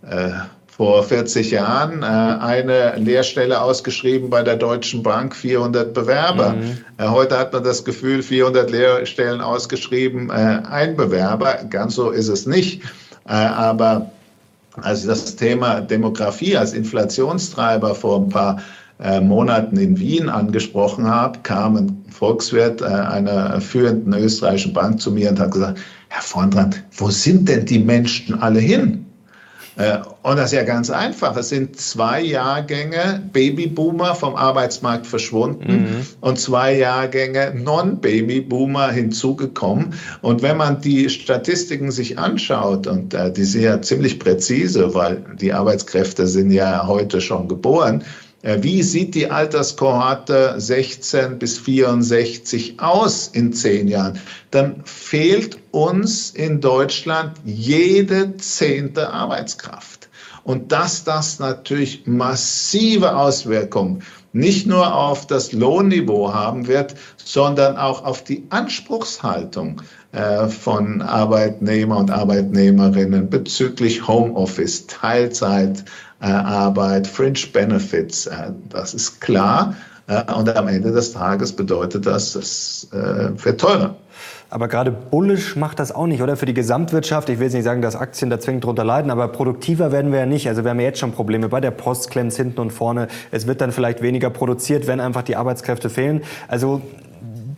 Äh, 0.09 0.31
vor 0.75 1.03
40 1.03 1.51
Jahren 1.51 2.01
äh, 2.01 2.05
eine 2.05 2.95
Lehrstelle 2.95 3.61
ausgeschrieben 3.61 4.31
bei 4.31 4.41
der 4.41 4.55
Deutschen 4.55 5.03
Bank, 5.03 5.35
400 5.35 5.93
Bewerber. 5.93 6.53
Mhm. 6.53 6.77
Äh, 6.97 7.07
heute 7.09 7.37
hat 7.37 7.53
man 7.53 7.63
das 7.63 7.85
Gefühl, 7.85 8.23
400 8.23 8.71
Lehrstellen 8.71 9.39
ausgeschrieben, 9.39 10.31
äh, 10.31 10.61
ein 10.67 10.95
Bewerber. 10.95 11.59
Ganz 11.69 11.93
so 11.93 12.09
ist 12.09 12.27
es 12.27 12.47
nicht. 12.47 12.81
aber 13.25 14.11
als 14.81 15.05
das 15.05 15.35
Thema 15.35 15.79
Demografie 15.79 16.57
als 16.57 16.73
Inflationstreiber 16.73 17.93
vor 17.95 18.21
ein 18.21 18.29
paar 18.29 18.61
Monaten 19.21 19.77
in 19.77 19.99
Wien 19.99 20.29
angesprochen 20.29 21.05
habe, 21.05 21.39
kam 21.43 21.75
ein 21.75 22.05
Volkswirt 22.09 22.81
äh, 22.81 22.85
einer 22.85 23.59
führenden 23.59 24.13
österreichischen 24.13 24.73
Bank 24.73 25.01
zu 25.01 25.11
mir 25.11 25.29
und 25.29 25.39
hat 25.39 25.51
gesagt, 25.51 25.79
Herr 26.09 26.21
Vorndrand, 26.21 26.83
wo 26.91 27.09
sind 27.09 27.49
denn 27.49 27.65
die 27.65 27.79
Menschen 27.79 28.39
alle 28.39 28.59
hin? 28.59 29.05
Äh, 29.75 29.97
und 30.21 30.37
das 30.37 30.51
ist 30.51 30.57
ja 30.57 30.63
ganz 30.63 30.89
einfach. 30.89 31.35
Es 31.35 31.49
sind 31.49 31.79
zwei 31.79 32.21
Jahrgänge 32.21 33.23
Babyboomer 33.33 34.13
vom 34.13 34.35
Arbeitsmarkt 34.35 35.07
verschwunden 35.07 35.71
mhm. 35.71 36.05
und 36.21 36.39
zwei 36.39 36.77
Jahrgänge 36.77 37.53
Non-Babyboomer 37.55 38.91
hinzugekommen. 38.91 39.95
Und 40.21 40.43
wenn 40.43 40.57
man 40.57 40.81
die 40.81 41.09
Statistiken 41.09 41.91
sich 41.91 42.19
anschaut, 42.19 42.85
und 42.85 43.13
äh, 43.13 43.31
die 43.33 43.43
sind 43.43 43.63
ja 43.63 43.81
ziemlich 43.81 44.19
präzise, 44.19 44.93
weil 44.93 45.25
die 45.39 45.51
Arbeitskräfte 45.51 46.27
sind 46.27 46.51
ja 46.51 46.85
heute 46.85 47.19
schon 47.19 47.47
geboren, 47.47 48.01
äh, 48.01 48.22
wie 48.43 48.83
sieht 48.83 49.15
die 49.15 49.31
Alterskohorte 49.31 50.55
16 50.57 51.39
bis 51.39 51.57
64 51.59 52.79
aus 52.79 53.29
in 53.29 53.53
zehn 53.53 53.87
Jahren? 53.87 54.19
Dann 54.51 54.81
fehlt 54.83 55.59
uns 55.71 56.29
in 56.31 56.59
Deutschland 56.59 57.37
jede 57.45 58.35
zehnte 58.37 59.11
Arbeitskraft. 59.11 60.09
Und 60.43 60.73
dass 60.73 61.05
das 61.05 61.39
natürlich 61.39 62.05
massive 62.05 63.15
Auswirkungen 63.15 64.03
nicht 64.33 64.67
nur 64.67 64.93
auf 64.93 65.25
das 65.27 65.53
Lohnniveau 65.53 66.33
haben 66.33 66.67
wird, 66.67 66.95
sondern 67.23 67.77
auch 67.77 68.03
auf 68.03 68.23
die 68.23 68.45
Anspruchshaltung 68.49 69.81
äh, 70.11 70.47
von 70.47 71.01
Arbeitnehmer 71.01 71.97
und 71.97 72.11
Arbeitnehmerinnen 72.11 73.29
bezüglich 73.29 74.07
Homeoffice, 74.07 74.87
Teilzeit, 74.87 75.85
äh, 76.12 76.12
Arbeit, 76.31 77.07
Fringe 77.07 77.39
Benefits, 77.51 78.27
äh, 78.27 78.51
das 78.69 78.93
ist 78.93 79.21
klar. 79.21 79.75
Äh, 80.07 80.31
und 80.33 80.55
am 80.55 80.67
Ende 80.67 80.91
des 80.91 81.13
Tages 81.13 81.53
bedeutet 81.53 82.05
das, 82.05 82.35
es 82.35 82.87
wird 82.91 83.59
teurer. 83.59 83.95
Aber 84.53 84.67
gerade 84.67 84.91
bullish 84.91 85.55
macht 85.55 85.79
das 85.79 85.91
auch 85.91 86.05
nicht, 86.05 86.21
oder? 86.21 86.37
Für 86.37 86.45
die 86.45 86.53
Gesamtwirtschaft. 86.53 87.27
Ich 87.29 87.39
will 87.39 87.45
jetzt 87.45 87.55
nicht 87.55 87.63
sagen, 87.63 87.81
dass 87.81 87.95
Aktien 87.95 88.29
da 88.29 88.39
zwingend 88.39 88.65
drunter 88.65 88.83
leiden, 88.83 89.09
aber 89.09 89.27
produktiver 89.29 89.91
werden 89.91 90.11
wir 90.11 90.19
ja 90.19 90.25
nicht. 90.27 90.47
Also 90.47 90.63
wir 90.63 90.69
haben 90.69 90.79
ja 90.79 90.85
jetzt 90.85 90.99
schon 90.99 91.11
Probleme. 91.11 91.49
Bei 91.49 91.59
der 91.59 91.71
Post 91.71 92.11
klemmt 92.11 92.33
hinten 92.33 92.59
und 92.59 92.69
vorne. 92.69 93.07
Es 93.31 93.47
wird 93.47 93.61
dann 93.61 93.71
vielleicht 93.71 94.03
weniger 94.03 94.29
produziert, 94.29 94.85
wenn 94.85 94.99
einfach 94.99 95.23
die 95.23 95.37
Arbeitskräfte 95.37 95.89
fehlen. 95.89 96.21
Also 96.47 96.83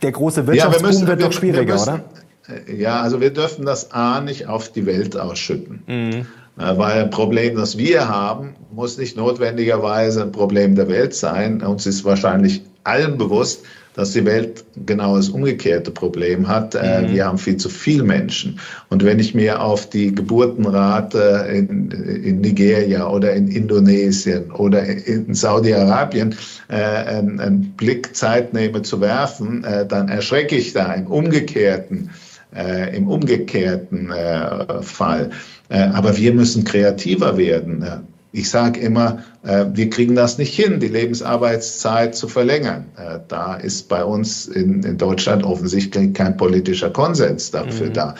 der 0.02 0.12
große 0.12 0.46
Wirtschaftsboom 0.46 0.84
ja, 0.84 0.88
müssen, 0.88 1.06
wird 1.06 1.18
wir, 1.18 1.26
doch 1.26 1.32
schwieriger, 1.34 1.74
müssen, 1.74 1.88
oder? 1.90 2.72
Ja, 2.72 3.02
also 3.02 3.20
wir 3.20 3.32
dürfen 3.32 3.66
das 3.66 3.92
A 3.92 4.20
nicht 4.20 4.46
auf 4.46 4.70
die 4.70 4.86
Welt 4.86 5.18
ausschütten. 5.18 5.82
Mhm. 5.86 6.26
Weil 6.56 7.04
ein 7.04 7.10
Problem, 7.10 7.56
das 7.56 7.76
wir 7.76 8.08
haben, 8.08 8.54
muss 8.72 8.96
nicht 8.96 9.16
notwendigerweise 9.16 10.22
ein 10.22 10.32
Problem 10.32 10.74
der 10.74 10.88
Welt 10.88 11.14
sein. 11.14 11.62
Uns 11.62 11.86
ist 11.86 12.04
wahrscheinlich 12.04 12.62
allen 12.84 13.18
bewusst, 13.18 13.62
dass 13.96 14.12
die 14.12 14.24
Welt 14.26 14.64
genau 14.84 15.16
das 15.16 15.30
umgekehrte 15.30 15.90
Problem 15.90 16.46
hat. 16.46 16.74
Äh, 16.74 17.02
mhm. 17.02 17.12
Wir 17.14 17.26
haben 17.26 17.38
viel 17.38 17.56
zu 17.56 17.70
viele 17.70 18.02
Menschen. 18.02 18.60
Und 18.90 19.04
wenn 19.04 19.18
ich 19.18 19.34
mir 19.34 19.62
auf 19.62 19.88
die 19.88 20.14
Geburtenrate 20.14 21.46
in, 21.50 21.90
in 21.90 22.42
Nigeria 22.42 23.08
oder 23.08 23.32
in 23.32 23.48
Indonesien 23.48 24.50
oder 24.52 24.84
in 24.84 25.34
Saudi-Arabien 25.34 26.34
äh, 26.68 26.74
einen, 26.74 27.40
einen, 27.40 27.72
Blick 27.72 28.14
Zeit 28.14 28.52
nehme 28.52 28.82
zu 28.82 29.00
werfen, 29.00 29.64
äh, 29.64 29.86
dann 29.86 30.08
erschrecke 30.08 30.56
ich 30.56 30.74
da 30.74 30.92
im 30.92 31.06
umgekehrten, 31.06 32.10
äh, 32.54 32.96
im 32.96 33.08
umgekehrten 33.08 34.10
äh, 34.10 34.82
Fall. 34.82 35.30
Äh, 35.68 35.80
aber 35.80 36.16
wir 36.16 36.32
müssen 36.32 36.64
kreativer 36.64 37.36
werden. 37.36 37.84
Ich 38.32 38.50
sage 38.50 38.80
immer, 38.80 39.24
äh, 39.44 39.64
wir 39.72 39.88
kriegen 39.88 40.14
das 40.14 40.36
nicht 40.36 40.54
hin, 40.54 40.78
die 40.78 40.88
Lebensarbeitszeit 40.88 42.14
zu 42.14 42.28
verlängern. 42.28 42.84
Äh, 42.96 43.20
da 43.28 43.54
ist 43.54 43.88
bei 43.88 44.04
uns 44.04 44.46
in, 44.46 44.82
in 44.82 44.98
Deutschland 44.98 45.42
offensichtlich 45.42 46.12
kein 46.12 46.36
politischer 46.36 46.90
Konsens 46.90 47.50
dafür 47.50 47.86
mhm. 47.86 47.92
da. 47.94 48.14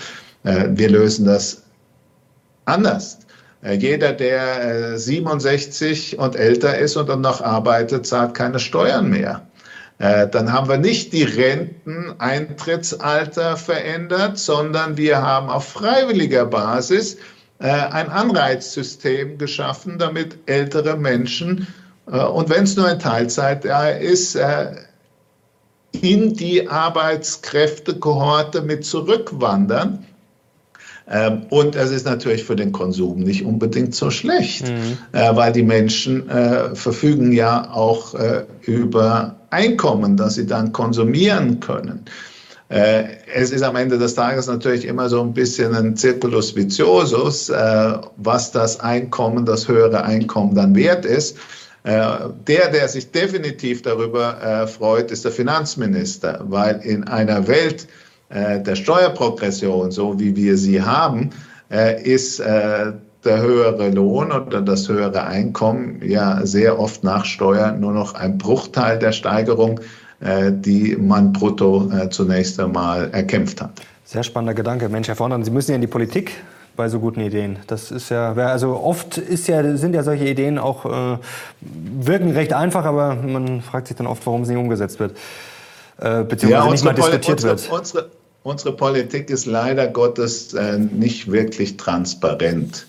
Äh, 0.45 0.69
wir 0.71 0.89
lösen 0.89 1.27
das 1.27 1.65
anders. 2.65 3.19
Jeder, 3.79 4.13
der 4.13 4.97
67 4.97 6.19
und 6.19 6.37
älter 6.37 6.79
ist 6.79 6.97
und 6.97 7.09
dann 7.09 7.23
noch 7.23 7.41
arbeitet, 7.41 8.07
zahlt 8.07 8.35
keine 8.35 8.61
Steuern 8.61 9.11
mehr. 9.11 9.49
Dann 9.99 10.53
haben 10.53 10.69
wir 10.69 10.77
nicht 10.77 11.15
die 11.15 11.23
Renteneintrittsalter 11.23 13.57
verändert, 13.57 14.39
sondern 14.39 14.99
wir 14.99 15.23
haben 15.23 15.49
auf 15.49 15.69
freiwilliger 15.69 16.45
Basis 16.45 17.17
äh, 17.59 17.71
ein 17.71 18.11
Anreizsystem 18.11 19.39
geschaffen, 19.39 19.99
damit 19.99 20.37
ältere 20.45 20.99
Menschen, 20.99 21.67
äh, 22.07 22.19
und 22.19 22.51
wenn 22.51 22.65
es 22.65 22.77
nur 22.77 22.91
in 22.91 22.99
Teilzeit 22.99 23.65
ist, 24.01 24.35
äh, 24.35 24.73
in 25.93 26.35
die 26.35 26.69
Arbeitskräftekohorte 26.69 28.61
mit 28.61 28.85
zurückwandern. 28.85 30.05
Ähm, 31.09 31.43
und 31.51 31.77
es 31.77 31.91
ist 31.91 32.05
natürlich 32.05 32.45
für 32.45 32.57
den 32.57 32.73
Konsum 32.73 33.21
nicht 33.21 33.45
unbedingt 33.45 33.95
so 33.95 34.11
schlecht, 34.11 34.69
mhm. 34.69 34.99
weil 35.13 35.53
die 35.53 35.63
Menschen 35.63 36.29
verfügen 36.75 37.33
ja 37.33 37.71
auch 37.73 38.15
über 38.63 39.37
Einkommen, 39.51 40.17
das 40.17 40.35
sie 40.35 40.47
dann 40.47 40.73
konsumieren 40.73 41.61
können. 41.61 42.07
Äh, 42.69 43.05
es 43.33 43.53
ist 43.53 43.63
am 43.63 43.77
Ende 43.77 43.97
des 43.97 44.15
Tages 44.15 44.49
natürlich 44.49 44.85
immer 44.87 45.09
so 45.09 45.21
ein 45.23 45.33
bisschen 45.33 45.75
ein 45.75 45.97
Circulus 45.97 46.57
viciosus, 46.57 47.49
äh, 47.49 47.93
was 48.17 48.51
das 48.51 48.81
Einkommen, 48.81 49.47
das 49.47 49.69
höhere 49.69 50.03
Einkommen 50.03 50.55
dann 50.55 50.75
wert 50.75 51.05
ist. 51.05 51.37
Äh, 51.85 52.03
der, 52.49 52.71
der 52.71 52.89
sich 52.89 53.13
definitiv 53.13 53.83
darüber 53.83 54.67
freut, 54.67 55.13
ist 55.13 55.25
der 55.25 55.31
Finanzminister, 55.31 56.41
weil 56.49 56.81
in 56.83 57.05
einer 57.05 57.47
Welt 57.47 57.87
der 58.29 58.75
Steuerprogression, 58.75 59.93
so 59.93 60.19
wie 60.19 60.35
wir 60.35 60.57
sie 60.57 60.83
haben, 60.83 61.31
ist 62.03 62.41
der 62.41 63.01
höhere 63.25 63.91
Lohn 63.91 64.33
oder 64.33 64.63
das 64.63 64.89
höhere 64.89 65.25
Einkommen 65.25 66.01
ja 66.05 66.45
sehr 66.45 66.79
oft 66.79 67.05
nach 67.05 67.25
Steuern 67.25 67.79
nur 67.79 67.93
noch 67.93 68.15
ein 68.15 68.37
Bruchteil 68.39 68.99
der 68.99 69.13
Steigerung 69.13 69.81
äh, 70.21 70.51
die 70.51 70.97
man 70.97 71.35
brutto 71.35 71.91
äh, 71.93 72.09
zunächst 72.09 72.59
einmal 72.59 73.11
erkämpft 73.11 73.61
hat. 73.61 73.73
Sehr 74.05 74.23
spannender 74.23 74.55
Gedanke. 74.55 74.89
Mensch, 74.89 75.09
Herr 75.09 75.17
Vormann, 75.17 75.45
Sie 75.45 75.51
müssen 75.51 75.73
ja 75.73 75.75
in 75.75 75.83
die 75.83 75.87
Politik 75.87 76.33
bei 76.75 76.89
so 76.89 77.01
guten 77.01 77.21
Ideen. 77.21 77.59
Das 77.67 77.91
ist 77.91 78.09
ja, 78.09 78.33
also 78.33 78.81
oft 78.81 79.19
ist 79.19 79.47
ja, 79.47 79.77
sind 79.77 79.95
ja 79.95 80.03
solche 80.03 80.25
Ideen 80.25 80.59
auch, 80.59 80.87
äh, 80.87 81.19
wirken 81.61 82.31
recht 82.31 82.55
einfach, 82.55 82.87
aber 82.87 83.15
man 83.15 83.61
fragt 83.61 83.89
sich 83.89 83.97
dann 83.99 84.07
oft, 84.07 84.25
warum 84.27 84.47
sie 84.47 84.55
nicht 84.55 84.63
umgesetzt 84.63 85.01
wird. 85.01 85.19
Äh, 85.99 86.25
beziehungsweise 86.25 86.65
ja, 86.65 86.71
nicht 86.71 86.85
mal 86.85 86.95
diskutiert 86.95 87.29
unsere, 87.39 87.59
wird. 87.59 87.73
Unsere, 87.73 88.11
unsere 88.43 88.77
Politik 88.77 89.31
ist 89.31 89.47
leider 89.47 89.87
Gottes 89.89 90.55
äh, 90.55 90.79
nicht 90.79 91.31
wirklich 91.31 91.77
transparent. 91.77 92.87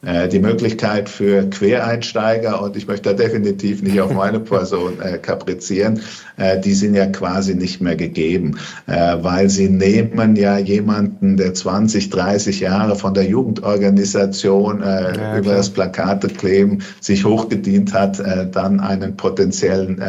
Äh, 0.00 0.28
die 0.28 0.38
Möglichkeit 0.38 1.08
für 1.08 1.50
Quereinsteiger, 1.50 2.62
und 2.62 2.76
ich 2.76 2.86
möchte 2.86 3.10
da 3.10 3.16
definitiv 3.16 3.82
nicht 3.82 4.00
auf 4.00 4.12
meine 4.12 4.38
Person 4.54 5.00
äh, 5.00 5.18
kaprizieren, 5.18 6.00
äh, 6.36 6.60
die 6.60 6.74
sind 6.74 6.94
ja 6.94 7.06
quasi 7.06 7.56
nicht 7.56 7.80
mehr 7.80 7.96
gegeben, 7.96 8.58
weil 8.86 9.50
sie 9.50 9.68
nehmen 9.68 10.36
ja 10.36 10.58
jemanden, 10.58 11.36
der 11.36 11.52
20, 11.52 12.10
30 12.10 12.60
Jahre 12.60 12.94
von 12.96 13.12
der 13.14 13.24
Jugendorganisation 13.24 14.80
ja, 14.80 15.38
über 15.38 15.54
das 15.54 15.70
Plakatekleben 15.70 16.82
sich 17.00 17.24
hochgedient 17.24 17.92
hat, 17.92 18.20
dann 18.52 18.80
einen 18.80 19.16
potenziellen 19.16 20.00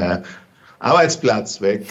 Arbeitsplatz 0.79 1.61
weg. 1.61 1.85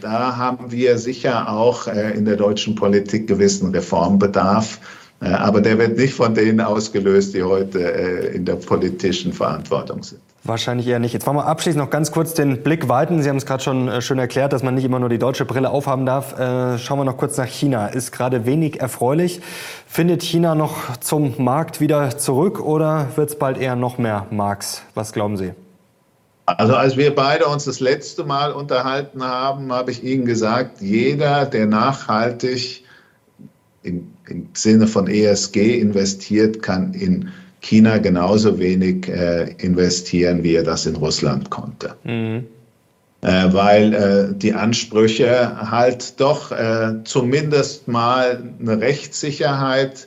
da 0.00 0.36
haben 0.36 0.70
wir 0.70 0.98
sicher 0.98 1.50
auch 1.50 1.86
in 1.86 2.24
der 2.26 2.36
deutschen 2.36 2.74
Politik 2.74 3.26
gewissen 3.26 3.70
Reformbedarf. 3.74 4.78
Äh, 5.20 5.28
aber 5.28 5.60
der 5.60 5.78
wird 5.78 5.96
nicht 5.96 6.14
von 6.14 6.34
denen 6.34 6.60
ausgelöst, 6.60 7.34
die 7.34 7.42
heute 7.42 7.80
äh, 7.80 8.36
in 8.36 8.44
der 8.44 8.56
politischen 8.56 9.32
Verantwortung 9.32 10.02
sind. 10.02 10.20
Wahrscheinlich 10.44 10.86
eher 10.86 10.98
nicht. 10.98 11.12
Jetzt 11.12 11.26
wollen 11.26 11.36
wir 11.36 11.46
abschließend 11.46 11.82
noch 11.82 11.90
ganz 11.90 12.12
kurz 12.12 12.34
den 12.34 12.62
Blick 12.62 12.88
weiten. 12.88 13.22
Sie 13.22 13.28
haben 13.28 13.38
es 13.38 13.46
gerade 13.46 13.62
schon 13.62 13.88
äh, 13.88 14.02
schön 14.02 14.18
erklärt, 14.18 14.52
dass 14.52 14.62
man 14.62 14.74
nicht 14.74 14.84
immer 14.84 14.98
nur 14.98 15.08
die 15.08 15.18
deutsche 15.18 15.44
Brille 15.44 15.70
aufhaben 15.70 16.06
darf. 16.06 16.34
Schauen 16.78 16.98
wir 16.98 17.04
noch 17.04 17.16
kurz 17.16 17.36
nach 17.36 17.46
China. 17.46 17.86
Ist 17.88 18.12
gerade 18.12 18.46
wenig 18.46 18.80
erfreulich. 18.80 19.40
Findet 19.86 20.22
China 20.22 20.54
noch 20.54 20.96
zum 20.98 21.34
Markt 21.38 21.80
wieder 21.80 22.18
zurück 22.18 22.60
oder 22.60 23.08
wird 23.16 23.30
es 23.30 23.38
bald 23.38 23.58
eher 23.58 23.76
noch 23.76 23.98
mehr 23.98 24.26
Marks? 24.30 24.82
Was 24.94 25.12
glauben 25.12 25.36
Sie? 25.36 25.52
Also 26.46 26.74
als 26.74 26.96
wir 26.96 27.14
beide 27.14 27.46
uns 27.46 27.64
das 27.64 27.80
letzte 27.80 28.24
Mal 28.24 28.52
unterhalten 28.52 29.22
haben, 29.22 29.72
habe 29.72 29.90
ich 29.90 30.02
Ihnen 30.04 30.24
gesagt, 30.24 30.80
jeder, 30.80 31.44
der 31.44 31.66
nachhaltig 31.66 32.84
in 33.82 34.16
im 34.28 34.48
Sinne 34.54 34.86
von 34.86 35.06
ESG 35.06 35.78
investiert, 35.80 36.62
kann 36.62 36.94
in 36.94 37.28
China 37.60 37.98
genauso 37.98 38.58
wenig 38.58 39.08
äh, 39.08 39.54
investieren, 39.58 40.42
wie 40.42 40.54
er 40.54 40.62
das 40.62 40.86
in 40.86 40.96
Russland 40.96 41.50
konnte. 41.50 41.94
Mhm. 42.04 42.46
Äh, 43.22 43.52
weil 43.52 43.94
äh, 43.94 44.34
die 44.36 44.52
Ansprüche 44.52 45.70
halt 45.70 46.20
doch 46.20 46.52
äh, 46.52 47.02
zumindest 47.04 47.88
mal 47.88 48.42
eine 48.60 48.80
Rechtssicherheit 48.80 50.06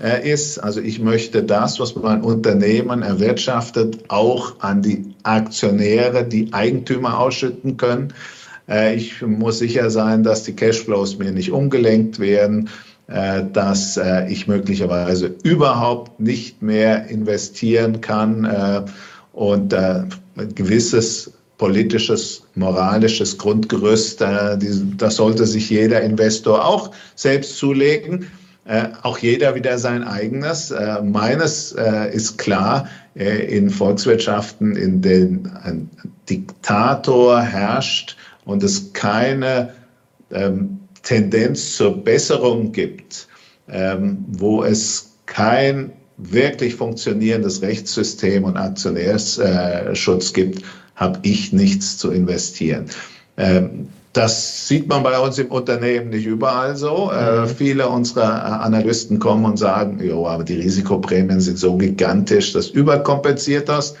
äh, 0.00 0.30
ist. 0.30 0.58
Also 0.58 0.80
ich 0.80 1.00
möchte 1.00 1.42
das, 1.42 1.80
was 1.80 1.96
mein 1.96 2.22
Unternehmen 2.22 3.02
erwirtschaftet, 3.02 4.04
auch 4.08 4.60
an 4.60 4.82
die 4.82 5.09
Aktionäre, 5.24 6.24
die 6.24 6.52
Eigentümer 6.52 7.18
ausschütten 7.18 7.76
können. 7.76 8.12
Äh, 8.70 8.94
ich 8.94 9.20
muss 9.22 9.58
sicher 9.58 9.90
sein, 9.90 10.22
dass 10.22 10.44
die 10.44 10.54
Cashflows 10.54 11.18
mir 11.18 11.32
nicht 11.32 11.50
umgelenkt 11.50 12.18
werden 12.18 12.70
äh, 13.08 13.42
dass 13.52 13.96
äh, 13.96 14.30
ich 14.30 14.46
möglicherweise 14.46 15.34
überhaupt 15.42 16.20
nicht 16.20 16.62
mehr 16.62 17.08
investieren 17.08 18.00
kann 18.00 18.86
und 19.32 19.74
ein 19.74 20.10
gewisses 20.54 21.32
politisches, 21.58 22.42
moralisches 22.54 23.36
Grundgerüst, 23.36 24.20
das 24.20 25.16
sollte 25.16 25.46
sich 25.46 25.70
jeder 25.70 26.00
Investor 26.02 26.64
auch 26.64 26.90
selbst 27.14 27.58
zulegen. 27.58 28.26
Auch 29.02 29.18
jeder 29.18 29.54
wieder 29.54 29.78
sein 29.78 30.04
eigenes. 30.04 30.72
Meines 31.02 31.72
ist 32.12 32.38
klar, 32.38 32.88
in 33.14 33.70
Volkswirtschaften, 33.70 34.76
in 34.76 35.02
denen 35.02 35.50
ein 35.62 35.90
Diktator 36.28 37.40
herrscht 37.40 38.16
und 38.44 38.62
es 38.62 38.92
keine 38.92 39.74
ähm, 40.30 40.78
Tendenz 41.02 41.76
zur 41.76 42.04
Besserung 42.04 42.72
gibt, 42.72 43.26
ähm, 43.68 44.24
wo 44.28 44.62
es 44.62 45.12
kein 45.26 45.92
wirklich 46.16 46.74
funktionierendes 46.74 47.62
Rechtssystem 47.62 48.44
und 48.44 48.56
Aktionärsschutz 48.56 50.32
gibt, 50.32 50.62
habe 50.94 51.18
ich 51.22 51.52
nichts 51.52 51.96
zu 51.96 52.10
investieren. 52.10 52.86
Ähm, 53.36 53.88
das 54.12 54.66
sieht 54.66 54.88
man 54.88 55.02
bei 55.04 55.18
uns 55.18 55.38
im 55.38 55.48
Unternehmen 55.48 56.10
nicht 56.10 56.26
überall 56.26 56.76
so. 56.76 57.12
Äh, 57.12 57.42
mhm. 57.42 57.48
viele 57.48 57.88
unserer 57.88 58.60
Analysten 58.60 59.20
kommen 59.20 59.44
und 59.44 59.56
sagen, 59.56 60.00
jo, 60.02 60.26
aber 60.26 60.42
die 60.42 60.60
Risikoprämien 60.60 61.40
sind 61.40 61.58
so 61.58 61.76
gigantisch, 61.76 62.52
das 62.52 62.68
überkompensiert 62.68 63.68
das. 63.68 63.94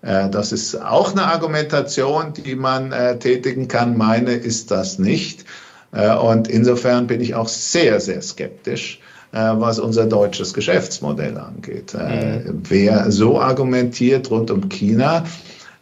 Äh, 0.00 0.30
das 0.30 0.52
ist 0.52 0.80
auch 0.80 1.12
eine 1.12 1.24
Argumentation, 1.24 2.32
die 2.32 2.54
man 2.54 2.92
äh, 2.92 3.18
tätigen 3.18 3.68
kann. 3.68 3.96
Meine 3.96 4.32
ist 4.32 4.70
das 4.70 4.98
nicht. 4.98 5.44
Äh, 5.92 6.14
und 6.14 6.48
insofern 6.48 7.06
bin 7.06 7.20
ich 7.20 7.34
auch 7.34 7.48
sehr, 7.48 8.00
sehr 8.00 8.22
skeptisch, 8.22 9.00
äh, 9.32 9.36
was 9.36 9.78
unser 9.78 10.06
deutsches 10.06 10.54
Geschäftsmodell 10.54 11.36
angeht. 11.36 11.94
Äh, 11.94 12.38
mhm. 12.38 12.62
Wer 12.68 13.10
so 13.10 13.38
argumentiert 13.38 14.30
rund 14.30 14.50
um 14.50 14.70
China, 14.70 15.24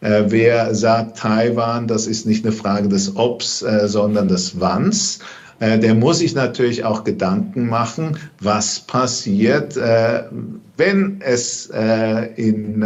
wer 0.01 0.73
sagt, 0.73 1.17
Taiwan, 1.17 1.87
das 1.87 2.07
ist 2.07 2.25
nicht 2.25 2.43
eine 2.43 2.51
Frage 2.51 2.89
des 2.89 3.15
Obs, 3.15 3.59
sondern 3.85 4.27
des 4.27 4.59
Wanns, 4.59 5.19
der 5.59 5.93
muss 5.93 6.17
sich 6.19 6.33
natürlich 6.33 6.83
auch 6.83 7.03
Gedanken 7.03 7.69
machen, 7.69 8.17
was 8.39 8.79
passiert, 8.79 9.75
wenn 9.75 11.21
es 11.21 11.67
in, 11.67 12.83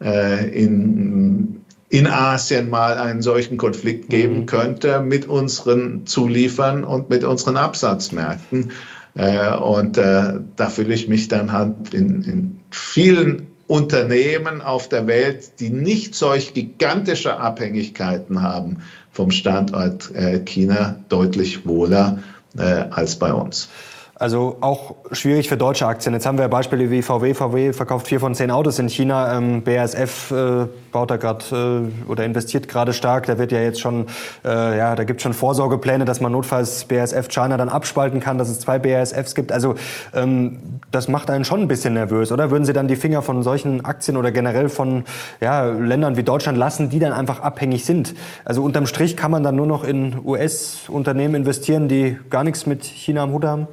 in 0.00 1.64
in 1.94 2.08
Asien 2.08 2.70
mal 2.70 2.98
einen 2.98 3.22
solchen 3.22 3.56
Konflikt 3.56 4.10
geben 4.10 4.40
mhm. 4.40 4.46
könnte 4.46 5.00
mit 5.00 5.28
unseren 5.28 6.06
Zuliefern 6.06 6.82
und 6.82 7.08
mit 7.08 7.22
unseren 7.22 7.56
Absatzmärkten. 7.56 8.72
Äh, 9.14 9.56
und 9.56 9.96
äh, 9.96 10.40
da 10.56 10.70
fühle 10.70 10.92
ich 10.92 11.06
mich 11.06 11.28
dann 11.28 11.52
halt 11.52 11.94
in, 11.94 12.22
in 12.22 12.60
vielen 12.70 13.46
Unternehmen 13.74 14.62
auf 14.62 14.88
der 14.88 15.08
Welt, 15.08 15.58
die 15.58 15.70
nicht 15.70 16.14
solch 16.14 16.54
gigantische 16.54 17.38
Abhängigkeiten 17.38 18.40
haben 18.40 18.84
vom 19.10 19.32
Standort 19.32 20.14
äh, 20.14 20.38
China, 20.44 20.96
deutlich 21.08 21.66
wohler 21.66 22.18
als 22.56 23.18
bei 23.18 23.32
uns. 23.32 23.68
Also 24.16 24.58
auch 24.60 24.94
schwierig 25.10 25.48
für 25.48 25.56
deutsche 25.56 25.88
Aktien. 25.88 26.14
Jetzt 26.14 26.24
haben 26.24 26.38
wir 26.38 26.46
Beispiele 26.46 26.88
wie 26.88 27.02
VW. 27.02 27.34
VW 27.34 27.72
verkauft 27.72 28.06
vier 28.06 28.20
von 28.20 28.32
zehn 28.36 28.52
Autos 28.52 28.78
in 28.78 28.88
China. 28.88 29.36
Ähm, 29.36 29.62
BASF 29.62 30.30
äh, 30.30 30.66
baut 30.92 31.10
da 31.10 31.16
gerade 31.16 31.90
äh, 32.06 32.08
oder 32.10 32.24
investiert 32.24 32.68
gerade 32.68 32.92
stark. 32.92 33.26
Da 33.26 33.38
wird 33.38 33.50
ja 33.50 33.58
jetzt 33.58 33.80
schon, 33.80 34.06
äh, 34.44 34.78
ja, 34.78 34.94
da 34.94 35.02
gibt 35.02 35.20
schon 35.20 35.32
Vorsorgepläne, 35.32 36.04
dass 36.04 36.20
man 36.20 36.30
notfalls 36.30 36.84
BASF 36.84 37.26
China 37.28 37.56
dann 37.56 37.68
abspalten 37.68 38.20
kann, 38.20 38.38
dass 38.38 38.48
es 38.48 38.60
zwei 38.60 38.78
BASFs 38.78 39.34
gibt. 39.34 39.50
Also 39.50 39.74
ähm, 40.14 40.80
das 40.92 41.08
macht 41.08 41.28
einen 41.28 41.44
schon 41.44 41.62
ein 41.62 41.68
bisschen 41.68 41.94
nervös, 41.94 42.30
oder? 42.30 42.52
Würden 42.52 42.64
Sie 42.64 42.72
dann 42.72 42.86
die 42.86 42.96
Finger 42.96 43.20
von 43.20 43.42
solchen 43.42 43.84
Aktien 43.84 44.16
oder 44.16 44.30
generell 44.30 44.68
von 44.68 45.02
ja, 45.40 45.64
Ländern 45.64 46.16
wie 46.16 46.22
Deutschland 46.22 46.56
lassen, 46.56 46.88
die 46.88 47.00
dann 47.00 47.12
einfach 47.12 47.40
abhängig 47.40 47.84
sind? 47.84 48.14
Also 48.44 48.62
unterm 48.62 48.86
Strich 48.86 49.16
kann 49.16 49.32
man 49.32 49.42
dann 49.42 49.56
nur 49.56 49.66
noch 49.66 49.82
in 49.82 50.24
US-Unternehmen 50.24 51.34
investieren, 51.34 51.88
die 51.88 52.16
gar 52.30 52.44
nichts 52.44 52.64
mit 52.66 52.84
China 52.84 53.24
am 53.24 53.32
Hut 53.32 53.44
haben? 53.44 53.66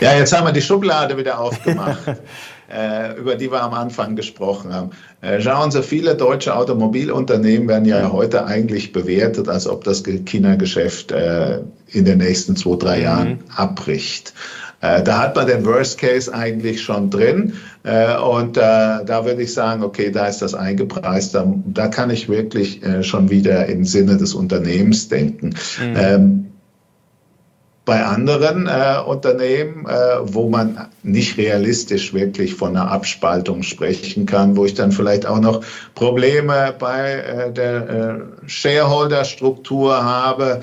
Ja, 0.00 0.16
jetzt 0.16 0.36
haben 0.36 0.46
wir 0.46 0.52
die 0.52 0.62
Schublade 0.62 1.16
wieder 1.16 1.38
aufgemacht, 1.38 2.00
äh, 2.72 3.16
über 3.18 3.36
die 3.36 3.50
wir 3.50 3.62
am 3.62 3.74
Anfang 3.74 4.16
gesprochen 4.16 4.72
haben. 4.72 4.90
Äh, 5.20 5.40
schauen 5.40 5.70
Sie, 5.70 5.82
viele 5.82 6.14
deutsche 6.14 6.54
Automobilunternehmen 6.54 7.68
werden 7.68 7.84
ja 7.84 8.10
heute 8.10 8.46
eigentlich 8.46 8.92
bewertet, 8.92 9.48
als 9.48 9.66
ob 9.66 9.84
das 9.84 10.02
China-Geschäft 10.02 11.12
äh, 11.12 11.60
in 11.88 12.04
den 12.04 12.18
nächsten 12.18 12.56
zwei, 12.56 12.76
drei 12.76 12.96
mhm. 12.98 13.02
Jahren 13.02 13.38
abbricht. 13.56 14.34
Äh, 14.80 15.02
da 15.02 15.18
hat 15.18 15.36
man 15.36 15.46
den 15.46 15.64
Worst 15.66 15.98
Case 15.98 16.32
eigentlich 16.32 16.82
schon 16.82 17.10
drin. 17.10 17.54
Und 17.82 18.58
da 18.58 19.24
würde 19.24 19.40
ich 19.40 19.54
sagen, 19.54 19.82
okay, 19.82 20.10
da 20.10 20.26
ist 20.26 20.42
das 20.42 20.52
eingepreist. 20.52 21.34
Da, 21.34 21.50
da 21.64 21.88
kann 21.88 22.10
ich 22.10 22.28
wirklich 22.28 22.82
schon 23.00 23.30
wieder 23.30 23.64
im 23.64 23.86
Sinne 23.86 24.18
des 24.18 24.34
Unternehmens 24.34 25.08
denken. 25.08 25.54
Mhm. 25.80 25.94
Ähm, 25.96 26.49
bei 27.84 28.04
anderen 28.04 28.66
äh, 28.66 29.00
Unternehmen, 29.04 29.86
äh, 29.86 29.92
wo 30.22 30.48
man 30.48 30.88
nicht 31.02 31.38
realistisch 31.38 32.12
wirklich 32.12 32.54
von 32.54 32.76
einer 32.76 32.90
Abspaltung 32.90 33.62
sprechen 33.62 34.26
kann, 34.26 34.56
wo 34.56 34.64
ich 34.64 34.74
dann 34.74 34.92
vielleicht 34.92 35.26
auch 35.26 35.40
noch 35.40 35.64
Probleme 35.94 36.74
bei 36.78 37.12
äh, 37.14 37.52
der 37.52 37.88
äh, 37.88 38.48
Shareholder-Struktur 38.48 40.04
habe, 40.04 40.60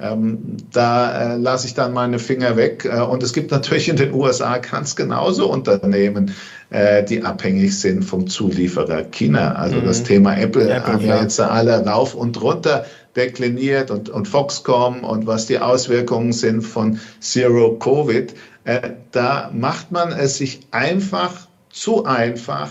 ähm, 0.00 0.38
da 0.72 1.34
äh, 1.34 1.36
lasse 1.38 1.66
ich 1.66 1.74
dann 1.74 1.92
meine 1.92 2.18
Finger 2.18 2.56
weg. 2.56 2.84
Äh, 2.84 3.00
und 3.00 3.22
es 3.22 3.32
gibt 3.32 3.50
natürlich 3.50 3.88
in 3.88 3.96
den 3.96 4.12
USA 4.12 4.58
ganz 4.58 4.96
genauso 4.96 5.50
Unternehmen, 5.50 6.34
die 6.72 7.24
abhängig 7.24 7.80
sind 7.80 8.04
vom 8.04 8.28
Zulieferer 8.28 9.02
China. 9.10 9.56
Also 9.56 9.78
mhm. 9.78 9.86
das 9.86 10.04
Thema 10.04 10.36
Apple, 10.36 10.70
Apple 10.70 10.92
haben 10.92 11.04
ja 11.04 11.20
jetzt 11.20 11.40
alle 11.40 11.84
rauf 11.84 12.14
und 12.14 12.40
runter 12.40 12.84
dekliniert 13.16 13.90
und, 13.90 14.08
und 14.08 14.28
Foxcom 14.28 15.04
und 15.04 15.26
was 15.26 15.46
die 15.46 15.58
Auswirkungen 15.58 16.32
sind 16.32 16.62
von 16.62 17.00
Zero 17.20 17.76
Covid. 17.78 18.34
Äh, 18.64 18.90
da 19.12 19.50
macht 19.52 19.90
man 19.90 20.12
es 20.12 20.38
sich 20.38 20.60
einfach 20.70 21.48
zu 21.70 22.04
einfach. 22.04 22.70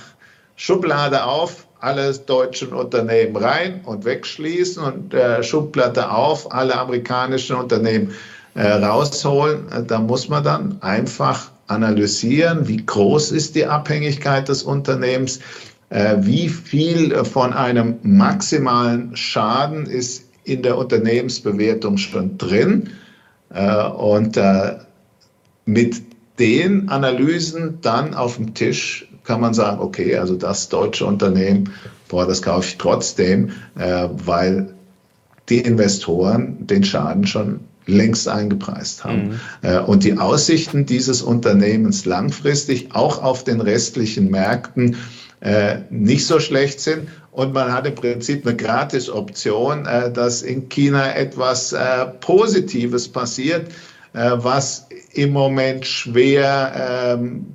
Schublade 0.55 1.23
auf, 1.23 1.67
alle 1.79 2.13
deutschen 2.13 2.73
Unternehmen 2.73 3.35
rein 3.37 3.81
und 3.85 4.03
wegschließen 4.03 4.83
und 4.83 5.13
äh, 5.13 5.41
Schublade 5.41 6.11
auf, 6.11 6.51
alle 6.53 6.77
amerikanischen 6.77 7.55
Unternehmen 7.55 8.13
äh, 8.55 8.67
rausholen. 8.67 9.71
Äh, 9.71 9.83
da 9.83 9.99
muss 9.99 10.27
man 10.27 10.43
dann 10.43 10.81
einfach 10.81 11.51
analysieren, 11.67 12.67
wie 12.67 12.85
groß 12.85 13.31
ist 13.31 13.55
die 13.55 13.65
Abhängigkeit 13.65 14.49
des 14.49 14.63
Unternehmens, 14.63 15.39
äh, 15.89 16.17
wie 16.19 16.49
viel 16.49 17.23
von 17.23 17.53
einem 17.53 17.95
maximalen 18.03 19.15
Schaden 19.15 19.85
ist 19.85 20.28
in 20.49 20.63
der 20.63 20.77
Unternehmensbewertung 20.77 21.97
schon 21.97 22.37
drin. 22.37 22.89
Äh, 23.53 23.87
und 23.87 24.37
äh, 24.37 24.77
mit 25.65 26.01
den 26.39 26.89
Analysen 26.89 27.79
dann 27.81 28.13
auf 28.13 28.37
dem 28.37 28.53
Tisch 28.53 29.07
kann 29.23 29.41
man 29.41 29.53
sagen, 29.53 29.79
okay, 29.79 30.15
also 30.17 30.35
das 30.35 30.69
deutsche 30.69 31.05
Unternehmen, 31.05 31.71
boah, 32.07 32.25
das 32.25 32.41
kaufe 32.41 32.67
ich 32.67 32.77
trotzdem, 32.77 33.51
äh, 33.77 34.07
weil 34.11 34.73
die 35.49 35.59
Investoren 35.59 36.65
den 36.65 36.83
Schaden 36.83 37.27
schon 37.27 37.59
längst 37.85 38.27
eingepreist 38.27 39.03
haben. 39.03 39.39
Mhm. 39.63 39.85
Und 39.87 40.03
die 40.03 40.15
Aussichten 40.15 40.85
dieses 40.85 41.23
Unternehmens 41.23 42.05
langfristig 42.05 42.93
auch 42.93 43.23
auf 43.23 43.43
den 43.43 43.59
restlichen 43.59 44.29
Märkten 44.29 44.95
nicht 45.89 46.27
so 46.27 46.39
schlecht 46.41 46.81
sind 46.81 47.07
und 47.39 47.53
man 47.53 47.71
hat 47.71 47.87
im 47.87 47.95
Prinzip 47.95 48.45
eine 48.45 48.55
Gratis-Option, 48.57 49.85
äh, 49.85 50.11
dass 50.11 50.41
in 50.41 50.67
China 50.67 51.15
etwas 51.15 51.71
äh, 51.71 52.05
Positives 52.19 53.07
passiert, 53.07 53.71
äh, 54.13 54.31
was 54.33 54.87
im 55.13 55.31
Moment 55.31 55.85
schwer 55.85 57.17
ähm, 57.17 57.45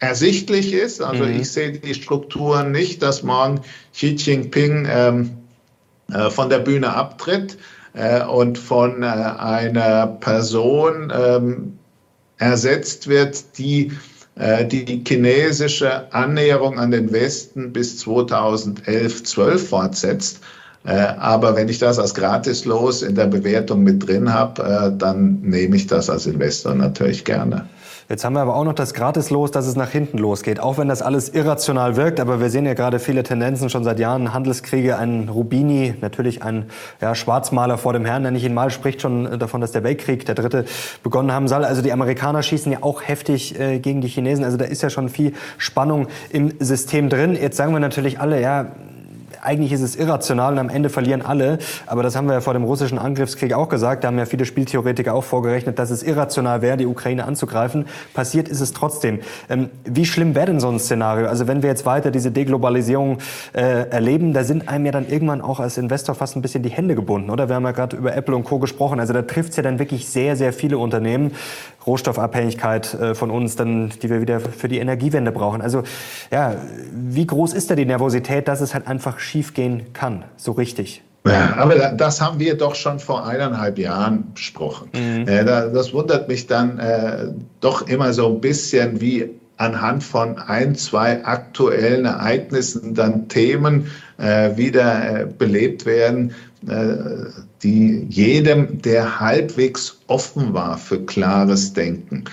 ersichtlich 0.00 0.72
ist. 0.72 1.00
Also 1.00 1.24
mhm. 1.24 1.40
ich 1.40 1.52
sehe 1.52 1.72
die 1.72 1.94
Strukturen 1.94 2.72
nicht, 2.72 3.00
dass 3.02 3.22
morgen 3.22 3.60
Xi 3.92 4.16
Jinping 4.16 4.88
ähm, 4.90 5.30
äh, 6.12 6.30
von 6.30 6.48
der 6.48 6.58
Bühne 6.58 6.92
abtritt 6.92 7.58
äh, 7.92 8.24
und 8.24 8.58
von 8.58 9.02
äh, 9.04 9.06
einer 9.06 10.06
Person 10.06 11.12
ähm, 11.14 11.78
ersetzt 12.38 13.06
wird, 13.06 13.58
die 13.58 13.88
äh, 13.88 13.92
die 14.66 15.04
chinesische 15.06 16.12
Annäherung 16.12 16.78
an 16.78 16.90
den 16.90 17.12
Westen 17.12 17.72
bis 17.72 17.98
2011, 17.98 19.24
12 19.24 19.68
fortsetzt. 19.68 20.40
Äh, 20.84 20.92
aber 20.92 21.56
wenn 21.56 21.68
ich 21.68 21.78
das 21.78 21.98
als 21.98 22.14
gratislos 22.14 23.02
in 23.02 23.14
der 23.14 23.26
Bewertung 23.26 23.82
mit 23.82 24.06
drin 24.06 24.32
habe, 24.32 24.62
äh, 24.62 24.96
dann 24.96 25.40
nehme 25.42 25.76
ich 25.76 25.86
das 25.86 26.08
als 26.08 26.26
Investor 26.26 26.74
natürlich 26.74 27.24
gerne. 27.24 27.68
Jetzt 28.10 28.24
haben 28.24 28.32
wir 28.32 28.40
aber 28.40 28.56
auch 28.56 28.64
noch 28.64 28.72
das 28.72 28.92
Gratislos, 28.92 29.52
dass 29.52 29.68
es 29.68 29.76
nach 29.76 29.90
hinten 29.90 30.18
losgeht. 30.18 30.58
Auch 30.58 30.78
wenn 30.78 30.88
das 30.88 31.00
alles 31.00 31.28
irrational 31.28 31.94
wirkt, 31.94 32.18
aber 32.18 32.40
wir 32.40 32.50
sehen 32.50 32.66
ja 32.66 32.74
gerade 32.74 32.98
viele 32.98 33.22
Tendenzen 33.22 33.70
schon 33.70 33.84
seit 33.84 34.00
Jahren. 34.00 34.34
Handelskriege, 34.34 34.98
ein 34.98 35.28
Rubini, 35.28 35.94
natürlich 36.00 36.42
ein 36.42 36.64
ja, 37.00 37.14
Schwarzmaler 37.14 37.78
vor 37.78 37.92
dem 37.92 38.04
Herrn, 38.04 38.24
der 38.24 38.32
nicht 38.32 38.42
ihn 38.42 38.52
mal 38.52 38.70
spricht 38.70 39.00
schon 39.00 39.38
davon, 39.38 39.60
dass 39.60 39.70
der 39.70 39.84
Weltkrieg, 39.84 40.26
der 40.26 40.34
dritte, 40.34 40.64
begonnen 41.04 41.30
haben 41.30 41.46
soll. 41.46 41.64
Also 41.64 41.82
die 41.82 41.92
Amerikaner 41.92 42.42
schießen 42.42 42.72
ja 42.72 42.78
auch 42.80 43.00
heftig 43.04 43.60
äh, 43.60 43.78
gegen 43.78 44.00
die 44.00 44.08
Chinesen. 44.08 44.44
Also 44.44 44.56
da 44.56 44.64
ist 44.64 44.82
ja 44.82 44.90
schon 44.90 45.08
viel 45.08 45.32
Spannung 45.56 46.08
im 46.30 46.52
System 46.58 47.10
drin. 47.10 47.38
Jetzt 47.40 47.56
sagen 47.56 47.72
wir 47.72 47.78
natürlich 47.78 48.18
alle, 48.18 48.40
ja, 48.40 48.72
eigentlich 49.42 49.72
ist 49.72 49.80
es 49.80 49.96
irrational 49.96 50.52
und 50.52 50.58
am 50.58 50.68
Ende 50.68 50.88
verlieren 50.88 51.22
alle. 51.22 51.58
Aber 51.86 52.02
das 52.02 52.16
haben 52.16 52.26
wir 52.26 52.34
ja 52.34 52.40
vor 52.40 52.52
dem 52.52 52.64
russischen 52.64 52.98
Angriffskrieg 52.98 53.52
auch 53.52 53.68
gesagt. 53.68 54.04
Da 54.04 54.08
haben 54.08 54.18
ja 54.18 54.26
viele 54.26 54.44
Spieltheoretiker 54.44 55.14
auch 55.14 55.24
vorgerechnet, 55.24 55.78
dass 55.78 55.90
es 55.90 56.02
irrational 56.02 56.62
wäre, 56.62 56.76
die 56.76 56.86
Ukraine 56.86 57.24
anzugreifen. 57.24 57.86
Passiert 58.14 58.48
ist 58.48 58.60
es 58.60 58.72
trotzdem. 58.72 59.20
Ähm, 59.48 59.70
wie 59.84 60.06
schlimm 60.06 60.34
wäre 60.34 60.46
denn 60.46 60.60
so 60.60 60.68
ein 60.68 60.78
Szenario? 60.78 61.26
Also 61.26 61.46
wenn 61.46 61.62
wir 61.62 61.70
jetzt 61.70 61.86
weiter 61.86 62.10
diese 62.10 62.30
Deglobalisierung 62.30 63.18
äh, 63.52 63.88
erleben, 63.88 64.32
da 64.32 64.44
sind 64.44 64.68
einem 64.68 64.86
ja 64.86 64.92
dann 64.92 65.08
irgendwann 65.08 65.40
auch 65.40 65.60
als 65.60 65.78
Investor 65.78 66.14
fast 66.14 66.36
ein 66.36 66.42
bisschen 66.42 66.62
die 66.62 66.70
Hände 66.70 66.94
gebunden, 66.94 67.30
oder? 67.30 67.48
Wir 67.48 67.56
haben 67.56 67.64
ja 67.64 67.72
gerade 67.72 67.96
über 67.96 68.14
Apple 68.14 68.36
und 68.36 68.44
Co. 68.44 68.58
gesprochen. 68.58 69.00
Also 69.00 69.12
da 69.12 69.22
trifft 69.22 69.50
es 69.50 69.56
ja 69.56 69.62
dann 69.62 69.78
wirklich 69.78 70.08
sehr, 70.08 70.36
sehr 70.36 70.52
viele 70.52 70.78
Unternehmen. 70.78 71.32
Rohstoffabhängigkeit 71.86 72.94
äh, 72.94 73.14
von 73.14 73.30
uns, 73.30 73.56
dann, 73.56 73.90
die 74.02 74.10
wir 74.10 74.20
wieder 74.20 74.40
für 74.40 74.68
die 74.68 74.78
Energiewende 74.78 75.32
brauchen. 75.32 75.62
Also 75.62 75.82
ja, 76.30 76.56
wie 76.92 77.26
groß 77.26 77.54
ist 77.54 77.70
da 77.70 77.74
die 77.74 77.86
Nervosität, 77.86 78.48
dass 78.48 78.60
es 78.60 78.74
halt 78.74 78.86
einfach 78.86 79.18
schiefgehen 79.30 79.92
kann, 79.92 80.24
so 80.36 80.52
richtig? 80.52 81.02
Ja, 81.26 81.56
aber 81.56 81.74
das 81.74 82.20
haben 82.20 82.38
wir 82.40 82.56
doch 82.56 82.74
schon 82.74 82.98
vor 82.98 83.26
eineinhalb 83.26 83.78
Jahren 83.78 84.32
besprochen. 84.34 84.88
Mhm. 84.94 85.26
Das 85.26 85.92
wundert 85.92 86.28
mich 86.28 86.46
dann 86.46 86.78
äh, 86.78 87.28
doch 87.60 87.86
immer 87.86 88.12
so 88.12 88.34
ein 88.34 88.40
bisschen, 88.40 89.00
wie 89.00 89.28
anhand 89.58 90.02
von 90.02 90.38
ein, 90.38 90.74
zwei 90.74 91.22
aktuellen 91.24 92.06
Ereignissen 92.06 92.94
dann 92.94 93.28
Themen 93.28 93.90
äh, 94.16 94.56
wieder 94.56 95.20
äh, 95.20 95.26
belebt 95.26 95.86
werden, 95.86 96.34
die 97.62 98.06
jedem, 98.10 98.82
der 98.82 99.18
halbwegs 99.18 99.98
offen 100.08 100.52
war 100.52 100.76
für 100.76 101.00
klares 101.06 101.72
Denken, 101.72 102.24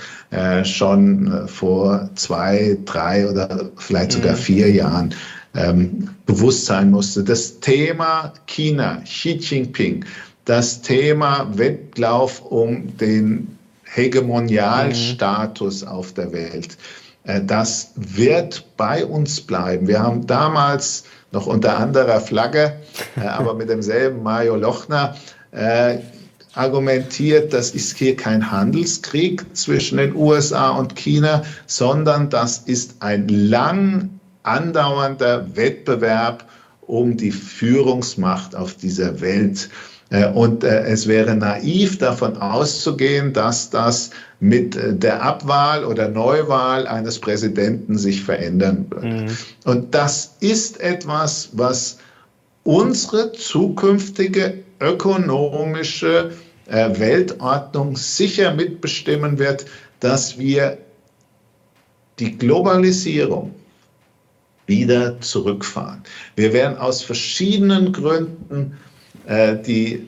schon 0.65 1.47
vor 1.47 2.09
zwei, 2.15 2.77
drei 2.83 3.29
oder 3.29 3.69
vielleicht 3.77 4.11
sogar 4.11 4.33
mhm. 4.33 4.39
vier 4.39 4.69
Jahren 4.69 5.15
ähm, 5.57 6.09
bewusst 6.25 6.65
sein 6.65 6.91
musste. 6.91 7.23
Das 7.23 7.59
Thema 7.59 8.33
China, 8.45 9.01
Xi 9.03 9.39
Jinping, 9.41 10.05
das 10.45 10.81
Thema 10.81 11.49
Wettlauf 11.57 12.41
um 12.45 12.95
den 12.97 13.57
Hegemonialstatus 13.83 15.83
mhm. 15.83 15.87
auf 15.87 16.13
der 16.13 16.31
Welt, 16.31 16.77
Äh, 17.27 17.41
das 17.45 17.91
wird 17.95 18.65
bei 18.77 19.05
uns 19.05 19.41
bleiben. 19.41 19.87
Wir 19.87 20.01
haben 20.01 20.25
damals 20.25 21.03
noch 21.31 21.45
unter 21.45 21.77
anderer 21.77 22.19
Flagge, 22.19 22.73
äh, 23.17 23.21
aber 23.27 23.53
mit 23.53 23.69
demselben 23.69 24.23
Mario 24.23 24.55
Lochner, 24.55 25.15
äh, 25.51 25.97
argumentiert, 26.53 27.53
das 27.53 27.71
ist 27.71 27.97
hier 27.97 28.15
kein 28.15 28.51
Handelskrieg 28.51 29.45
zwischen 29.55 29.99
den 29.99 30.15
USA 30.15 30.69
und 30.69 30.95
China, 30.95 31.43
sondern 31.67 32.31
das 32.31 32.57
ist 32.57 32.95
ein 32.99 33.27
lang 33.27 34.09
andauernder 34.47 35.55
Wettbewerb 35.55 36.45
um 36.81 37.17
die 37.17 37.31
Führungsmacht 37.31 38.55
auf 38.55 38.75
dieser 38.75 39.21
Welt. 39.21 39.69
Äh, 40.09 40.29
und 40.29 40.63
äh, 40.63 40.83
es 40.83 41.07
wäre 41.07 41.35
naiv 41.35 41.97
davon 41.97 42.37
auszugehen, 42.37 43.33
dass 43.33 43.69
das 43.69 44.11
mit 44.39 44.75
äh, 44.75 44.95
der 44.95 45.21
Abwahl 45.21 45.83
oder 45.83 46.07
Neuwahl 46.07 46.87
eines 46.87 47.19
Präsidenten 47.19 47.97
sich 47.97 48.23
verändern 48.23 48.85
wird. 48.89 49.03
Mhm. 49.03 49.37
Und 49.65 49.93
das 49.93 50.35
ist 50.39 50.79
etwas, 50.79 51.49
was 51.53 51.97
unsere 52.63 53.31
zukünftige 53.33 54.63
ökonomische 54.79 56.31
Weltordnung 56.69 57.95
sicher 57.95 58.53
mitbestimmen 58.53 59.39
wird, 59.39 59.65
dass 60.01 60.37
wir 60.37 60.77
die 62.19 62.37
Globalisierung 62.37 63.55
wieder 64.67 65.19
zurückfahren. 65.21 66.03
Wir 66.35 66.53
werden 66.53 66.77
aus 66.77 67.01
verschiedenen 67.01 67.91
Gründen 67.93 68.77
äh, 69.25 69.57
die 69.57 70.07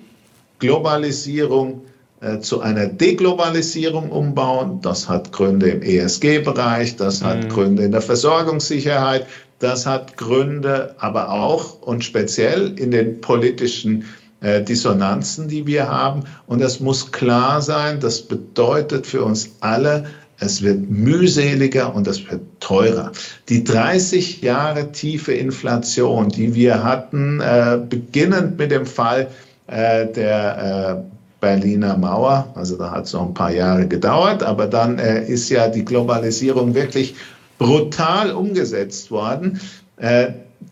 Globalisierung 0.60 1.82
äh, 2.22 2.39
zu 2.39 2.60
einer 2.60 2.88
Deglobalisierung 2.88 4.12
umbauen. 4.12 4.82
Das 4.82 5.07
hat 5.07 5.32
Gründe 5.32 5.70
im 5.70 5.82
ESG-Bereich, 5.82 6.97
das 6.97 7.24
hat 7.24 7.45
mhm. 7.45 7.49
Gründe 7.49 7.84
in 7.84 7.91
der 7.93 8.01
Versorgungssicherheit, 8.01 9.26
das 9.60 9.86
hat 9.86 10.18
Gründe 10.18 10.95
aber 10.99 11.32
auch 11.32 11.82
und 11.82 12.03
speziell 12.03 12.78
in 12.78 12.91
den 12.91 13.22
politischen 13.22 14.03
äh, 14.41 14.62
Dissonanzen, 14.62 15.47
die 15.47 15.66
wir 15.66 15.88
haben. 15.88 16.24
Und 16.47 16.62
es 16.62 16.82
muss 16.82 17.12
klar 17.12 17.62
sein, 17.62 17.99
das 18.01 18.22
bedeutet 18.22 19.07
für 19.07 19.24
uns 19.24 19.55
alle, 19.62 20.05
es 20.39 20.61
wird 20.61 20.89
mühseliger 20.89 21.93
und 21.93 22.07
es 22.07 22.29
wird 22.29 22.41
teurer. 22.59 23.11
Die 23.49 23.63
30 23.63 24.41
Jahre 24.41 24.91
tiefe 24.91 25.33
Inflation, 25.33 26.29
die 26.29 26.53
wir 26.55 26.83
hatten, 26.83 27.41
äh, 27.41 27.79
beginnend 27.89 28.57
mit 28.57 28.71
dem 28.71 28.85
Fall 28.85 29.27
äh, 29.67 30.07
der 30.07 31.03
äh, 31.05 31.09
Berliner 31.41 31.97
Mauer, 31.97 32.51
also 32.55 32.77
da 32.77 32.91
hat 32.91 33.05
es 33.05 33.13
noch 33.13 33.27
ein 33.27 33.33
paar 33.33 33.51
Jahre 33.51 33.87
gedauert, 33.87 34.43
aber 34.43 34.67
dann 34.67 34.99
äh, 34.99 35.25
ist 35.25 35.49
ja 35.49 35.67
die 35.67 35.85
Globalisierung 35.85 36.73
wirklich 36.73 37.15
brutal 37.57 38.31
umgesetzt 38.31 39.11
worden. 39.11 39.59
Äh, 39.97 40.31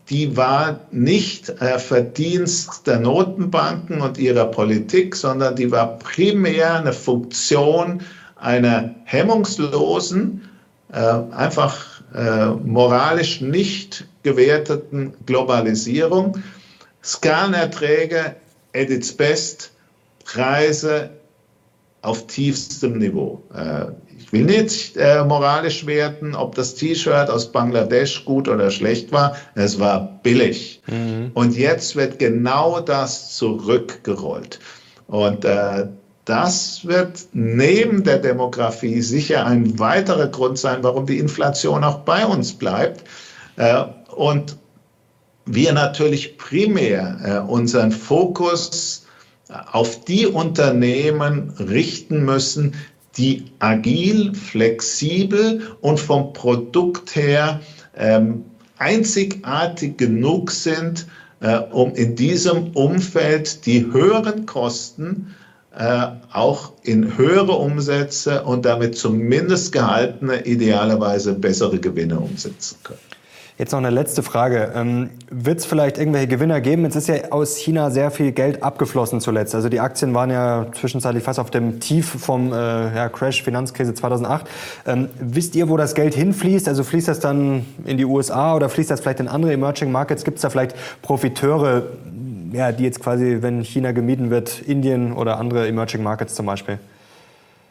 die 0.10 0.36
war 0.36 0.80
nicht 0.92 1.50
äh, 1.62 1.80
Verdienst 1.80 2.88
der 2.88 3.00
Notenbanken 3.00 4.02
und 4.02 4.18
ihrer 4.18 4.46
Politik, 4.46 5.16
sondern 5.16 5.56
die 5.56 5.72
war 5.72 5.98
primär 6.00 6.76
eine 6.76 6.94
Funktion 6.94 8.02
einer 8.40 8.96
hemmungslosen, 9.06 10.50
äh, 10.92 10.98
einfach 10.98 12.02
äh, 12.14 12.48
moralisch 12.48 13.42
nicht 13.42 14.08
gewerteten 14.24 15.14
Globalisierung. 15.26 16.42
Skalerträge 17.04 18.36
at 18.76 18.90
its 18.90 19.12
best, 19.16 19.72
Preise 20.24 21.10
auf 22.02 22.28
tiefstem 22.28 22.98
Niveau. 22.98 23.44
Äh, 23.54 23.86
ich 24.20 24.34
will 24.34 24.44
nicht 24.44 24.98
moralisch 25.28 25.86
werten, 25.86 26.36
ob 26.36 26.56
das 26.56 26.76
T-Shirt 26.76 27.30
aus 27.30 27.52
Bangladesch 27.52 28.26
gut 28.26 28.50
oder 28.50 28.72
schlecht 28.72 29.12
war. 29.14 29.38
Es 29.56 29.80
war 29.80 30.20
billig. 30.22 30.82
Mhm. 30.88 31.32
Und 31.34 31.56
jetzt 31.56 31.96
wird 31.96 32.20
genau 32.20 32.82
das 32.82 33.38
zurückgerollt. 33.38 34.60
Und 35.08 35.46
äh, 35.46 35.88
das 36.28 36.86
wird 36.86 37.28
neben 37.32 38.04
der 38.04 38.18
Demografie 38.18 39.02
sicher 39.02 39.46
ein 39.46 39.80
weiterer 39.80 40.28
Grund 40.28 40.60
sein, 40.60 40.80
warum 40.82 41.06
die 41.06 41.20
Inflation 41.20 41.86
auch 41.86 42.00
bei 42.00 42.26
uns 42.26 42.54
bleibt. 42.54 43.06
Äh, 43.56 43.86
und 44.14 44.58
wir 45.46 45.72
natürlich 45.72 46.38
primär 46.38 47.18
äh, 47.24 47.50
unseren 47.50 47.94
Fokus 47.94 49.06
auf 49.72 50.04
die 50.04 50.28
Unternehmen 50.28 51.52
richten 51.52 52.26
müssen, 52.26 52.76
die 53.16 53.46
agil, 53.60 54.36
flexibel 54.36 55.78
und 55.80 55.98
vom 55.98 56.34
Produkt 56.34 57.16
her 57.16 57.62
ähm, 57.96 58.44
einzigartig 58.78 59.98
genug 59.98 60.52
sind, 60.52 61.08
äh, 61.40 61.58
um 61.58 61.96
in 61.96 62.18
diesem 62.18 62.72
Umfeld 62.72 63.66
die 63.66 63.86
höheren 63.86 64.46
Kosten 64.46 65.34
äh, 65.78 66.08
auch 66.34 66.74
in 66.84 67.18
höhere 67.18 67.54
Umsätze 67.54 68.44
und 68.44 68.66
damit 68.66 68.98
zumindest 68.98 69.72
gehaltene, 69.72 70.46
idealerweise 70.46 71.34
bessere 71.34 71.78
Gewinne 71.80 72.20
umsetzen 72.20 72.78
können. 72.84 73.00
Jetzt 73.60 73.72
noch 73.72 73.80
eine 73.80 73.90
letzte 73.90 74.22
Frage. 74.22 74.72
Ähm, 74.76 75.10
Wird 75.32 75.60
es 75.60 75.66
vielleicht 75.66 75.98
irgendwelche 75.98 76.28
Gewinner 76.28 76.62
geben? 76.62 76.84
Jetzt 76.84 76.96
ist 76.96 77.08
ja 77.08 77.32
aus 77.32 77.58
China 77.58 77.90
sehr 77.90 78.12
viel 78.12 78.32
Geld 78.32 78.62
abgeflossen 78.62 79.20
zuletzt. 79.20 79.56
Also 79.56 79.68
die 79.68 79.80
Aktien 79.80 80.14
waren 80.14 80.30
ja 80.30 80.68
zwischenzeitlich 80.74 81.24
fast 81.24 81.40
auf 81.40 81.50
dem 81.50 81.80
Tief 81.80 82.08
vom 82.08 82.54
äh, 82.54 82.56
ja, 82.56 83.10
Crash 83.10 83.42
Finanzkrise 83.42 83.96
2008. 83.96 84.48
Ähm, 84.86 85.10
wisst 85.20 85.56
ihr, 85.56 85.70
wo 85.70 85.78
das 85.78 85.96
Geld 85.96 86.14
hinfließt? 86.14 86.68
Also 86.68 86.84
fließt 86.84 87.08
das 87.08 87.20
dann 87.20 87.66
in 87.86 87.98
die 87.98 88.06
USA 88.06 88.56
oder 88.56 88.70
fließt 88.70 88.92
das 88.92 89.00
vielleicht 89.00 89.22
in 89.22 89.28
andere 89.28 89.54
Emerging 89.54 89.92
Markets? 89.92 90.24
Gibt 90.24 90.38
es 90.38 90.44
da 90.44 90.52
vielleicht 90.52 90.76
Profiteure, 91.02 91.84
ja, 92.52 92.72
die 92.72 92.84
jetzt 92.84 93.00
quasi, 93.00 93.38
wenn 93.42 93.64
China 93.64 93.92
gemieden 93.92 94.30
wird, 94.30 94.62
Indien 94.62 95.14
oder 95.14 95.38
andere 95.38 95.68
Emerging 95.68 96.04
Markets 96.04 96.36
zum 96.36 96.46
Beispiel? 96.46 96.80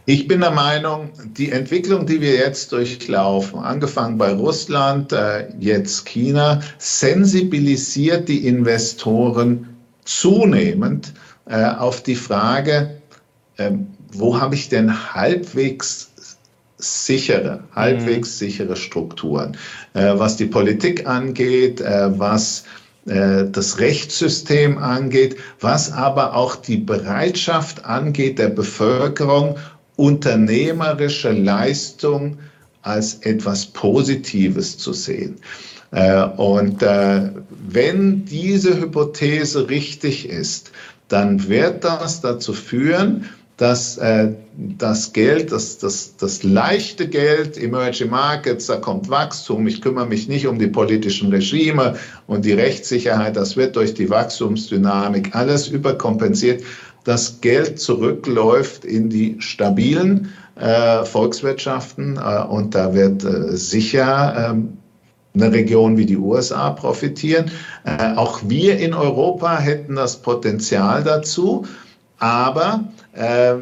Ich 0.08 0.28
bin 0.28 0.40
der 0.40 0.52
Meinung, 0.52 1.10
die 1.36 1.50
Entwicklung, 1.50 2.06
die 2.06 2.20
wir 2.20 2.36
jetzt 2.36 2.70
durchlaufen, 2.70 3.58
angefangen 3.58 4.16
bei 4.16 4.32
Russland, 4.32 5.12
äh, 5.12 5.48
jetzt 5.58 6.06
China, 6.06 6.60
sensibilisiert 6.78 8.28
die 8.28 8.46
Investoren 8.46 9.76
zunehmend 10.04 11.12
äh, 11.46 11.64
auf 11.64 12.04
die 12.04 12.14
Frage, 12.14 13.00
äh, 13.56 13.72
wo 14.12 14.40
habe 14.40 14.54
ich 14.54 14.68
denn 14.68 15.12
halbwegs 15.12 16.12
sichere, 16.78 17.64
halbwegs 17.74 18.40
mhm. 18.40 18.46
sichere 18.46 18.76
Strukturen, 18.76 19.56
äh, 19.94 20.12
was 20.16 20.36
die 20.36 20.46
Politik 20.46 21.06
angeht, 21.06 21.80
was 21.80 22.60
äh, 22.60 22.85
das 23.06 23.78
Rechtssystem 23.78 24.78
angeht, 24.78 25.36
was 25.60 25.92
aber 25.92 26.34
auch 26.34 26.56
die 26.56 26.78
Bereitschaft 26.78 27.84
angeht 27.84 28.40
der 28.40 28.48
Bevölkerung, 28.48 29.56
unternehmerische 29.94 31.30
Leistung 31.30 32.38
als 32.82 33.14
etwas 33.22 33.66
Positives 33.66 34.78
zu 34.78 34.92
sehen. 34.92 35.36
Äh, 35.90 36.24
und 36.24 36.82
äh, 36.82 37.30
wenn 37.68 38.24
diese 38.24 38.78
Hypothese 38.80 39.68
richtig 39.68 40.28
ist, 40.28 40.72
dann 41.08 41.48
wird 41.48 41.84
das 41.84 42.20
dazu 42.20 42.52
führen, 42.52 43.28
dass 43.56 43.96
äh, 43.96 44.32
das 44.78 45.12
Geld, 45.12 45.50
das, 45.50 45.78
das, 45.78 46.16
das 46.16 46.42
leichte 46.42 47.08
Geld, 47.08 47.56
Emerging 47.56 48.10
Markets, 48.10 48.66
da 48.66 48.76
kommt 48.76 49.08
Wachstum, 49.08 49.66
ich 49.66 49.80
kümmere 49.80 50.06
mich 50.06 50.28
nicht 50.28 50.46
um 50.46 50.58
die 50.58 50.66
politischen 50.66 51.30
Regime 51.30 51.96
und 52.26 52.44
die 52.44 52.52
Rechtssicherheit, 52.52 53.36
das 53.36 53.56
wird 53.56 53.76
durch 53.76 53.94
die 53.94 54.10
Wachstumsdynamik 54.10 55.34
alles 55.34 55.68
überkompensiert. 55.68 56.62
Das 57.04 57.40
Geld 57.40 57.80
zurückläuft 57.80 58.84
in 58.84 59.08
die 59.08 59.36
stabilen 59.38 60.32
äh, 60.56 61.04
Volkswirtschaften 61.04 62.16
äh, 62.16 62.42
und 62.42 62.74
da 62.74 62.92
wird 62.92 63.24
äh, 63.24 63.56
sicher 63.56 64.50
ähm, 64.50 64.76
eine 65.34 65.52
Region 65.52 65.96
wie 65.96 66.06
die 66.06 66.16
USA 66.16 66.70
profitieren. 66.70 67.50
Äh, 67.84 68.14
auch 68.16 68.40
wir 68.46 68.78
in 68.78 68.92
Europa 68.92 69.58
hätten 69.58 69.96
das 69.96 70.16
Potenzial 70.16 71.04
dazu. 71.04 71.66
Aber 72.18 72.84
äh, 73.12 73.54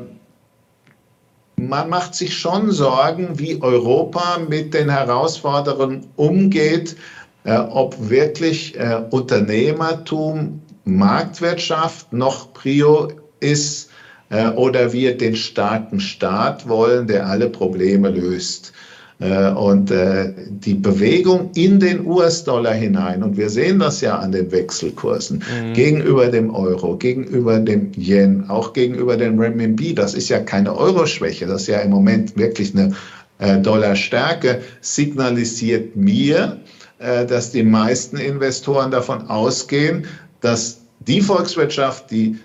man 1.56 1.88
macht 1.88 2.14
sich 2.14 2.36
schon 2.36 2.70
Sorgen, 2.70 3.38
wie 3.38 3.60
Europa 3.60 4.38
mit 4.48 4.74
den 4.74 4.88
Herausforderungen 4.88 6.06
umgeht, 6.16 6.96
äh, 7.44 7.56
ob 7.56 7.96
wirklich 8.10 8.78
äh, 8.78 9.02
Unternehmertum, 9.10 10.60
Marktwirtschaft 10.84 12.12
noch 12.12 12.52
Prio 12.52 13.08
ist 13.40 13.90
äh, 14.30 14.48
oder 14.48 14.92
wir 14.92 15.16
den 15.16 15.36
starken 15.36 16.00
Staat 16.00 16.68
wollen, 16.68 17.06
der 17.06 17.26
alle 17.26 17.48
Probleme 17.48 18.10
löst. 18.10 18.72
Äh, 19.20 19.50
und 19.50 19.90
äh, 19.90 20.32
die 20.48 20.74
Bewegung 20.74 21.50
in 21.54 21.78
den 21.78 22.04
US-Dollar 22.04 22.74
hinein, 22.74 23.22
und 23.22 23.36
wir 23.36 23.48
sehen 23.48 23.78
das 23.78 24.00
ja 24.00 24.18
an 24.18 24.32
den 24.32 24.50
Wechselkursen, 24.50 25.38
mhm. 25.38 25.72
gegenüber 25.72 26.28
dem 26.28 26.52
Euro, 26.52 26.96
gegenüber 26.96 27.60
dem 27.60 27.92
Yen, 27.96 28.50
auch 28.50 28.72
gegenüber 28.72 29.16
dem 29.16 29.38
Renminbi, 29.38 29.94
das 29.94 30.14
ist 30.14 30.28
ja 30.30 30.40
keine 30.40 30.76
Euroschwäche, 30.76 31.46
das 31.46 31.62
ist 31.62 31.68
ja 31.68 31.78
im 31.78 31.90
Moment 31.90 32.36
wirklich 32.36 32.74
eine 32.74 32.92
US-Dollar-Stärke 33.40 34.60
signalisiert 34.80 35.96
mir, 35.96 36.60
dass 36.98 37.50
die 37.50 37.64
meisten 37.64 38.16
Investoren 38.16 38.92
davon 38.92 39.28
ausgehen, 39.28 40.06
dass 40.40 40.82
die 41.00 41.20
Volkswirtschaft, 41.20 42.12
die 42.12 42.38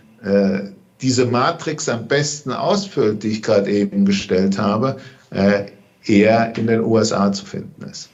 diese 1.00 1.26
Matrix 1.28 1.88
am 1.88 2.08
besten 2.08 2.52
ausfüllt, 2.52 3.22
die 3.22 3.30
ich 3.30 3.44
gerade 3.44 3.70
eben 3.70 4.04
gestellt 4.04 4.58
habe, 4.58 4.98
eher 6.10 6.56
in 6.58 6.68
den 6.68 6.82
USA 6.82 7.32
zu 7.32 7.46
finden 7.46 7.84
ist. 7.90 8.10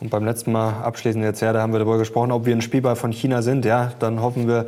Und 0.00 0.10
beim 0.10 0.24
letzten 0.24 0.52
Mal 0.52 0.74
abschließend 0.84 1.24
jetzt, 1.24 1.40
ja, 1.40 1.52
da 1.52 1.60
haben 1.60 1.72
wir 1.72 1.80
darüber 1.80 1.98
gesprochen, 1.98 2.30
ob 2.30 2.46
wir 2.46 2.54
ein 2.54 2.62
Spielball 2.62 2.94
von 2.94 3.10
China 3.10 3.42
sind. 3.42 3.64
Ja, 3.64 3.92
dann 3.98 4.22
hoffen 4.22 4.46
wir, 4.46 4.66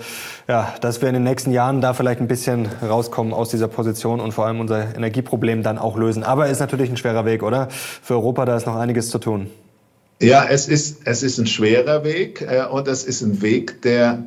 ja, 0.49 0.75
dass 0.81 1.01
wir 1.01 1.09
in 1.09 1.15
den 1.15 1.23
nächsten 1.23 1.53
Jahren 1.53 1.81
da 1.81 1.95
vielleicht 1.95 2.21
ein 2.21 2.27
bisschen 2.27 2.67
rauskommen 2.83 3.33
aus 3.33 3.51
dieser 3.51 3.69
Position 3.69 4.19
und 4.19 4.33
vor 4.33 4.47
allem 4.47 4.59
unser 4.59 4.97
Energieproblem 4.97 5.63
dann 5.63 5.79
auch 5.79 5.97
lösen. 5.97 6.25
Aber 6.25 6.49
ist 6.49 6.59
natürlich 6.59 6.91
ein 6.91 6.97
schwerer 6.97 7.25
Weg, 7.27 7.45
oder? 7.45 7.69
Für 7.71 8.15
Europa, 8.15 8.45
da 8.45 8.57
ist 8.57 8.67
noch 8.67 8.75
einiges 8.75 9.09
zu 9.09 9.19
tun. 9.19 9.49
Ja, 10.21 10.45
es 10.45 10.67
ist, 10.67 11.03
es 11.05 11.23
ist 11.23 11.39
ein 11.39 11.47
schwerer 11.47 12.03
Weg 12.03 12.43
äh, 12.43 12.65
und 12.67 12.89
es 12.89 13.05
ist 13.05 13.23
ein 13.23 13.41
Weg, 13.41 13.83
der 13.83 14.25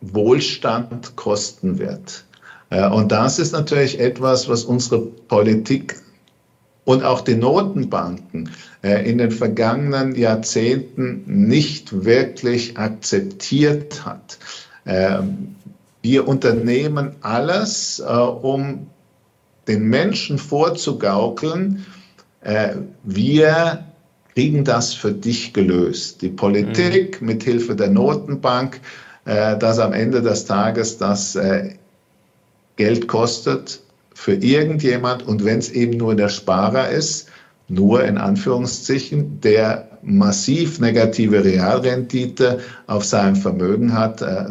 Wohlstand 0.00 1.16
kosten 1.16 1.80
wird. 1.80 2.24
Äh, 2.70 2.88
und 2.88 3.10
das 3.10 3.40
ist 3.40 3.52
natürlich 3.52 3.98
etwas, 3.98 4.48
was 4.48 4.62
unsere 4.64 5.00
Politik 5.00 5.96
und 6.88 7.04
auch 7.04 7.20
die 7.20 7.34
Notenbanken 7.34 8.48
äh, 8.82 9.06
in 9.06 9.18
den 9.18 9.30
vergangenen 9.30 10.14
Jahrzehnten 10.14 11.22
nicht 11.26 12.06
wirklich 12.06 12.78
akzeptiert 12.78 14.06
hat. 14.06 14.38
Ähm, 14.86 15.54
wir 16.00 16.26
unternehmen 16.26 17.14
alles, 17.20 17.98
äh, 17.98 18.10
um 18.10 18.86
den 19.66 19.82
Menschen 19.82 20.38
vorzugaukeln, 20.38 21.84
äh, 22.40 22.76
wir 23.04 23.84
kriegen 24.32 24.64
das 24.64 24.94
für 24.94 25.12
dich 25.12 25.52
gelöst. 25.52 26.22
Die 26.22 26.30
Politik 26.30 27.20
mhm. 27.20 27.26
mit 27.26 27.42
Hilfe 27.42 27.76
der 27.76 27.90
Notenbank, 27.90 28.80
dass 29.24 29.78
am 29.78 29.92
Ende 29.92 30.22
des 30.22 30.46
Tages 30.46 30.96
das 30.96 31.36
Geld 32.76 33.08
kostet, 33.08 33.80
für 34.18 34.34
irgendjemand 34.34 35.22
und 35.28 35.44
wenn 35.44 35.60
es 35.60 35.70
eben 35.70 35.96
nur 35.96 36.16
der 36.16 36.28
Sparer 36.28 36.88
ist, 36.88 37.28
nur 37.68 38.02
in 38.02 38.18
Anführungszeichen, 38.18 39.40
der 39.40 39.88
massiv 40.02 40.80
negative 40.80 41.44
Realrendite 41.44 42.58
auf 42.88 43.04
seinem 43.04 43.36
Vermögen 43.36 43.94
hat, 43.94 44.20
äh, 44.20 44.46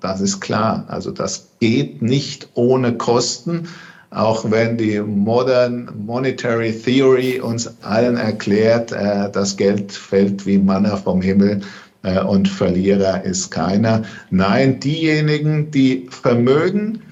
das 0.00 0.20
ist 0.20 0.40
klar. 0.40 0.84
Also 0.88 1.10
das 1.10 1.48
geht 1.58 2.02
nicht 2.02 2.50
ohne 2.52 2.98
Kosten, 2.98 3.68
auch 4.10 4.50
wenn 4.50 4.76
die 4.76 5.00
Modern 5.00 5.90
Monetary 6.04 6.72
Theory 6.72 7.40
uns 7.40 7.82
allen 7.82 8.18
erklärt, 8.18 8.92
äh, 8.92 9.32
das 9.32 9.56
Geld 9.56 9.90
fällt 9.90 10.44
wie 10.44 10.58
Manna 10.58 10.98
vom 10.98 11.22
Himmel 11.22 11.62
äh, 12.02 12.20
und 12.20 12.46
Verlierer 12.46 13.24
ist 13.24 13.50
keiner. 13.50 14.02
Nein, 14.30 14.78
diejenigen, 14.80 15.70
die 15.70 16.06
Vermögen 16.10 17.02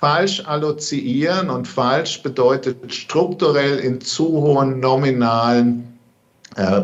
falsch 0.00 0.44
allozieren 0.46 1.50
und 1.50 1.66
falsch 1.66 2.22
bedeutet 2.22 2.94
strukturell 2.94 3.78
in 3.78 4.00
zu 4.00 4.28
hohen 4.28 4.78
nominalen 4.78 5.98
äh, 6.56 6.82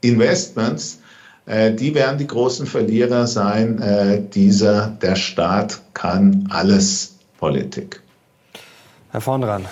Investments, 0.00 1.00
äh, 1.46 1.72
die 1.72 1.94
werden 1.94 2.18
die 2.18 2.26
großen 2.26 2.66
Verlierer 2.66 3.26
sein. 3.26 3.80
Äh, 3.80 4.22
dieser, 4.34 4.88
der 5.00 5.14
Staat 5.14 5.80
kann 5.94 6.48
alles 6.50 7.18
Politik. 7.38 8.00
Herr 9.12 9.20
Vorndran, 9.20 9.66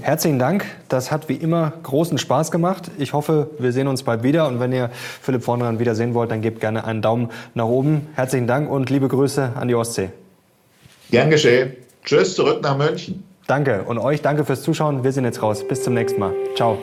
herzlichen 0.00 0.38
Dank. 0.38 0.64
Das 0.88 1.12
hat 1.12 1.28
wie 1.28 1.34
immer 1.34 1.74
großen 1.84 2.18
Spaß 2.18 2.50
gemacht. 2.50 2.90
Ich 2.98 3.12
hoffe, 3.12 3.50
wir 3.58 3.72
sehen 3.72 3.86
uns 3.86 4.02
bald 4.02 4.24
wieder. 4.24 4.48
Und 4.48 4.58
wenn 4.58 4.72
ihr 4.72 4.90
Philipp 5.22 5.44
Vorndran 5.44 5.78
wieder 5.78 5.94
sehen 5.94 6.14
wollt, 6.14 6.32
dann 6.32 6.42
gebt 6.42 6.60
gerne 6.60 6.84
einen 6.84 7.02
Daumen 7.02 7.30
nach 7.54 7.66
oben. 7.66 8.08
Herzlichen 8.14 8.48
Dank 8.48 8.68
und 8.68 8.90
liebe 8.90 9.06
Grüße 9.06 9.52
an 9.54 9.68
die 9.68 9.76
Ostsee. 9.76 10.10
Gern 11.10 11.30
geschehen. 11.30 11.85
Tschüss, 12.06 12.34
zurück 12.34 12.62
nach 12.62 12.78
München. 12.78 13.22
Danke 13.46 13.82
und 13.84 13.98
euch 13.98 14.22
danke 14.22 14.44
fürs 14.44 14.62
Zuschauen. 14.62 15.04
Wir 15.04 15.12
sind 15.12 15.24
jetzt 15.24 15.42
raus. 15.42 15.66
Bis 15.66 15.82
zum 15.82 15.94
nächsten 15.94 16.18
Mal. 16.18 16.32
Ciao. 16.56 16.78